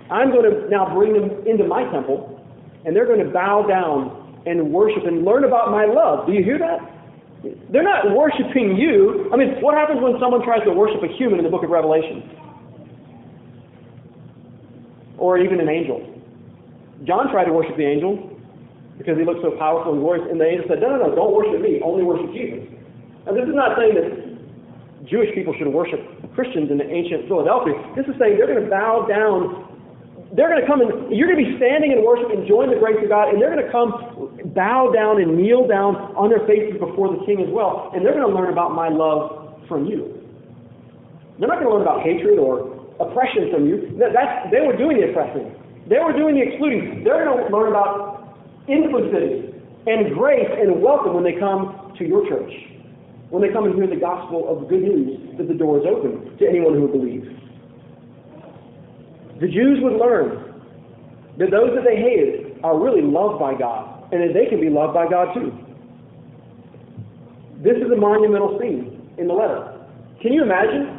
I'm 0.10 0.32
going 0.32 0.50
to 0.50 0.70
now 0.70 0.94
bring 0.94 1.14
them 1.14 1.46
into 1.46 1.66
my 1.66 1.84
temple, 1.92 2.42
and 2.86 2.96
they're 2.96 3.06
going 3.06 3.24
to 3.24 3.32
bow 3.32 3.66
down 3.70 4.17
and 4.48 4.72
worship 4.72 5.04
and 5.06 5.26
learn 5.26 5.44
about 5.44 5.72
my 5.72 5.86
love. 5.86 6.26
Do 6.28 6.34
you 6.34 6.44
hear 6.44 6.58
that? 6.60 6.80
They're 7.72 7.84
not 7.84 8.16
worshiping 8.16 8.76
you. 8.76 9.30
I 9.32 9.38
mean, 9.38 9.62
what 9.62 9.76
happens 9.76 10.02
when 10.02 10.16
someone 10.20 10.44
tries 10.44 10.64
to 10.64 10.72
worship 10.72 11.04
a 11.04 11.12
human 11.18 11.40
in 11.40 11.46
the 11.46 11.52
book 11.52 11.64
of 11.64 11.70
Revelation? 11.70 12.24
Or 15.18 15.38
even 15.38 15.60
an 15.60 15.70
angel. 15.70 16.02
John 17.04 17.30
tried 17.32 17.46
to 17.46 17.54
worship 17.54 17.78
the 17.78 17.86
angel 17.86 18.38
because 18.98 19.18
he 19.18 19.26
looked 19.26 19.44
so 19.44 19.52
powerful 19.60 19.94
and 19.94 20.02
glorious, 20.02 20.26
and 20.32 20.42
the 20.42 20.46
angel 20.46 20.66
said, 20.68 20.82
No, 20.82 20.90
no, 20.90 20.98
no, 20.98 21.16
don't 21.16 21.34
worship 21.34 21.62
me, 21.62 21.80
only 21.84 22.04
worship 22.04 22.34
Jesus. 22.34 22.66
Now, 23.26 23.34
this 23.38 23.46
is 23.46 23.54
not 23.54 23.78
saying 23.78 23.94
that 23.94 24.10
Jewish 25.06 25.30
people 25.36 25.54
should 25.58 25.70
worship 25.70 26.02
Christians 26.34 26.72
in 26.72 26.78
the 26.78 26.90
ancient 26.90 27.28
Philadelphia. 27.28 27.78
This 27.96 28.06
is 28.10 28.18
saying 28.18 28.38
they're 28.38 28.50
going 28.50 28.64
to 28.66 28.70
bow 28.70 29.06
down 29.06 29.67
they're 30.38 30.54
going 30.54 30.62
to 30.62 30.70
come 30.70 30.86
and 30.86 31.10
you're 31.10 31.26
going 31.26 31.42
to 31.42 31.50
be 31.50 31.58
standing 31.58 31.92
in 31.92 32.06
worship, 32.06 32.30
and 32.30 32.46
enjoying 32.46 32.70
the 32.70 32.78
grace 32.78 33.02
of 33.02 33.10
God, 33.10 33.34
and 33.34 33.42
they're 33.42 33.50
going 33.50 33.66
to 33.66 33.74
come 33.74 34.54
bow 34.54 34.94
down 34.94 35.18
and 35.20 35.36
kneel 35.36 35.66
down 35.66 35.98
on 36.14 36.30
their 36.30 36.46
faces 36.46 36.78
before 36.78 37.10
the 37.10 37.26
king 37.26 37.42
as 37.42 37.50
well. 37.50 37.90
And 37.98 38.06
they're 38.06 38.14
going 38.14 38.30
to 38.30 38.32
learn 38.32 38.54
about 38.54 38.78
my 38.78 38.88
love 38.88 39.58
from 39.68 39.90
you. 39.90 40.14
They're 41.42 41.50
not 41.50 41.58
going 41.58 41.70
to 41.70 41.74
learn 41.74 41.82
about 41.82 42.06
hatred 42.06 42.38
or 42.38 42.70
oppression 43.02 43.50
from 43.50 43.66
you. 43.66 43.98
That's, 43.98 44.54
they 44.54 44.62
were 44.62 44.78
doing 44.78 45.02
the 45.02 45.10
oppressing. 45.10 45.58
They 45.90 45.98
were 45.98 46.14
doing 46.14 46.38
the 46.38 46.46
excluding. 46.46 47.04
They're 47.04 47.26
going 47.26 47.42
to 47.42 47.50
learn 47.50 47.74
about 47.74 48.38
inclusivity 48.70 49.58
and 49.90 50.14
grace 50.14 50.50
and 50.54 50.82
welcome 50.82 51.18
when 51.18 51.26
they 51.26 51.34
come 51.34 51.94
to 51.98 52.06
your 52.06 52.30
church. 52.30 52.54
When 53.34 53.42
they 53.42 53.50
come 53.50 53.66
and 53.66 53.74
hear 53.74 53.88
the 53.88 54.00
gospel 54.00 54.46
of 54.46 54.70
good 54.70 54.86
news 54.86 55.38
that 55.38 55.48
the 55.48 55.54
door 55.54 55.80
is 55.80 55.86
open 55.90 56.38
to 56.38 56.44
anyone 56.48 56.74
who 56.74 56.82
would 56.86 56.94
believe. 56.94 57.26
The 59.40 59.48
Jews 59.48 59.80
would 59.82 59.98
learn 59.98 60.62
that 61.38 61.52
those 61.52 61.76
that 61.78 61.86
they 61.86 61.98
hated 61.98 62.60
are 62.64 62.80
really 62.80 63.02
loved 63.02 63.40
by 63.40 63.54
God 63.54 64.12
and 64.12 64.22
that 64.22 64.34
they 64.34 64.50
can 64.50 64.60
be 64.60 64.70
loved 64.70 64.94
by 64.94 65.08
God 65.08 65.34
too. 65.34 65.54
This 67.62 67.78
is 67.78 67.90
a 67.92 67.98
monumental 67.98 68.58
scene 68.62 68.98
in 69.18 69.28
the 69.28 69.34
letter. 69.34 69.78
Can 70.22 70.34
you 70.34 70.42
imagine? 70.42 70.98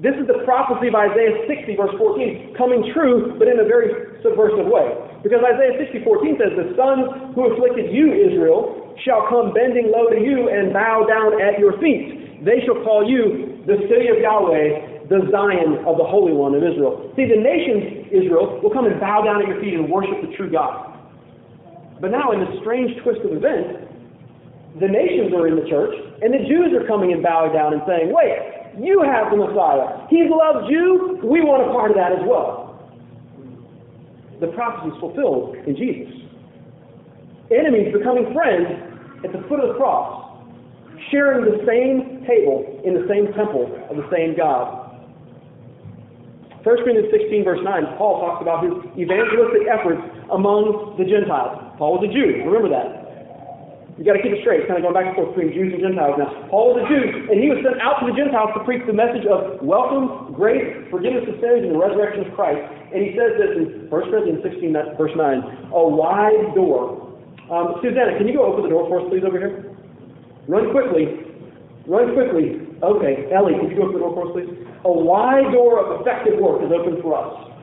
This 0.00 0.16
is 0.20 0.26
the 0.26 0.44
prophecy 0.44 0.88
of 0.88 0.94
Isaiah 0.96 1.44
60, 1.48 1.76
verse 1.76 1.94
14, 1.96 2.54
coming 2.58 2.92
true, 2.92 3.36
but 3.38 3.48
in 3.48 3.60
a 3.60 3.64
very 3.64 4.20
subversive 4.20 4.66
way. 4.68 4.92
Because 5.22 5.40
Isaiah 5.40 5.80
60, 5.80 6.04
14 6.04 6.36
says, 6.40 6.52
The 6.56 6.68
sons 6.76 7.32
who 7.32 7.52
afflicted 7.52 7.88
you, 7.88 8.12
Israel, 8.12 8.96
shall 9.04 9.24
come 9.32 9.52
bending 9.56 9.88
low 9.88 10.08
to 10.12 10.20
you 10.20 10.52
and 10.52 10.72
bow 10.72 11.08
down 11.08 11.40
at 11.40 11.58
your 11.58 11.80
feet. 11.80 12.44
They 12.44 12.60
shall 12.68 12.84
call 12.84 13.08
you 13.08 13.64
the 13.64 13.80
city 13.88 14.12
of 14.12 14.20
Yahweh, 14.20 14.93
the 15.08 15.28
Zion 15.30 15.84
of 15.84 16.00
the 16.00 16.04
Holy 16.06 16.32
One 16.32 16.54
of 16.54 16.64
Israel. 16.64 17.12
See, 17.16 17.28
the 17.28 17.36
nations, 17.36 18.08
Israel, 18.08 18.60
will 18.62 18.72
come 18.72 18.86
and 18.86 18.98
bow 19.00 19.20
down 19.20 19.42
at 19.42 19.48
your 19.48 19.60
feet 19.60 19.74
and 19.74 19.88
worship 19.88 20.16
the 20.24 20.32
true 20.36 20.50
God. 20.50 20.96
But 22.00 22.10
now, 22.10 22.32
in 22.32 22.40
this 22.40 22.56
strange 22.60 22.90
twist 23.04 23.20
of 23.20 23.32
events, 23.36 23.84
the 24.80 24.88
nations 24.88 25.32
are 25.36 25.46
in 25.46 25.56
the 25.56 25.68
church, 25.68 25.94
and 26.22 26.34
the 26.34 26.42
Jews 26.48 26.72
are 26.74 26.86
coming 26.88 27.12
and 27.12 27.22
bowing 27.22 27.52
down 27.52 27.72
and 27.72 27.82
saying, 27.86 28.10
Wait, 28.10 28.80
you 28.80 29.02
have 29.06 29.30
the 29.30 29.38
Messiah. 29.38 30.08
He 30.10 30.26
loves 30.26 30.66
you. 30.68 31.20
We 31.22 31.44
want 31.44 31.62
a 31.62 31.70
part 31.70 31.92
of 31.92 31.96
that 31.96 32.10
as 32.12 32.24
well. 32.26 32.64
The 34.40 34.48
prophecy 34.48 34.90
is 34.90 34.98
fulfilled 34.98 35.56
in 35.66 35.76
Jesus. 35.76 36.12
Enemies 37.54 37.92
becoming 37.92 38.32
friends 38.34 38.66
at 39.22 39.32
the 39.32 39.46
foot 39.48 39.60
of 39.60 39.68
the 39.68 39.78
cross, 39.78 40.42
sharing 41.12 41.44
the 41.44 41.62
same 41.68 42.24
table 42.26 42.82
in 42.84 42.94
the 42.94 43.06
same 43.06 43.32
temple 43.34 43.70
of 43.88 43.96
the 43.96 44.08
same 44.10 44.36
God. 44.36 44.83
1 46.64 46.80
Corinthians 46.80 47.12
16, 47.12 47.44
verse 47.44 47.60
9, 47.60 48.00
Paul 48.00 48.24
talks 48.24 48.40
about 48.40 48.64
his 48.64 48.72
evangelistic 48.96 49.68
efforts 49.68 50.00
among 50.32 50.96
the 50.96 51.04
Gentiles. 51.04 51.76
Paul 51.76 52.00
was 52.00 52.08
a 52.08 52.10
Jew. 52.10 52.40
Remember 52.48 52.72
that. 52.72 53.04
You 54.00 54.02
got 54.02 54.16
to 54.16 54.24
keep 54.24 54.32
it 54.32 54.40
straight. 54.40 54.64
It's 54.64 54.68
kind 54.72 54.80
of 54.80 54.88
going 54.88 54.96
back 54.96 55.06
and 55.06 55.14
forth 55.14 55.36
between 55.36 55.52
Jews 55.52 55.76
and 55.76 55.84
Gentiles 55.84 56.16
now. 56.16 56.48
Paul 56.48 56.74
was 56.74 56.82
a 56.82 56.86
Jew, 56.88 57.30
and 57.30 57.36
he 57.36 57.52
was 57.52 57.60
sent 57.60 57.78
out 57.84 58.00
to 58.00 58.10
the 58.10 58.16
Gentiles 58.16 58.50
to 58.56 58.64
preach 58.64 58.80
the 58.88 58.96
message 58.96 59.28
of 59.28 59.60
welcome, 59.60 60.32
grace, 60.32 60.66
forgiveness 60.88 61.28
of 61.28 61.36
sins, 61.38 61.68
and 61.68 61.76
the 61.76 61.78
resurrection 61.78 62.26
of 62.26 62.32
Christ. 62.32 62.58
And 62.90 63.04
he 63.04 63.12
says 63.12 63.36
this 63.36 63.52
in 63.60 63.86
1 63.86 64.10
Corinthians 64.10 64.40
16, 64.40 64.72
verse 64.96 65.14
9, 65.14 65.68
a 65.68 65.82
wide 65.84 66.56
door. 66.56 67.12
Um, 67.52 67.76
Susanna, 67.84 68.16
can 68.16 68.24
you 68.24 68.40
go 68.40 68.48
open 68.48 68.64
the 68.64 68.72
door 68.72 68.88
for 68.88 69.04
us, 69.04 69.06
please, 69.12 69.22
over 69.22 69.36
here? 69.36 69.68
Run 70.48 70.72
quickly. 70.72 71.28
Run 71.84 72.16
quickly. 72.16 72.63
Okay. 72.82 73.28
Ellie, 73.34 73.54
can 73.60 73.70
you 73.70 73.76
go 73.76 73.82
open 73.88 73.94
the 73.94 73.98
door 74.00 74.14
for 74.14 74.26
us, 74.28 74.32
please? 74.34 74.50
A 74.84 74.92
wide 74.92 75.52
door 75.52 75.78
of 75.80 76.00
effective 76.00 76.40
work 76.40 76.62
is 76.62 76.70
open 76.72 77.00
for 77.02 77.14
us. 77.16 77.53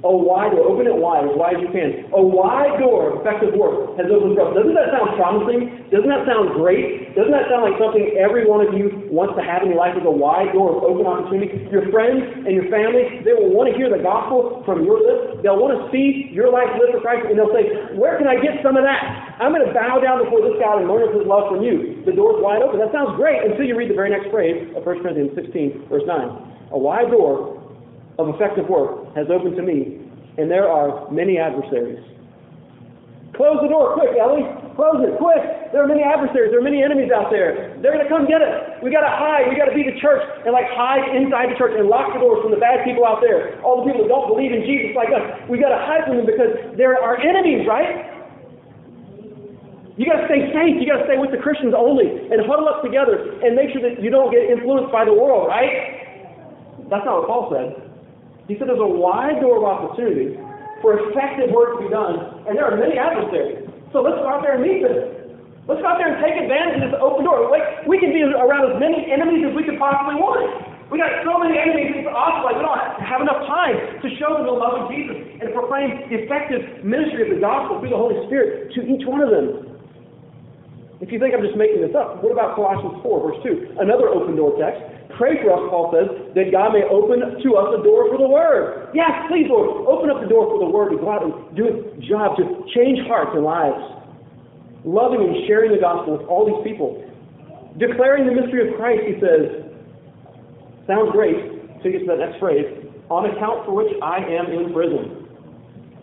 A 0.00 0.08
wide 0.08 0.56
door. 0.56 0.64
Open 0.64 0.88
it 0.88 0.96
wide, 0.96 1.28
as 1.28 1.36
wide 1.36 1.60
as 1.60 1.62
you 1.62 1.68
can. 1.76 2.08
A 2.16 2.22
wide 2.24 2.80
door 2.80 3.20
effective 3.20 3.52
work 3.52 4.00
has 4.00 4.08
opened 4.08 4.32
for 4.32 4.48
us. 4.48 4.56
Doesn't 4.56 4.72
that 4.72 4.88
sound 4.96 5.12
promising? 5.20 5.84
Doesn't 5.92 6.08
that 6.08 6.24
sound 6.24 6.56
great? 6.56 7.12
Doesn't 7.12 7.28
that 7.36 7.52
sound 7.52 7.68
like 7.68 7.76
something 7.76 8.16
every 8.16 8.48
one 8.48 8.64
of 8.64 8.72
you 8.72 9.12
wants 9.12 9.36
to 9.36 9.44
have 9.44 9.60
in 9.60 9.76
your 9.76 9.80
life 9.80 9.92
is 10.00 10.06
a 10.08 10.10
wide 10.10 10.56
door 10.56 10.72
of 10.72 10.88
open 10.88 11.04
opportunity? 11.04 11.52
Your 11.68 11.84
friends 11.92 12.24
and 12.48 12.48
your 12.56 12.72
family, 12.72 13.20
they 13.28 13.36
will 13.36 13.52
want 13.52 13.68
to 13.68 13.76
hear 13.76 13.92
the 13.92 14.00
gospel 14.00 14.64
from 14.64 14.88
your 14.88 15.04
lips. 15.04 15.44
They'll 15.44 15.60
want 15.60 15.76
to 15.76 15.84
see 15.92 16.32
your 16.32 16.48
life 16.48 16.72
lived 16.80 16.96
for 16.96 17.04
Christ, 17.04 17.28
and 17.28 17.36
they'll 17.36 17.52
say, 17.52 17.92
Where 18.00 18.16
can 18.16 18.24
I 18.24 18.40
get 18.40 18.64
some 18.64 18.80
of 18.80 18.88
that? 18.88 19.36
I'm 19.36 19.52
going 19.52 19.68
to 19.68 19.74
bow 19.76 20.00
down 20.00 20.24
before 20.24 20.40
this 20.40 20.56
God 20.56 20.80
and 20.80 20.88
learn 20.88 21.04
of 21.04 21.12
his 21.12 21.28
love 21.28 21.52
from 21.52 21.60
you. 21.60 22.00
The 22.08 22.16
door's 22.16 22.40
wide 22.40 22.64
open. 22.64 22.80
That 22.80 22.88
sounds 22.96 23.20
great 23.20 23.44
until 23.44 23.68
you 23.68 23.76
read 23.76 23.92
the 23.92 23.98
very 24.00 24.08
next 24.08 24.32
phrase 24.32 24.64
of 24.72 24.80
1 24.80 25.04
Corinthians 25.04 25.36
16, 25.36 25.92
verse 25.92 26.08
9. 26.08 26.72
A 26.72 26.78
wide 26.80 27.12
door 27.12 27.59
of 28.20 28.34
effective 28.34 28.68
work 28.68 29.14
has 29.16 29.26
opened 29.32 29.56
to 29.56 29.62
me, 29.62 30.00
and 30.38 30.50
there 30.50 30.68
are 30.68 31.10
many 31.10 31.38
adversaries. 31.38 32.04
Close 33.40 33.56
the 33.64 33.72
door, 33.72 33.96
quick, 33.96 34.12
Ellie. 34.20 34.44
Close 34.76 35.00
it, 35.00 35.16
quick. 35.16 35.40
There 35.72 35.80
are 35.80 35.88
many 35.88 36.04
adversaries. 36.04 36.52
There 36.52 36.60
are 36.60 36.66
many 36.66 36.84
enemies 36.84 37.08
out 37.08 37.32
there. 37.32 37.72
They're 37.80 37.96
going 37.96 38.04
to 38.04 38.12
come 38.12 38.28
get 38.28 38.44
us. 38.44 38.80
We 38.84 38.92
got 38.92 39.00
to 39.00 39.12
hide. 39.12 39.48
We 39.48 39.56
got 39.56 39.68
to 39.68 39.76
be 39.76 39.80
the 39.80 39.96
church 39.96 40.20
and 40.44 40.52
like 40.52 40.68
hide 40.76 41.04
inside 41.16 41.48
the 41.48 41.56
church 41.56 41.72
and 41.72 41.88
lock 41.88 42.12
the 42.12 42.20
doors 42.20 42.44
from 42.44 42.52
the 42.52 42.60
bad 42.60 42.84
people 42.84 43.08
out 43.08 43.24
there. 43.24 43.56
All 43.64 43.80
the 43.80 43.88
people 43.88 44.04
that 44.04 44.12
don't 44.12 44.28
believe 44.28 44.52
in 44.52 44.64
Jesus 44.68 44.92
like 44.92 45.08
us. 45.08 45.24
We 45.48 45.56
got 45.56 45.72
to 45.72 45.80
hide 45.80 46.04
from 46.04 46.20
them 46.20 46.28
because 46.28 46.52
they're 46.76 47.00
our 47.00 47.16
enemies, 47.16 47.64
right? 47.64 48.12
You 49.96 50.08
got 50.08 50.24
to 50.24 50.26
stay 50.28 50.48
safe. 50.52 50.80
You 50.80 50.88
got 50.88 51.04
to 51.04 51.08
stay 51.08 51.16
with 51.20 51.32
the 51.32 51.40
Christians 51.40 51.72
only 51.76 52.08
and 52.08 52.44
huddle 52.44 52.68
up 52.68 52.84
together 52.84 53.40
and 53.44 53.56
make 53.56 53.72
sure 53.72 53.84
that 53.84 54.00
you 54.00 54.08
don't 54.08 54.32
get 54.32 54.48
influenced 54.48 54.92
by 54.92 55.04
the 55.04 55.12
world, 55.12 55.48
right? 55.48 56.88
That's 56.88 57.04
not 57.04 57.24
what 57.24 57.28
Paul 57.28 57.44
said. 57.52 57.89
He 58.50 58.58
said 58.58 58.66
there's 58.66 58.82
a 58.82 58.94
wide 58.98 59.38
door 59.38 59.62
of 59.62 59.64
opportunity 59.70 60.34
for 60.82 60.98
effective 60.98 61.54
work 61.54 61.78
to 61.78 61.86
be 61.86 61.90
done, 61.94 62.42
and 62.50 62.58
there 62.58 62.66
are 62.66 62.74
many 62.74 62.98
adversaries. 62.98 63.62
So 63.94 64.02
let's 64.02 64.18
go 64.18 64.26
out 64.26 64.42
there 64.42 64.58
and 64.58 64.66
meet 64.66 64.82
them. 64.82 65.38
Let's 65.70 65.78
go 65.78 65.86
out 65.86 66.02
there 66.02 66.10
and 66.10 66.18
take 66.18 66.34
advantage 66.34 66.82
of 66.82 66.90
this 66.90 66.98
open 66.98 67.22
door. 67.22 67.46
Like 67.46 67.86
we 67.86 68.02
can 68.02 68.10
be 68.10 68.26
around 68.26 68.74
as 68.74 68.82
many 68.82 69.06
enemies 69.06 69.46
as 69.46 69.54
we 69.54 69.62
could 69.62 69.78
possibly 69.78 70.18
want. 70.18 70.66
We 70.90 70.98
got 70.98 71.22
so 71.22 71.38
many 71.38 71.62
enemies, 71.62 72.02
it's 72.02 72.10
awesome. 72.10 72.42
Like 72.42 72.58
we 72.58 72.66
don't 72.66 72.82
have 72.98 73.22
enough 73.22 73.46
time 73.46 74.02
to 74.02 74.06
show 74.18 74.34
them 74.34 74.50
the 74.50 74.56
love 74.58 74.82
of 74.82 74.84
Jesus 74.90 75.14
and 75.14 75.54
proclaim 75.54 76.10
the 76.10 76.26
effective 76.26 76.82
ministry 76.82 77.30
of 77.30 77.38
the 77.38 77.38
gospel 77.38 77.78
through 77.78 77.94
the 77.94 78.02
Holy 78.02 78.18
Spirit 78.26 78.74
to 78.74 78.82
each 78.82 79.06
one 79.06 79.22
of 79.22 79.30
them. 79.30 79.78
If 80.98 81.14
you 81.14 81.22
think 81.22 81.38
I'm 81.38 81.46
just 81.46 81.54
making 81.54 81.86
this 81.86 81.94
up, 81.94 82.18
what 82.18 82.34
about 82.34 82.58
Colossians 82.58 82.98
4, 82.98 83.14
verse 83.30 83.38
2? 83.46 83.78
Another 83.78 84.10
open 84.10 84.34
door 84.34 84.58
text. 84.58 84.99
Pray 85.20 85.36
for 85.44 85.52
us, 85.52 85.68
Paul 85.68 85.92
says, 85.92 86.08
that 86.32 86.48
God 86.48 86.72
may 86.72 86.80
open 86.88 87.20
to 87.20 87.48
us 87.60 87.68
a 87.76 87.84
door 87.84 88.08
for 88.08 88.16
the 88.16 88.24
Word. 88.24 88.88
Yes, 88.96 89.12
please, 89.28 89.44
Lord, 89.52 89.84
open 89.84 90.08
up 90.08 90.24
the 90.24 90.30
door 90.32 90.48
for 90.48 90.56
the 90.56 90.72
Word 90.72 90.96
to 90.96 90.96
go 90.96 91.12
out 91.12 91.20
and 91.20 91.36
do 91.52 91.68
its 91.68 92.08
job 92.08 92.40
to 92.40 92.64
change 92.72 93.04
hearts 93.04 93.36
and 93.36 93.44
lives. 93.44 93.84
Loving 94.88 95.20
and 95.20 95.44
sharing 95.44 95.76
the 95.76 95.82
gospel 95.84 96.16
with 96.16 96.24
all 96.24 96.48
these 96.48 96.64
people. 96.64 97.04
Declaring 97.76 98.24
the 98.24 98.32
mystery 98.32 98.64
of 98.64 98.80
Christ, 98.80 99.04
he 99.04 99.20
says, 99.20 99.68
sounds 100.88 101.12
great, 101.12 101.36
So 101.84 101.92
you 101.92 102.00
get 102.00 102.08
to 102.08 102.16
that 102.16 102.24
next 102.24 102.40
phrase, 102.40 102.64
on 103.12 103.28
account 103.28 103.68
for 103.68 103.76
which 103.76 103.92
I 104.00 104.24
am 104.24 104.48
in 104.48 104.72
prison. 104.72 105.28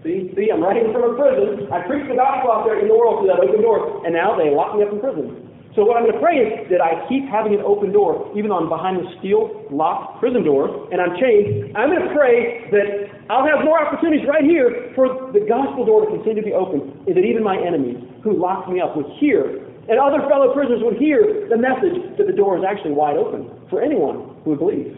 See, 0.05 0.29
see, 0.37 0.53
I'm 0.53 0.61
writing 0.61 0.93
from 0.93 1.09
a 1.09 1.17
prison. 1.17 1.65
I 1.73 1.81
preach 1.89 2.05
the 2.05 2.21
gospel 2.21 2.53
out 2.53 2.69
there 2.69 2.77
in 2.77 2.85
the 2.85 2.93
world 2.93 3.25
through 3.25 3.33
that 3.33 3.41
open 3.41 3.65
door, 3.65 4.05
and 4.05 4.13
now 4.13 4.37
they 4.37 4.53
lock 4.53 4.77
me 4.77 4.85
up 4.85 4.93
in 4.93 5.01
prison. 5.01 5.46
So 5.77 5.85
what 5.85 5.93
I'm 5.93 6.09
going 6.09 6.17
to 6.17 6.25
pray 6.25 6.41
is 6.41 6.65
that 6.73 6.81
I 6.81 7.05
keep 7.05 7.29
having 7.29 7.53
an 7.53 7.61
open 7.61 7.93
door, 7.93 8.33
even 8.33 8.49
on 8.49 8.65
behind 8.65 8.97
the 8.97 9.05
steel 9.21 9.61
locked 9.69 10.17
prison 10.17 10.41
door, 10.41 10.89
and 10.89 10.97
I'm 10.97 11.13
chained. 11.21 11.77
I'm 11.77 11.93
going 11.93 12.01
to 12.01 12.09
pray 12.17 12.65
that 12.73 13.13
I'll 13.29 13.45
have 13.45 13.61
more 13.61 13.77
opportunities 13.77 14.25
right 14.25 14.41
here 14.41 14.89
for 14.97 15.29
the 15.37 15.45
gospel 15.45 15.85
door 15.85 16.09
to 16.09 16.17
continue 16.17 16.41
to 16.41 16.47
be 16.49 16.57
open, 16.57 16.81
and 17.05 17.13
that 17.13 17.21
even 17.21 17.45
my 17.45 17.61
enemies 17.61 18.01
who 18.25 18.33
locked 18.33 18.73
me 18.73 18.81
up 18.81 18.97
would 18.97 19.05
hear, 19.21 19.69
and 19.85 20.01
other 20.01 20.25
fellow 20.25 20.49
prisoners 20.49 20.81
would 20.81 20.97
hear 20.97 21.45
the 21.45 21.61
message 21.61 22.17
that 22.17 22.25
the 22.25 22.33
door 22.33 22.57
is 22.57 22.65
actually 22.65 22.97
wide 22.97 23.21
open 23.21 23.45
for 23.69 23.77
anyone 23.77 24.33
who 24.41 24.57
would 24.57 24.59
believe. 24.59 24.97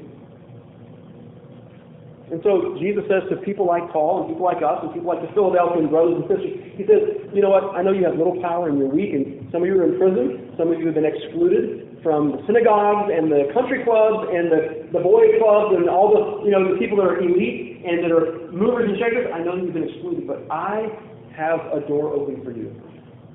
And 2.30 2.38
so 2.46 2.78
Jesus 2.78 3.02
says 3.10 3.26
to 3.34 3.42
people 3.42 3.66
like 3.66 3.90
Paul 3.90 4.22
and 4.22 4.30
people 4.30 4.46
like 4.46 4.62
us 4.62 4.86
and 4.86 4.94
people 4.94 5.10
like 5.10 5.26
the 5.26 5.34
Philadelphian 5.34 5.90
brothers 5.90 6.22
and 6.22 6.26
sisters, 6.30 6.54
he 6.78 6.86
says, 6.86 7.26
you 7.34 7.42
know 7.42 7.50
what, 7.50 7.74
I 7.74 7.82
know 7.82 7.90
you 7.90 8.06
have 8.06 8.22
little 8.22 8.38
power 8.38 8.70
and 8.70 8.78
you're 8.78 8.90
weak 8.90 9.18
and 9.18 9.50
some 9.50 9.66
of 9.66 9.68
you 9.68 9.82
are 9.82 9.90
in 9.90 9.98
prison, 9.98 10.54
some 10.54 10.70
of 10.70 10.78
you 10.78 10.86
have 10.86 10.94
been 10.94 11.10
excluded 11.10 11.90
from 12.06 12.38
the 12.38 12.42
synagogues 12.46 13.10
and 13.10 13.34
the 13.34 13.50
country 13.50 13.82
clubs 13.82 14.30
and 14.30 14.54
the, 14.54 14.62
the 14.94 15.02
boy 15.02 15.26
clubs 15.42 15.74
and 15.74 15.90
all 15.90 16.14
the, 16.14 16.46
you 16.46 16.54
know, 16.54 16.70
the 16.70 16.78
people 16.78 17.02
that 17.02 17.10
are 17.10 17.18
elite 17.18 17.82
and 17.82 18.06
that 18.06 18.14
are 18.14 18.46
movers 18.54 18.94
and 18.94 19.02
shakers. 19.02 19.26
I 19.34 19.42
know 19.42 19.58
you've 19.58 19.74
been 19.74 19.90
excluded, 19.90 20.30
but 20.30 20.46
I 20.54 20.86
have 21.34 21.60
a 21.74 21.82
door 21.90 22.14
open 22.14 22.46
for 22.46 22.54
you. 22.54 22.70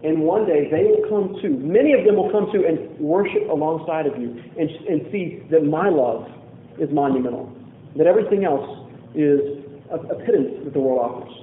And 0.07 0.23
one 0.23 0.47
day 0.47 0.71
they 0.71 0.87
will 0.87 1.03
come 1.11 1.35
to, 1.43 1.49
many 1.49 1.99
of 1.99 2.07
them 2.07 2.15
will 2.15 2.31
come 2.31 2.47
to 2.53 2.63
and 2.63 2.95
worship 3.01 3.49
alongside 3.51 4.07
of 4.07 4.21
you 4.23 4.39
and, 4.55 4.71
and 4.87 5.09
see 5.11 5.43
that 5.51 5.65
my 5.65 5.89
love 5.89 6.31
is 6.79 6.89
monumental, 6.93 7.51
that 7.97 8.07
everything 8.07 8.45
else 8.45 8.84
is 9.15 9.63
a, 9.91 9.97
a 9.97 10.17
pittance 10.27 10.63
that 10.65 10.73
the 10.75 10.81
world 10.81 11.01
offers. 11.01 11.35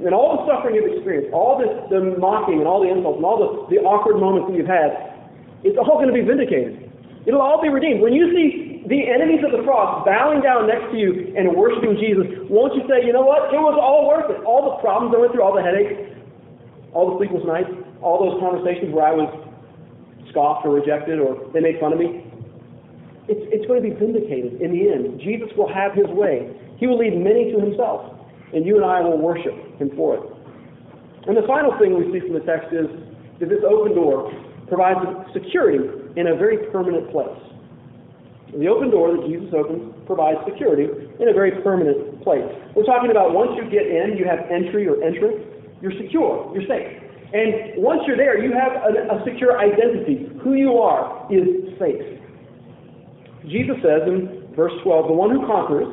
And 0.00 0.16
all 0.16 0.40
the 0.40 0.48
suffering 0.48 0.80
you've 0.80 0.96
experienced, 0.96 1.28
all 1.32 1.60
this, 1.60 1.68
the 1.92 2.16
mocking 2.16 2.64
and 2.64 2.68
all 2.68 2.80
the 2.80 2.88
insults 2.88 3.20
and 3.20 3.26
all 3.26 3.36
the, 3.36 3.76
the 3.76 3.84
awkward 3.84 4.16
moments 4.16 4.48
that 4.48 4.56
you've 4.56 4.70
had, 4.70 5.12
it's 5.60 5.76
all 5.76 6.00
going 6.00 6.08
to 6.08 6.16
be 6.16 6.24
vindicated. 6.24 6.88
It'll 7.28 7.44
all 7.44 7.60
be 7.60 7.68
redeemed. 7.68 8.00
When 8.00 8.16
you 8.16 8.32
see 8.32 8.80
the 8.88 9.12
enemies 9.12 9.44
of 9.44 9.52
the 9.52 9.60
cross 9.60 10.08
bowing 10.08 10.40
down 10.40 10.64
next 10.64 10.88
to 10.92 10.96
you 10.96 11.36
and 11.36 11.52
worshiping 11.52 12.00
Jesus, 12.00 12.48
won't 12.48 12.72
you 12.72 12.82
say, 12.88 13.04
you 13.04 13.12
know 13.12 13.20
what? 13.20 13.52
It 13.52 13.60
was 13.60 13.76
all 13.76 14.08
worth 14.08 14.32
it. 14.32 14.40
All 14.48 14.72
the 14.72 14.80
problems 14.80 15.12
I 15.12 15.20
went 15.20 15.36
through, 15.36 15.44
all 15.44 15.52
the 15.52 15.60
headaches, 15.60 16.16
all 16.96 17.12
the 17.12 17.20
sleepless 17.20 17.44
nights, 17.44 17.68
all 18.00 18.16
those 18.16 18.40
conversations 18.40 18.96
where 18.96 19.04
I 19.04 19.12
was 19.12 19.28
scoffed 20.32 20.64
or 20.64 20.72
rejected 20.72 21.20
or 21.20 21.36
they 21.52 21.60
made 21.60 21.76
fun 21.76 21.92
of 21.92 22.00
me, 22.00 22.24
it's, 23.28 23.44
it's 23.52 23.66
going 23.68 23.84
to 23.84 23.86
be 23.86 23.92
vindicated 23.92 24.64
in 24.64 24.72
the 24.72 24.88
end. 24.88 25.20
Jesus 25.20 25.52
will 25.60 25.68
have 25.68 25.92
his 25.92 26.08
way. 26.08 26.48
He 26.80 26.86
will 26.88 26.96
lead 26.96 27.14
many 27.14 27.52
to 27.52 27.60
himself, 27.60 28.16
and 28.54 28.64
you 28.64 28.76
and 28.76 28.84
I 28.84 29.00
will 29.00 29.18
worship 29.20 29.52
him 29.78 29.92
for 29.94 30.16
it. 30.16 30.24
And 31.28 31.36
the 31.36 31.46
final 31.46 31.76
thing 31.78 31.92
we 31.92 32.08
see 32.10 32.24
from 32.24 32.32
the 32.32 32.44
text 32.48 32.72
is 32.72 32.88
that 33.38 33.52
this 33.52 33.60
open 33.68 33.94
door 33.94 34.32
provides 34.66 35.04
security 35.36 35.84
in 36.16 36.28
a 36.28 36.34
very 36.34 36.72
permanent 36.72 37.12
place. 37.12 37.36
The 38.56 38.66
open 38.66 38.90
door 38.90 39.14
that 39.14 39.28
Jesus 39.28 39.52
opens 39.52 39.94
provides 40.06 40.40
security 40.48 40.88
in 41.20 41.28
a 41.28 41.32
very 41.32 41.62
permanent 41.62 42.24
place. 42.24 42.42
We're 42.74 42.88
talking 42.88 43.12
about 43.12 43.32
once 43.32 43.52
you 43.54 43.68
get 43.70 43.86
in, 43.86 44.16
you 44.18 44.24
have 44.26 44.50
entry 44.50 44.88
or 44.88 44.98
entrance, 45.04 45.38
you're 45.80 45.94
secure, 46.00 46.50
you're 46.56 46.66
safe. 46.66 46.98
And 47.32 47.78
once 47.78 48.02
you're 48.08 48.16
there, 48.16 48.42
you 48.42 48.50
have 48.50 48.72
a, 48.82 49.20
a 49.20 49.22
secure 49.22 49.60
identity. 49.60 50.26
Who 50.42 50.54
you 50.54 50.82
are 50.82 51.30
is 51.30 51.78
safe. 51.78 52.02
Jesus 53.46 53.76
says 53.86 54.02
in 54.08 54.50
verse 54.56 54.72
12, 54.82 55.06
The 55.06 55.14
one 55.14 55.30
who 55.30 55.46
conquers, 55.46 55.86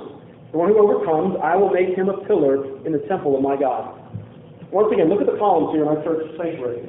the 0.52 0.58
one 0.58 0.70
who 0.70 0.80
overcomes, 0.80 1.36
I 1.44 1.56
will 1.56 1.72
make 1.72 1.96
him 1.96 2.10
a 2.10 2.24
pillar 2.26 2.64
in 2.86 2.92
the 2.92 3.04
temple 3.12 3.36
of 3.36 3.42
my 3.44 3.60
God. 3.60 4.00
Once 4.72 4.92
again, 4.92 5.08
look 5.10 5.20
at 5.20 5.28
the 5.28 5.40
columns 5.40 5.76
here 5.76 5.84
in 5.84 5.90
our 5.92 6.00
church 6.04 6.24
sanctuary. 6.40 6.88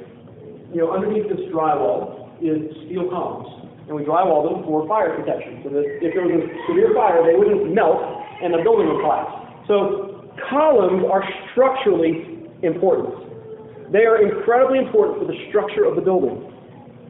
You 0.71 0.83
know, 0.83 0.91
underneath 0.91 1.27
this 1.27 1.43
drywall 1.51 2.31
is 2.39 2.71
steel 2.87 3.09
columns. 3.11 3.47
And 3.87 3.97
we 3.97 4.03
drywall 4.03 4.47
them 4.47 4.63
for 4.63 4.87
fire 4.87 5.15
protection. 5.17 5.59
So 5.63 5.73
that 5.75 5.83
if 5.99 6.13
there 6.13 6.23
was 6.23 6.39
a 6.39 6.47
severe 6.69 6.93
fire, 6.93 7.25
they 7.25 7.35
wouldn't 7.35 7.73
melt 7.73 7.99
and 8.43 8.53
the 8.53 8.61
building 8.63 8.87
would 8.87 9.01
collapse. 9.01 9.33
So 9.67 10.23
columns 10.47 11.03
are 11.09 11.23
structurally 11.51 12.47
important. 12.63 13.91
They 13.91 14.05
are 14.05 14.21
incredibly 14.21 14.79
important 14.79 15.19
for 15.19 15.27
the 15.27 15.35
structure 15.49 15.83
of 15.83 15.95
the 15.95 16.05
building. 16.05 16.47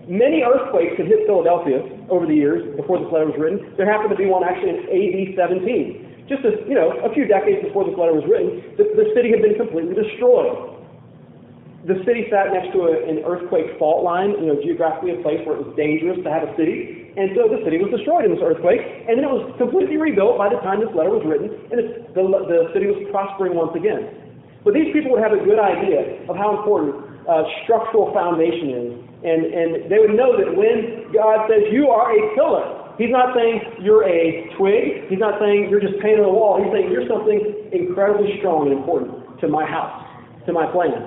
Many 0.08 0.42
earthquakes 0.42 0.98
have 0.98 1.06
hit 1.06 1.28
Philadelphia 1.28 1.86
over 2.10 2.26
the 2.26 2.34
years 2.34 2.66
before 2.74 2.98
this 2.98 3.12
letter 3.14 3.30
was 3.30 3.38
written. 3.38 3.76
There 3.78 3.86
happened 3.86 4.10
to 4.10 4.18
be 4.18 4.26
one 4.26 4.42
actually 4.42 4.74
in 4.74 4.90
AD 4.90 5.38
17. 5.38 6.09
Just 6.30 6.46
as, 6.46 6.62
you 6.70 6.78
know, 6.78 6.94
a 7.02 7.10
few 7.18 7.26
decades 7.26 7.66
before 7.66 7.90
this 7.90 7.98
letter 7.98 8.14
was 8.14 8.24
written, 8.30 8.62
the, 8.78 8.86
the 8.94 9.10
city 9.18 9.34
had 9.34 9.42
been 9.42 9.58
completely 9.58 9.98
destroyed. 9.98 10.78
The 11.90 11.98
city 12.06 12.30
sat 12.30 12.54
next 12.54 12.70
to 12.78 12.86
a, 12.86 12.94
an 13.10 13.26
earthquake 13.26 13.82
fault 13.82 14.06
line, 14.06 14.38
you 14.38 14.54
know, 14.54 14.62
geographically 14.62 15.18
a 15.18 15.22
place 15.26 15.42
where 15.50 15.58
it 15.58 15.66
was 15.66 15.74
dangerous 15.74 16.22
to 16.22 16.30
have 16.30 16.46
a 16.46 16.54
city. 16.54 17.10
And 17.18 17.34
so 17.34 17.50
the 17.50 17.66
city 17.66 17.82
was 17.82 17.90
destroyed 17.90 18.30
in 18.30 18.32
this 18.38 18.44
earthquake, 18.46 18.86
and 19.10 19.18
then 19.18 19.26
it 19.26 19.34
was 19.34 19.50
completely 19.58 19.98
rebuilt 19.98 20.38
by 20.38 20.54
the 20.54 20.62
time 20.62 20.86
this 20.86 20.94
letter 20.94 21.10
was 21.10 21.26
written, 21.26 21.50
and 21.74 22.06
the, 22.14 22.24
the 22.24 22.70
city 22.78 22.86
was 22.86 23.02
prospering 23.10 23.58
once 23.58 23.74
again. 23.74 24.14
But 24.62 24.78
these 24.78 24.94
people 24.94 25.18
would 25.18 25.24
have 25.26 25.34
a 25.34 25.42
good 25.42 25.58
idea 25.58 26.30
of 26.30 26.38
how 26.38 26.62
important 26.62 26.94
uh, 27.26 27.44
structural 27.66 28.14
foundation 28.14 28.70
is 28.70 29.10
and, 29.24 29.52
and 29.52 29.92
they 29.92 30.00
would 30.00 30.16
know 30.16 30.40
that 30.40 30.48
when 30.56 31.12
God 31.12 31.52
says, 31.52 31.68
You 31.72 31.92
are 31.92 32.08
a 32.08 32.36
pillar, 32.36 32.79
He's 33.00 33.16
not 33.16 33.32
saying 33.32 33.80
you're 33.80 34.04
a 34.04 34.52
twig. 34.60 35.08
He's 35.08 35.24
not 35.24 35.40
saying 35.40 35.72
you're 35.72 35.80
just 35.80 35.96
paint 36.04 36.20
on 36.20 36.28
the 36.28 36.36
wall. 36.36 36.60
He's 36.60 36.68
saying 36.76 36.92
you're 36.92 37.08
something 37.08 37.72
incredibly 37.72 38.36
strong 38.44 38.68
and 38.68 38.76
important 38.76 39.40
to 39.40 39.48
my 39.48 39.64
house, 39.64 40.04
to 40.44 40.52
my 40.52 40.68
plan. 40.68 41.00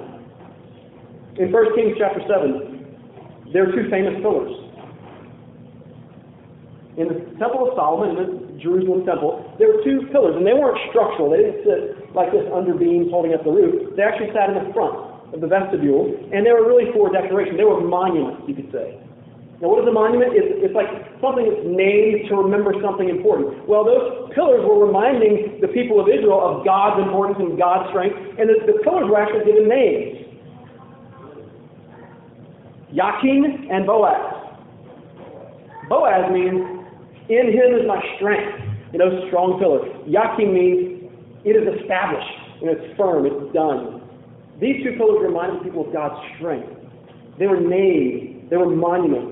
In 1.37 1.53
1 1.53 1.77
Kings 1.77 1.93
chapter 2.01 2.25
7, 2.25 3.53
there 3.53 3.69
are 3.69 3.73
two 3.77 3.93
famous 3.93 4.17
pillars. 4.25 4.57
In 6.97 7.13
the 7.13 7.21
Temple 7.37 7.69
of 7.69 7.77
Solomon, 7.77 8.17
in 8.17 8.17
the 8.17 8.33
Jerusalem 8.57 9.05
temple, 9.05 9.45
there 9.61 9.69
were 9.69 9.85
two 9.85 10.09
pillars, 10.13 10.33
and 10.37 10.49
they 10.49 10.57
weren't 10.57 10.81
structural. 10.89 11.29
They 11.29 11.45
didn't 11.45 11.61
sit 11.61 12.17
like 12.17 12.33
this 12.33 12.49
under 12.57 12.73
beams 12.73 13.13
holding 13.13 13.37
up 13.37 13.45
the 13.45 13.53
roof. 13.53 13.93
They 14.01 14.05
actually 14.05 14.33
sat 14.33 14.49
in 14.49 14.57
the 14.57 14.73
front 14.73 14.97
of 15.37 15.45
the 15.45 15.49
vestibule, 15.49 16.09
and 16.33 16.41
they 16.45 16.53
were 16.57 16.65
really 16.65 16.89
for 16.97 17.13
decoration. 17.13 17.61
They 17.61 17.69
were 17.69 17.85
monuments, 17.85 18.49
you 18.49 18.57
could 18.57 18.73
say. 18.73 19.02
Now, 19.63 19.71
what 19.71 19.79
is 19.79 19.87
a 19.87 19.95
monument? 19.95 20.35
It's, 20.35 20.59
it's 20.59 20.75
like 20.75 20.91
something 21.23 21.47
that's 21.47 21.63
named 21.63 22.27
to 22.27 22.35
remember 22.35 22.75
something 22.83 23.07
important. 23.07 23.63
Well, 23.71 23.87
those 23.87 24.35
pillars 24.35 24.67
were 24.67 24.83
reminding 24.85 25.63
the 25.63 25.71
people 25.71 26.03
of 26.03 26.11
Israel 26.11 26.43
of 26.43 26.67
God's 26.67 26.99
importance 26.99 27.39
and 27.39 27.55
God's 27.55 27.87
strength, 27.95 28.19
and 28.43 28.51
the, 28.51 28.59
the 28.67 28.83
pillars 28.83 29.07
were 29.07 29.23
actually 29.23 29.47
given 29.47 29.71
names. 29.71 30.27
Yakin 32.91 33.71
and 33.71 33.87
Boaz. 33.87 34.35
Boaz 35.89 36.27
means, 36.35 36.59
in 37.31 37.55
him 37.55 37.79
is 37.79 37.87
my 37.87 38.03
strength. 38.19 38.67
You 38.91 38.99
know, 38.99 39.31
strong 39.31 39.63
pillar. 39.63 39.87
Yakin 40.11 40.51
means, 40.53 41.07
it 41.47 41.55
is 41.55 41.71
established, 41.79 42.35
and 42.61 42.67
it's 42.67 42.99
firm, 42.99 43.31
it's 43.31 43.55
done. 43.55 44.03
These 44.59 44.83
two 44.83 44.99
pillars 44.99 45.23
reminded 45.23 45.63
people 45.63 45.87
of 45.87 45.93
God's 45.95 46.19
strength. 46.35 46.67
They 47.39 47.47
were 47.47 47.63
names, 47.63 48.51
they 48.51 48.59
were 48.59 48.67
monuments. 48.67 49.32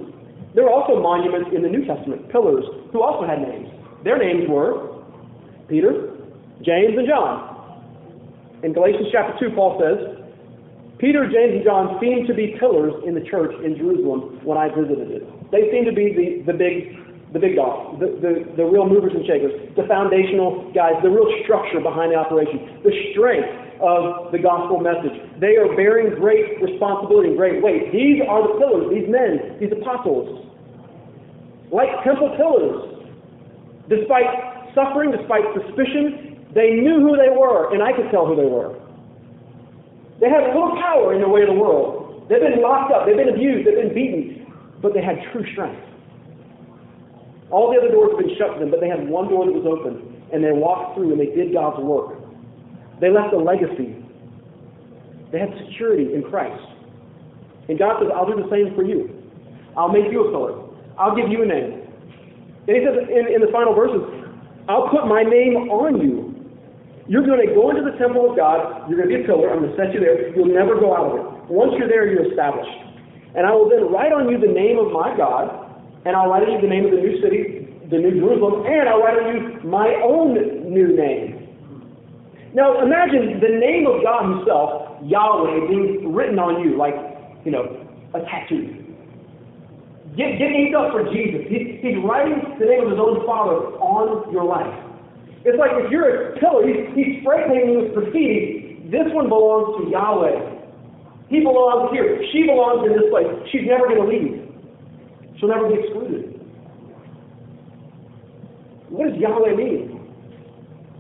There 0.55 0.65
were 0.65 0.73
also 0.73 1.01
monuments 1.01 1.51
in 1.55 1.63
the 1.63 1.69
New 1.69 1.85
Testament, 1.87 2.29
pillars, 2.31 2.65
who 2.93 3.03
also 3.03 3.27
had 3.27 3.41
names. 3.41 3.69
Their 4.03 4.19
names 4.19 4.49
were 4.49 5.05
Peter, 5.69 6.17
James, 6.63 6.99
and 6.99 7.07
John. 7.07 7.47
In 8.63 8.73
Galatians 8.73 9.09
chapter 9.13 9.49
2, 9.49 9.55
Paul 9.55 9.81
says, 9.81 10.21
Peter, 10.99 11.25
James, 11.25 11.57
and 11.57 11.65
John 11.65 11.97
seemed 12.01 12.27
to 12.27 12.35
be 12.35 12.57
pillars 12.59 12.93
in 13.07 13.15
the 13.15 13.25
church 13.31 13.55
in 13.65 13.77
Jerusalem 13.77 14.45
when 14.45 14.59
I 14.59 14.69
visited 14.69 15.11
it. 15.11 15.25
They 15.51 15.71
seemed 15.73 15.87
to 15.87 15.97
be 15.97 16.13
the, 16.13 16.53
the 16.53 16.59
big 16.59 16.99
the 17.33 17.39
big 17.39 17.55
dogs, 17.55 18.01
the, 18.03 18.11
the, 18.19 18.33
the 18.59 18.67
real 18.67 18.91
movers 18.91 19.15
and 19.15 19.23
shakers, 19.23 19.55
the 19.79 19.87
foundational 19.87 20.67
guys, 20.75 20.99
the 20.99 21.09
real 21.09 21.31
structure 21.47 21.79
behind 21.79 22.11
the 22.11 22.19
operation, 22.19 22.83
the 22.83 22.91
strength 23.15 23.70
of 23.81 24.33
the 24.33 24.39
gospel 24.39 24.81
message. 24.81 25.17
They 25.41 25.57
are 25.57 25.75
bearing 25.77 26.15
great 26.21 26.61
responsibility 26.61 27.33
and 27.33 27.37
great 27.37 27.63
weight. 27.63 27.93
These 27.93 28.23
are 28.29 28.45
the 28.47 28.55
pillars, 28.61 28.93
these 28.93 29.09
men, 29.09 29.57
these 29.59 29.73
apostles. 29.73 30.47
Like 31.73 31.89
temple 32.05 32.37
pillars. 32.37 33.01
Despite 33.89 34.29
suffering, 34.75 35.11
despite 35.11 35.43
suspicion, 35.57 36.47
they 36.55 36.79
knew 36.79 37.01
who 37.01 37.17
they 37.17 37.31
were, 37.31 37.73
and 37.73 37.83
I 37.83 37.93
could 37.93 38.11
tell 38.11 38.27
who 38.27 38.37
they 38.37 38.47
were. 38.47 38.77
They 40.21 40.29
had 40.29 40.53
little 40.53 40.77
power 40.77 41.15
in 41.15 41.23
the 41.23 41.29
way 41.29 41.43
of 41.43 41.49
the 41.49 41.59
world. 41.59 42.29
They've 42.29 42.41
been 42.41 42.63
locked 42.63 42.93
up, 42.93 43.07
they've 43.07 43.17
been 43.17 43.33
abused, 43.33 43.67
they've 43.67 43.81
been 43.81 43.95
beaten, 43.95 44.47
but 44.83 44.95
they 44.95 45.03
had 45.03 45.19
true 45.33 45.43
strength. 45.53 45.83
All 47.51 47.73
the 47.73 47.79
other 47.79 47.91
doors 47.91 48.15
had 48.15 48.27
been 48.27 48.37
shut 48.39 48.55
to 48.55 48.61
them, 48.61 48.71
but 48.71 48.79
they 48.79 48.89
had 48.89 49.09
one 49.09 49.27
door 49.29 49.47
that 49.47 49.53
was 49.53 49.67
open, 49.67 50.23
and 50.33 50.45
they 50.45 50.53
walked 50.53 50.95
through 50.95 51.11
and 51.11 51.19
they 51.19 51.35
did 51.35 51.53
God's 51.53 51.83
work. 51.83 52.20
They 53.01 53.11
left 53.11 53.33
a 53.33 53.39
legacy. 53.39 53.97
They 55.33 55.39
had 55.39 55.51
security 55.67 56.15
in 56.15 56.23
Christ. 56.29 56.63
And 57.69 57.79
God 57.79 58.01
says, 58.01 58.11
I'll 58.15 58.27
do 58.27 58.37
the 58.37 58.51
same 58.51 58.75
for 58.75 58.83
you. 58.83 59.09
I'll 59.77 59.93
make 59.93 60.11
you 60.11 60.27
a 60.27 60.31
pillar. 60.31 60.59
I'll 60.99 61.15
give 61.15 61.31
you 61.31 61.43
a 61.43 61.47
name. 61.47 61.87
And 62.67 62.77
he 62.77 62.83
says 62.85 63.09
in, 63.09 63.33
in 63.33 63.41
the 63.41 63.51
final 63.53 63.75
verses, 63.75 64.03
I'll 64.69 64.91
put 64.91 65.07
my 65.07 65.23
name 65.23 65.71
on 65.71 66.03
you. 66.03 66.31
You're 67.09 67.27
going 67.27 67.43
to 67.43 67.55
go 67.55 67.71
into 67.71 67.83
the 67.83 67.97
temple 67.99 68.31
of 68.31 68.37
God. 68.37 68.87
You're 68.87 68.99
going 68.99 69.11
to 69.11 69.17
be 69.19 69.23
a 69.23 69.27
pillar. 69.27 69.51
I'm 69.51 69.67
going 69.67 69.75
to 69.75 69.79
set 69.79 69.95
you 69.95 69.99
there. 69.99 70.31
You'll 70.35 70.53
never 70.53 70.79
go 70.79 70.95
out 70.95 71.11
of 71.11 71.13
it. 71.19 71.25
Once 71.51 71.75
you're 71.79 71.89
there, 71.89 72.07
you're 72.07 72.31
established. 72.31 72.71
And 73.35 73.47
I 73.47 73.51
will 73.51 73.71
then 73.71 73.91
write 73.91 74.13
on 74.13 74.31
you 74.31 74.39
the 74.39 74.51
name 74.51 74.79
of 74.79 74.91
my 74.91 75.15
God, 75.17 75.51
and 76.07 76.15
I'll 76.15 76.31
write 76.31 76.47
on 76.47 76.55
you 76.55 76.61
the 76.63 76.71
name 76.71 76.87
of 76.87 76.91
the 76.91 77.03
new 77.03 77.19
city, 77.23 77.67
the 77.91 77.99
New 77.99 78.19
Jerusalem, 78.19 78.67
and 78.67 78.89
I'll 78.89 79.03
write 79.03 79.19
on 79.19 79.27
you 79.31 79.41
my 79.67 79.91
own 80.03 80.35
new 80.67 80.95
name. 80.95 81.30
Now 82.55 82.83
imagine 82.83 83.39
the 83.39 83.55
name 83.59 83.87
of 83.87 84.03
God 84.03 84.27
Himself, 84.27 84.99
Yahweh, 85.05 85.69
being 85.69 86.13
written 86.13 86.39
on 86.39 86.63
you 86.63 86.77
like, 86.77 86.95
you 87.45 87.53
know, 87.53 87.87
a 88.15 88.21
tattoo. 88.27 88.75
Get, 90.17 90.39
get 90.39 90.51
inked 90.51 90.75
up 90.75 90.91
for 90.91 91.07
Jesus. 91.15 91.47
He, 91.47 91.79
he's 91.79 92.03
writing 92.03 92.43
the 92.59 92.67
name 92.67 92.83
of 92.83 92.91
His 92.91 92.99
own 92.99 93.23
Father 93.25 93.79
on 93.79 94.33
your 94.33 94.45
life. 94.45 94.75
It's 95.45 95.57
like 95.57 95.71
if 95.79 95.91
you're 95.91 96.35
a 96.35 96.41
pillar, 96.41 96.67
he's, 96.67 96.91
he's 96.93 97.23
spray 97.23 97.47
painting 97.47 97.81
with 97.81 97.95
graffiti. 97.95 98.83
This 98.91 99.07
one 99.15 99.29
belongs 99.31 99.79
to 99.79 99.91
Yahweh. 99.91 100.61
He 101.31 101.41
belongs 101.41 101.95
here. 101.95 102.21
She 102.33 102.43
belongs 102.43 102.85
in 102.85 102.93
this 102.99 103.09
place. 103.09 103.31
She's 103.55 103.63
never 103.65 103.87
going 103.87 104.03
to 104.03 104.09
leave. 104.11 104.51
She'll 105.39 105.49
never 105.49 105.71
be 105.71 105.79
excluded. 105.79 106.35
What 108.91 109.09
does 109.09 109.17
Yahweh 109.17 109.55
mean? 109.55 109.90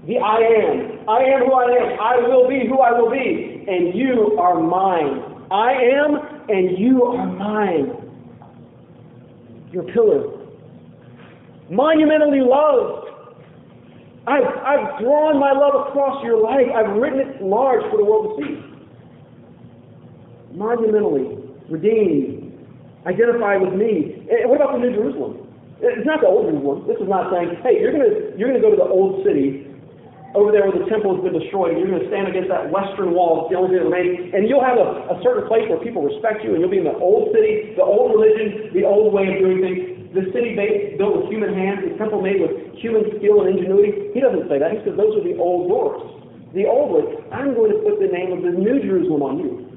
The 0.06 0.18
I 0.18 0.36
am. 0.36 1.08
I 1.08 1.18
am 1.24 1.40
who 1.44 1.52
I 1.52 1.64
am. 1.76 2.00
I 2.00 2.16
will 2.28 2.48
be 2.48 2.66
who 2.66 2.78
I 2.78 2.92
will 2.98 3.10
be. 3.10 3.64
And 3.68 3.94
you 3.94 4.36
are 4.38 4.58
mine. 4.60 5.44
I 5.50 5.72
am 5.72 6.16
and 6.48 6.78
you 6.78 7.04
are 7.04 7.26
mine. 7.26 7.92
Your 9.72 9.84
pillar. 9.92 10.38
Monumentally 11.70 12.40
loved. 12.40 13.08
I've, 14.26 14.44
I've 14.44 14.98
drawn 15.00 15.38
my 15.38 15.52
love 15.52 15.88
across 15.88 16.24
your 16.24 16.40
life. 16.42 16.66
I've 16.74 16.96
written 16.96 17.20
it 17.20 17.42
large 17.42 17.82
for 17.90 17.96
the 17.98 18.04
world 18.04 18.38
to 18.40 18.46
see. 18.46 18.64
Monumentally 20.56 21.38
redeemed, 21.68 22.52
identify 23.06 23.56
with 23.56 23.74
me. 23.74 24.26
And 24.30 24.50
what 24.50 24.60
about 24.60 24.72
the 24.72 24.78
New 24.78 24.92
Jerusalem? 24.92 25.46
Eh, 25.82 25.94
it's 25.96 26.06
not 26.06 26.20
the 26.20 26.26
old 26.26 26.50
Jerusalem. 26.50 26.86
This 26.88 26.98
is 26.98 27.08
not 27.08 27.32
saying, 27.32 27.56
hey, 27.62 27.80
you're 27.80 27.92
gonna 27.92 28.36
you're 28.36 28.48
gonna 28.50 28.60
go 28.60 28.70
to 28.70 28.76
the 28.76 28.82
old 28.90 29.24
city 29.24 29.69
over 30.34 30.54
there 30.54 30.62
where 30.62 30.78
the 30.78 30.86
temple 30.86 31.18
has 31.18 31.22
been 31.26 31.34
destroyed, 31.34 31.74
you're 31.74 31.90
going 31.90 32.02
to 32.02 32.10
stand 32.10 32.30
against 32.30 32.50
that 32.54 32.70
western 32.70 33.10
wall, 33.10 33.46
it's 33.46 33.50
the 33.50 33.58
only 33.58 33.74
thing 33.74 33.82
remains, 33.82 34.30
and 34.30 34.46
you'll 34.46 34.62
have 34.62 34.78
a, 34.78 35.10
a 35.10 35.16
certain 35.26 35.50
place 35.50 35.66
where 35.66 35.82
people 35.82 36.06
respect 36.06 36.46
you, 36.46 36.54
and 36.54 36.62
you'll 36.62 36.70
be 36.70 36.78
in 36.78 36.86
the 36.86 36.94
old 37.02 37.34
city, 37.34 37.74
the 37.74 37.82
old 37.82 38.14
religion, 38.14 38.70
the 38.70 38.86
old 38.86 39.10
way 39.10 39.26
of 39.26 39.42
doing 39.42 39.58
things. 39.58 40.00
The 40.10 40.26
city 40.34 40.58
based, 40.58 40.98
built 40.98 41.22
with 41.22 41.26
human 41.30 41.54
hands, 41.54 41.86
the 41.86 41.94
temple 41.94 42.18
made 42.18 42.42
with 42.42 42.74
human 42.82 43.06
skill 43.18 43.46
and 43.46 43.54
ingenuity. 43.54 44.10
He 44.10 44.18
doesn't 44.18 44.50
say 44.50 44.58
that. 44.58 44.74
He 44.74 44.82
says 44.82 44.98
those 44.98 45.14
are 45.14 45.22
the 45.22 45.38
old 45.38 45.70
doors. 45.70 46.02
The 46.50 46.66
old 46.66 46.90
way. 46.90 47.06
I'm 47.30 47.54
going 47.54 47.70
to 47.70 47.78
put 47.86 48.02
the 48.02 48.10
name 48.10 48.34
of 48.34 48.42
the 48.42 48.50
New 48.50 48.82
Jerusalem 48.82 49.22
on 49.22 49.38
you. 49.38 49.69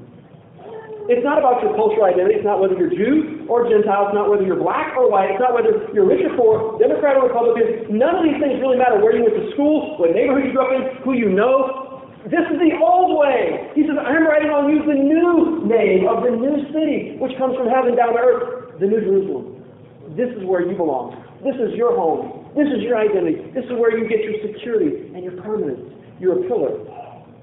It's 1.12 1.24
not 1.24 1.39
about 1.39 1.60
your 1.60 1.76
cultural 1.76 2.08
identity. 2.08 2.39
It's 2.39 2.47
not 2.47 2.64
whether 2.64 2.80
you're 2.80 2.91
Jew 2.91 3.43
or 3.51 3.68
Gentile. 3.68 4.08
It's 4.08 4.16
not 4.16 4.32
whether 4.32 4.47
you're 4.47 4.60
black 4.60 4.95
or 4.95 5.12
white. 5.12 5.36
It's 5.36 5.43
not 5.43 5.51
whether 5.51 5.84
you're 5.91 6.08
rich 6.08 6.24
or 6.24 6.32
poor, 6.39 6.56
Democrat 6.80 7.20
or 7.20 7.28
Republican. 7.28 7.91
None 7.91 8.16
of 8.16 8.24
these 8.24 8.39
things 8.39 8.64
really 8.64 8.80
matter. 8.80 9.04
Where 9.04 9.12
you 9.12 9.28
went 9.28 9.36
to 9.36 9.51
school, 9.51 9.99
what 9.99 10.16
neighborhood 10.16 10.47
you 10.47 10.56
grew 10.56 10.64
up 10.64 10.72
in, 10.72 10.84
who 11.04 11.12
you 11.20 11.28
know. 11.28 12.08
This 12.24 12.47
is 12.47 12.56
the 12.56 12.80
old 12.80 13.20
way. 13.20 13.68
He 13.76 13.84
says, 13.84 13.99
I'm 13.99 14.24
writing 14.24 14.47
on 14.47 14.72
you 14.72 14.80
the 14.88 14.95
new 14.95 15.68
name 15.68 16.08
of 16.08 16.24
the 16.24 16.32
new 16.32 16.64
city, 16.72 17.20
which 17.20 17.36
comes 17.36 17.60
from 17.60 17.68
heaven 17.68 17.99
down 17.99 18.16
to 18.16 18.22
earth, 18.24 18.80
the 18.80 18.88
New 18.88 19.04
Jerusalem. 19.04 19.60
This 20.16 20.32
is 20.32 20.47
where 20.47 20.64
you 20.64 20.72
belong. 20.80 21.20
This 21.43 21.60
is 21.60 21.76
your 21.76 21.91
home. 21.99 22.47
This 22.56 22.72
is 22.72 22.80
your 22.80 22.95
identity. 22.95 23.43
This 23.51 23.68
is 23.68 23.76
where 23.76 23.91
you 23.91 24.08
get 24.08 24.24
your 24.24 24.39
security 24.39 25.12
and 25.12 25.20
your 25.20 25.36
permanence. 25.43 25.84
You're 26.24 26.39
a 26.39 26.47
pillar 26.47 26.80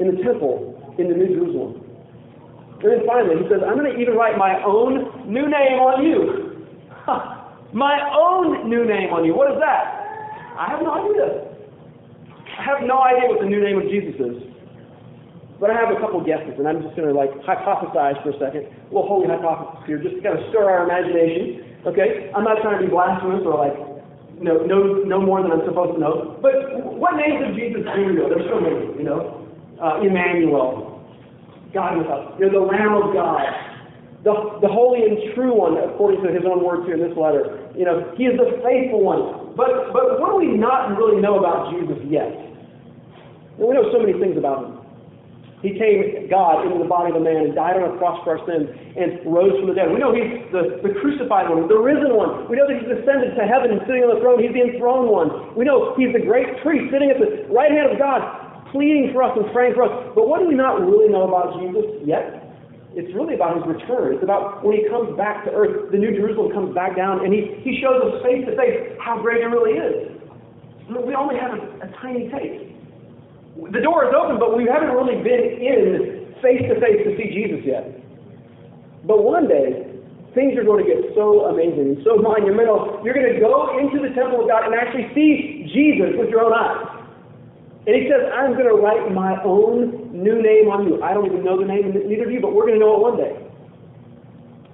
in 0.00 0.16
the 0.16 0.22
temple 0.24 0.96
in 0.96 1.12
the 1.12 1.16
New 1.16 1.28
Jerusalem. 1.36 1.89
And 2.82 2.88
then 2.88 3.00
finally, 3.06 3.36
he 3.42 3.48
says, 3.48 3.60
I'm 3.60 3.76
going 3.76 3.92
to 3.92 3.98
even 4.00 4.16
write 4.16 4.38
my 4.40 4.56
own 4.64 5.28
new 5.28 5.44
name 5.44 5.76
on 5.84 6.00
you. 6.00 6.64
my 7.76 8.00
own 8.16 8.68
new 8.68 8.88
name 8.88 9.12
on 9.12 9.24
you. 9.24 9.36
What 9.36 9.52
is 9.52 9.60
that? 9.60 10.00
I 10.56 10.72
have 10.72 10.80
no 10.80 10.92
idea. 10.96 11.50
I 12.56 12.62
have 12.64 12.80
no 12.88 13.00
idea 13.04 13.28
what 13.28 13.40
the 13.40 13.48
new 13.48 13.60
name 13.60 13.76
of 13.80 13.88
Jesus 13.92 14.16
is. 14.16 14.50
But 15.60 15.68
I 15.68 15.76
have 15.76 15.92
a 15.92 16.00
couple 16.00 16.24
guesses, 16.24 16.56
and 16.56 16.64
I'm 16.64 16.80
just 16.80 16.96
going 16.96 17.04
to 17.04 17.12
like 17.12 17.28
hypothesize 17.44 18.16
for 18.24 18.32
a 18.32 18.38
second. 18.40 18.64
A 18.64 18.88
little 18.88 19.04
holy 19.04 19.28
hypothesis 19.28 19.84
here, 19.84 20.00
just 20.00 20.16
to 20.16 20.20
kind 20.24 20.40
of 20.40 20.48
stir 20.48 20.64
our 20.64 20.88
imagination. 20.88 21.84
Okay? 21.84 22.32
I'm 22.32 22.44
not 22.48 22.64
trying 22.64 22.80
to 22.80 22.88
be 22.88 22.90
blasphemous 22.90 23.44
or 23.44 23.60
like, 23.60 23.76
know, 24.40 24.64
know, 24.64 25.04
know 25.04 25.20
more 25.20 25.44
than 25.44 25.52
I'm 25.52 25.60
supposed 25.68 25.94
to 25.94 26.00
know. 26.00 26.40
But 26.40 26.80
what 26.96 27.20
names 27.20 27.44
of 27.44 27.52
Jesus 27.52 27.84
do 27.84 28.00
we 28.08 28.16
know? 28.16 28.32
There's 28.32 28.48
so 28.48 28.56
many, 28.56 28.88
you 28.96 29.04
know. 29.04 29.36
Uh, 29.76 30.00
Emmanuel, 30.00 30.89
God 31.72 31.98
with 31.98 32.06
us. 32.06 32.34
You're 32.38 32.50
the 32.50 32.60
Lamb 32.60 32.94
of 32.94 33.14
God. 33.14 33.42
The, 34.20 34.60
the 34.60 34.68
holy 34.68 35.08
and 35.08 35.16
true 35.34 35.56
one, 35.56 35.80
according 35.80 36.20
to 36.22 36.28
his 36.28 36.44
own 36.44 36.60
words 36.60 36.84
here 36.84 37.00
in 37.00 37.02
this 37.02 37.16
letter. 37.16 37.56
You 37.72 37.88
know, 37.88 38.12
he 38.20 38.28
is 38.28 38.36
the 38.36 38.60
faithful 38.60 39.00
one. 39.00 39.56
But 39.56 39.96
but 39.96 40.20
what 40.20 40.36
do 40.36 40.36
we 40.36 40.52
not 40.60 40.92
really 40.96 41.20
know 41.20 41.40
about 41.40 41.72
Jesus 41.72 41.96
yet? 42.04 42.28
Well, 43.56 43.72
we 43.72 43.74
know 43.74 43.88
so 43.92 43.98
many 44.00 44.12
things 44.20 44.36
about 44.36 44.64
him. 44.64 44.80
He 45.60 45.76
came, 45.76 46.28
God, 46.32 46.64
into 46.64 46.80
the 46.80 46.88
body 46.88 47.12
of 47.12 47.20
a 47.20 47.24
man 47.24 47.52
and 47.52 47.52
died 47.52 47.76
on 47.76 47.84
a 47.84 47.96
cross 48.00 48.16
for 48.24 48.32
our 48.32 48.42
sins 48.48 48.64
and 48.96 49.20
rose 49.28 49.52
from 49.60 49.68
the 49.68 49.76
dead. 49.76 49.92
We 49.92 50.00
know 50.00 50.16
he's 50.16 50.40
the, 50.56 50.80
the 50.80 50.96
crucified 51.04 51.52
one, 51.52 51.68
the 51.68 51.76
risen 51.76 52.16
one. 52.16 52.48
We 52.48 52.56
know 52.56 52.64
that 52.64 52.80
he's 52.80 52.88
ascended 52.88 53.36
to 53.36 53.44
heaven 53.44 53.76
and 53.76 53.84
sitting 53.84 54.00
on 54.00 54.16
the 54.16 54.24
throne. 54.24 54.40
He's 54.40 54.56
the 54.56 54.64
enthroned 54.64 55.12
one. 55.12 55.52
We 55.52 55.68
know 55.68 55.92
he's 56.00 56.16
the 56.16 56.24
great 56.24 56.48
priest 56.64 56.88
sitting 56.88 57.12
at 57.12 57.20
the 57.20 57.44
right 57.52 57.68
hand 57.68 57.92
of 57.92 58.00
God 58.00 58.24
pleading 58.72 59.10
for 59.12 59.22
us 59.22 59.36
and 59.36 59.50
praying 59.52 59.74
for 59.74 59.84
us. 59.84 59.92
But 60.14 60.28
what 60.28 60.40
do 60.40 60.48
we 60.48 60.54
not 60.54 60.80
really 60.80 61.08
know 61.08 61.26
about 61.26 61.58
Jesus 61.60 61.84
yet? 62.04 62.50
It's 62.92 63.12
really 63.14 63.34
about 63.34 63.54
his 63.58 63.66
return. 63.66 64.14
It's 64.18 64.24
about 64.24 64.64
when 64.64 64.74
he 64.74 64.88
comes 64.90 65.14
back 65.16 65.44
to 65.46 65.50
earth, 65.54 65.92
the 65.92 65.98
New 65.98 66.10
Jerusalem 66.10 66.50
comes 66.50 66.74
back 66.74 66.96
down, 66.96 67.24
and 67.24 67.32
he, 67.32 67.54
he 67.62 67.78
shows 67.78 68.02
us 68.02 68.22
face 68.26 68.42
to 68.46 68.56
face 68.58 68.98
how 68.98 69.22
great 69.22 69.42
it 69.42 69.46
really 69.46 69.78
is. 69.78 70.10
We 70.90 71.14
only 71.14 71.38
have 71.38 71.54
a, 71.54 71.86
a 71.86 71.88
tiny 72.02 72.26
taste. 72.34 72.66
The 73.70 73.78
door 73.78 74.10
is 74.10 74.14
open, 74.14 74.42
but 74.42 74.58
we 74.58 74.66
haven't 74.66 74.90
really 74.90 75.22
been 75.22 75.44
in 75.62 76.34
face 76.42 76.66
to 76.66 76.74
face 76.82 76.98
to 77.06 77.14
see 77.14 77.30
Jesus 77.30 77.62
yet. 77.62 77.86
But 79.06 79.22
one 79.22 79.46
day, 79.46 79.86
things 80.34 80.58
are 80.58 80.64
going 80.66 80.82
to 80.82 80.88
get 80.88 81.14
so 81.14 81.46
amazing 81.50 82.02
so 82.02 82.18
monumental. 82.18 83.00
You're 83.04 83.14
going 83.14 83.34
to 83.34 83.38
go 83.38 83.78
into 83.78 84.02
the 84.02 84.14
temple 84.14 84.42
of 84.42 84.48
God 84.48 84.66
and 84.66 84.74
actually 84.74 85.10
see 85.14 85.70
Jesus 85.70 86.18
with 86.18 86.30
your 86.30 86.42
own 86.42 86.54
eyes. 86.54 86.89
And 87.86 87.96
he 87.96 88.08
says, 88.12 88.28
I'm 88.36 88.52
going 88.52 88.68
to 88.68 88.76
write 88.76 89.08
my 89.12 89.40
own 89.42 90.12
new 90.12 90.36
name 90.36 90.68
on 90.68 90.84
you. 90.84 91.00
I 91.02 91.14
don't 91.14 91.24
even 91.24 91.42
know 91.42 91.56
the 91.56 91.64
name, 91.64 91.96
neither 91.96 92.28
of 92.28 92.30
you, 92.30 92.40
but 92.40 92.52
we're 92.52 92.68
going 92.68 92.76
to 92.76 92.84
know 92.84 92.96
it 92.96 93.02
one 93.02 93.16
day. 93.16 93.34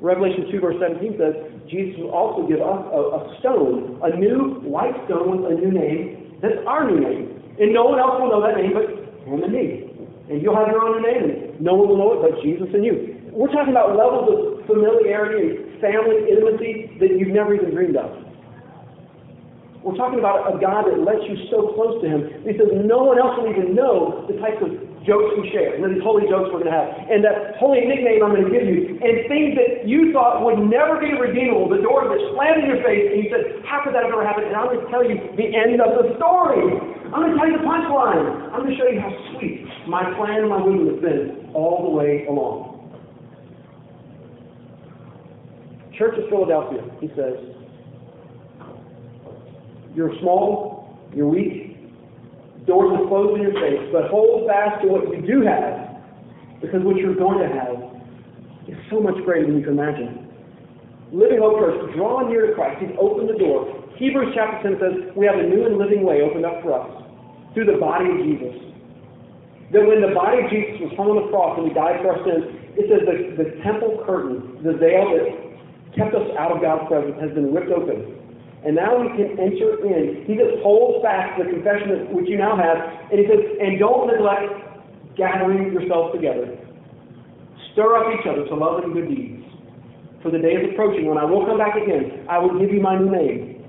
Revelation 0.03 0.51
2, 0.51 0.61
verse 0.61 0.77
17 0.83 1.15
says, 1.15 1.35
Jesus 1.71 1.99
will 2.03 2.11
also 2.11 2.47
give 2.47 2.59
us 2.59 2.83
a, 2.91 3.01
a 3.15 3.21
stone, 3.39 3.99
a 4.03 4.11
new 4.19 4.59
white 4.67 4.95
stone 5.07 5.43
with 5.43 5.55
a 5.55 5.55
new 5.55 5.71
name. 5.71 6.39
That's 6.43 6.59
our 6.67 6.85
new 6.91 6.99
name. 6.99 7.43
And 7.63 7.73
no 7.73 7.87
one 7.87 7.99
else 7.99 8.19
will 8.21 8.29
know 8.29 8.43
that 8.43 8.59
name 8.59 8.75
but 8.75 8.91
him 9.25 9.43
and 9.43 9.53
me. 9.55 9.87
And 10.29 10.43
you'll 10.43 10.59
have 10.59 10.69
your 10.69 10.83
own 10.83 11.03
name, 11.03 11.55
and 11.55 11.61
no 11.63 11.75
one 11.75 11.89
will 11.89 11.99
know 11.99 12.11
it 12.19 12.21
but 12.27 12.43
Jesus 12.43 12.67
and 12.75 12.85
you. 12.85 13.23
We're 13.31 13.53
talking 13.55 13.71
about 13.71 13.95
levels 13.95 14.27
of 14.27 14.67
familiarity 14.67 15.63
and 15.63 15.81
family 15.81 16.27
intimacy 16.27 16.99
that 16.99 17.15
you've 17.15 17.31
never 17.31 17.55
even 17.55 17.71
dreamed 17.71 17.97
of. 17.97 18.26
We're 19.87 19.95
talking 19.95 20.19
about 20.19 20.51
a 20.51 20.59
God 20.59 20.91
that 20.91 20.99
lets 20.99 21.23
you 21.31 21.39
so 21.47 21.71
close 21.79 22.03
to 22.03 22.11
Him. 22.11 22.43
He 22.43 22.59
says 22.59 22.75
no 22.75 23.07
one 23.07 23.23
else 23.23 23.39
will 23.39 23.47
even 23.47 23.71
know 23.71 24.27
the 24.27 24.35
types 24.43 24.59
of 24.59 24.75
jokes 25.07 25.39
we 25.39 25.47
share, 25.55 25.79
and 25.79 25.87
these 25.87 26.03
holy 26.03 26.27
jokes 26.27 26.51
we're 26.51 26.67
going 26.67 26.75
to 26.75 26.79
have, 26.83 26.91
and 27.07 27.23
that 27.23 27.55
holy 27.63 27.87
nickname 27.87 28.19
I'm 28.19 28.35
going 28.35 28.51
to 28.51 28.51
give 28.51 28.67
you, 28.67 28.99
and 28.99 29.31
things 29.31 29.55
that 29.55 29.87
you 29.87 30.11
thought 30.11 30.43
would 30.43 30.59
never 30.67 30.99
be 30.99 31.15
redeemable, 31.15 31.71
the 31.71 31.79
door 31.79 32.11
that 32.11 32.19
slammed 32.35 32.67
in 32.67 32.75
your 32.75 32.83
face, 32.83 33.15
and 33.15 33.23
you 33.23 33.31
said, 33.31 33.63
how 33.63 33.87
could 33.87 33.95
that 33.95 34.11
ever 34.11 34.27
happened? 34.27 34.51
And 34.51 34.59
I'm 34.59 34.75
going 34.75 34.83
to 34.83 34.91
tell 34.91 35.07
you 35.07 35.23
the 35.39 35.55
end 35.55 35.79
of 35.79 35.95
the 36.03 36.19
story. 36.19 36.83
I'm 37.15 37.23
going 37.23 37.31
to 37.31 37.39
tell 37.39 37.47
you 37.47 37.63
the 37.63 37.63
punchline. 37.63 38.27
I'm 38.51 38.67
going 38.67 38.75
to 38.75 38.79
show 38.83 38.91
you 38.91 38.99
how 38.99 39.15
sweet 39.39 39.71
my 39.87 40.03
plan 40.19 40.43
and 40.43 40.51
my 40.51 40.59
wisdom 40.59 40.91
has 40.91 40.99
been 40.99 41.55
all 41.55 41.87
the 41.87 41.95
way 41.95 42.27
along. 42.27 42.75
Church 45.95 46.19
of 46.19 46.27
Philadelphia, 46.27 46.83
he 46.99 47.07
says, 47.15 47.56
you're 49.97 50.13
small, 50.21 51.01
you're 51.15 51.27
weak, 51.27 51.75
doors 52.67 52.93
are 52.93 53.09
closed 53.09 53.41
in 53.41 53.49
your 53.49 53.57
face, 53.57 53.89
but 53.91 54.11
hold 54.11 54.47
fast 54.47 54.83
to 54.83 54.89
what 54.93 55.09
you 55.09 55.25
do 55.25 55.41
have, 55.41 56.61
because 56.61 56.85
what 56.85 56.97
you're 56.97 57.17
going 57.17 57.41
to 57.41 57.49
have 57.49 57.81
is 58.69 58.77
so 58.91 59.01
much 59.01 59.17
greater 59.25 59.47
than 59.47 59.57
you 59.57 59.65
can 59.65 59.79
imagine. 59.79 60.29
Living 61.13 61.39
Hope 61.39 61.59
Church, 61.63 61.95
draw 61.95 62.29
near 62.29 62.51
to 62.51 62.55
Christ. 62.55 62.83
He's 62.83 62.93
opened 62.99 63.31
the 63.31 63.39
door. 63.39 63.73
Hebrews 63.97 64.35
chapter 64.35 64.69
10 64.69 64.81
says 64.83 64.95
we 65.17 65.25
have 65.25 65.39
a 65.39 65.47
new 65.47 65.65
and 65.65 65.79
living 65.79 66.05
way 66.05 66.21
opened 66.21 66.45
up 66.45 66.61
for 66.61 66.75
us 66.75 66.91
through 67.55 67.71
the 67.71 67.79
body 67.79 68.11
of 68.11 68.19
Jesus. 68.21 68.53
That 69.73 69.87
when 69.87 70.03
the 70.03 70.13
body 70.13 70.45
of 70.45 70.51
Jesus 70.51 70.83
was 70.83 70.93
hung 70.99 71.15
on 71.15 71.25
the 71.25 71.29
cross 71.31 71.57
and 71.57 71.71
he 71.71 71.73
died 71.73 72.03
for 72.03 72.13
our 72.13 72.21
sins, 72.27 72.45
it 72.77 72.91
says 72.91 73.07
the, 73.07 73.39
the 73.39 73.49
temple 73.63 74.03
curtain, 74.05 74.61
the 74.61 74.77
veil 74.77 75.15
that 75.15 75.31
kept 75.97 76.13
us 76.13 76.27
out 76.37 76.53
of 76.53 76.61
God's 76.61 76.91
presence, 76.91 77.17
has 77.23 77.33
been 77.33 77.55
ripped 77.55 77.73
open. 77.73 78.16
And 78.67 78.75
now 78.75 78.99
we 78.99 79.07
can 79.15 79.39
enter 79.39 79.79
in. 79.87 80.27
He 80.27 80.35
just 80.35 80.59
holds 80.67 80.99
fast 81.01 81.39
the 81.39 81.47
confession 81.47 82.11
which 82.11 82.27
you 82.29 82.37
now 82.37 82.59
have, 82.59 82.75
and 83.15 83.21
he 83.21 83.25
says, 83.31 83.39
and 83.63 83.79
don't 83.79 84.11
neglect 84.11 84.51
gathering 85.17 85.71
yourselves 85.73 86.13
together. 86.13 86.51
Stir 87.73 87.95
up 87.95 88.11
each 88.19 88.27
other 88.27 88.45
to 88.45 88.55
love 88.57 88.83
and 88.83 88.93
good 88.93 89.07
deeds. 89.07 89.45
For 90.21 90.33
the 90.33 90.39
day 90.39 90.59
is 90.59 90.73
approaching 90.73 91.07
when 91.07 91.17
I 91.17 91.25
will 91.25 91.47
come 91.47 91.59
back 91.59 91.77
again. 91.77 92.27
I 92.29 92.39
will 92.39 92.59
give 92.59 92.75
you 92.75 92.81
my 92.81 92.99
new 92.99 93.09
name. 93.09 93.63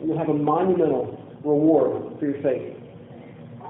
And 0.00 0.08
you'll 0.08 0.18
have 0.18 0.30
a 0.30 0.34
monumental 0.34 1.22
reward 1.44 2.18
for 2.18 2.26
your 2.26 2.42
faith. 2.42 2.79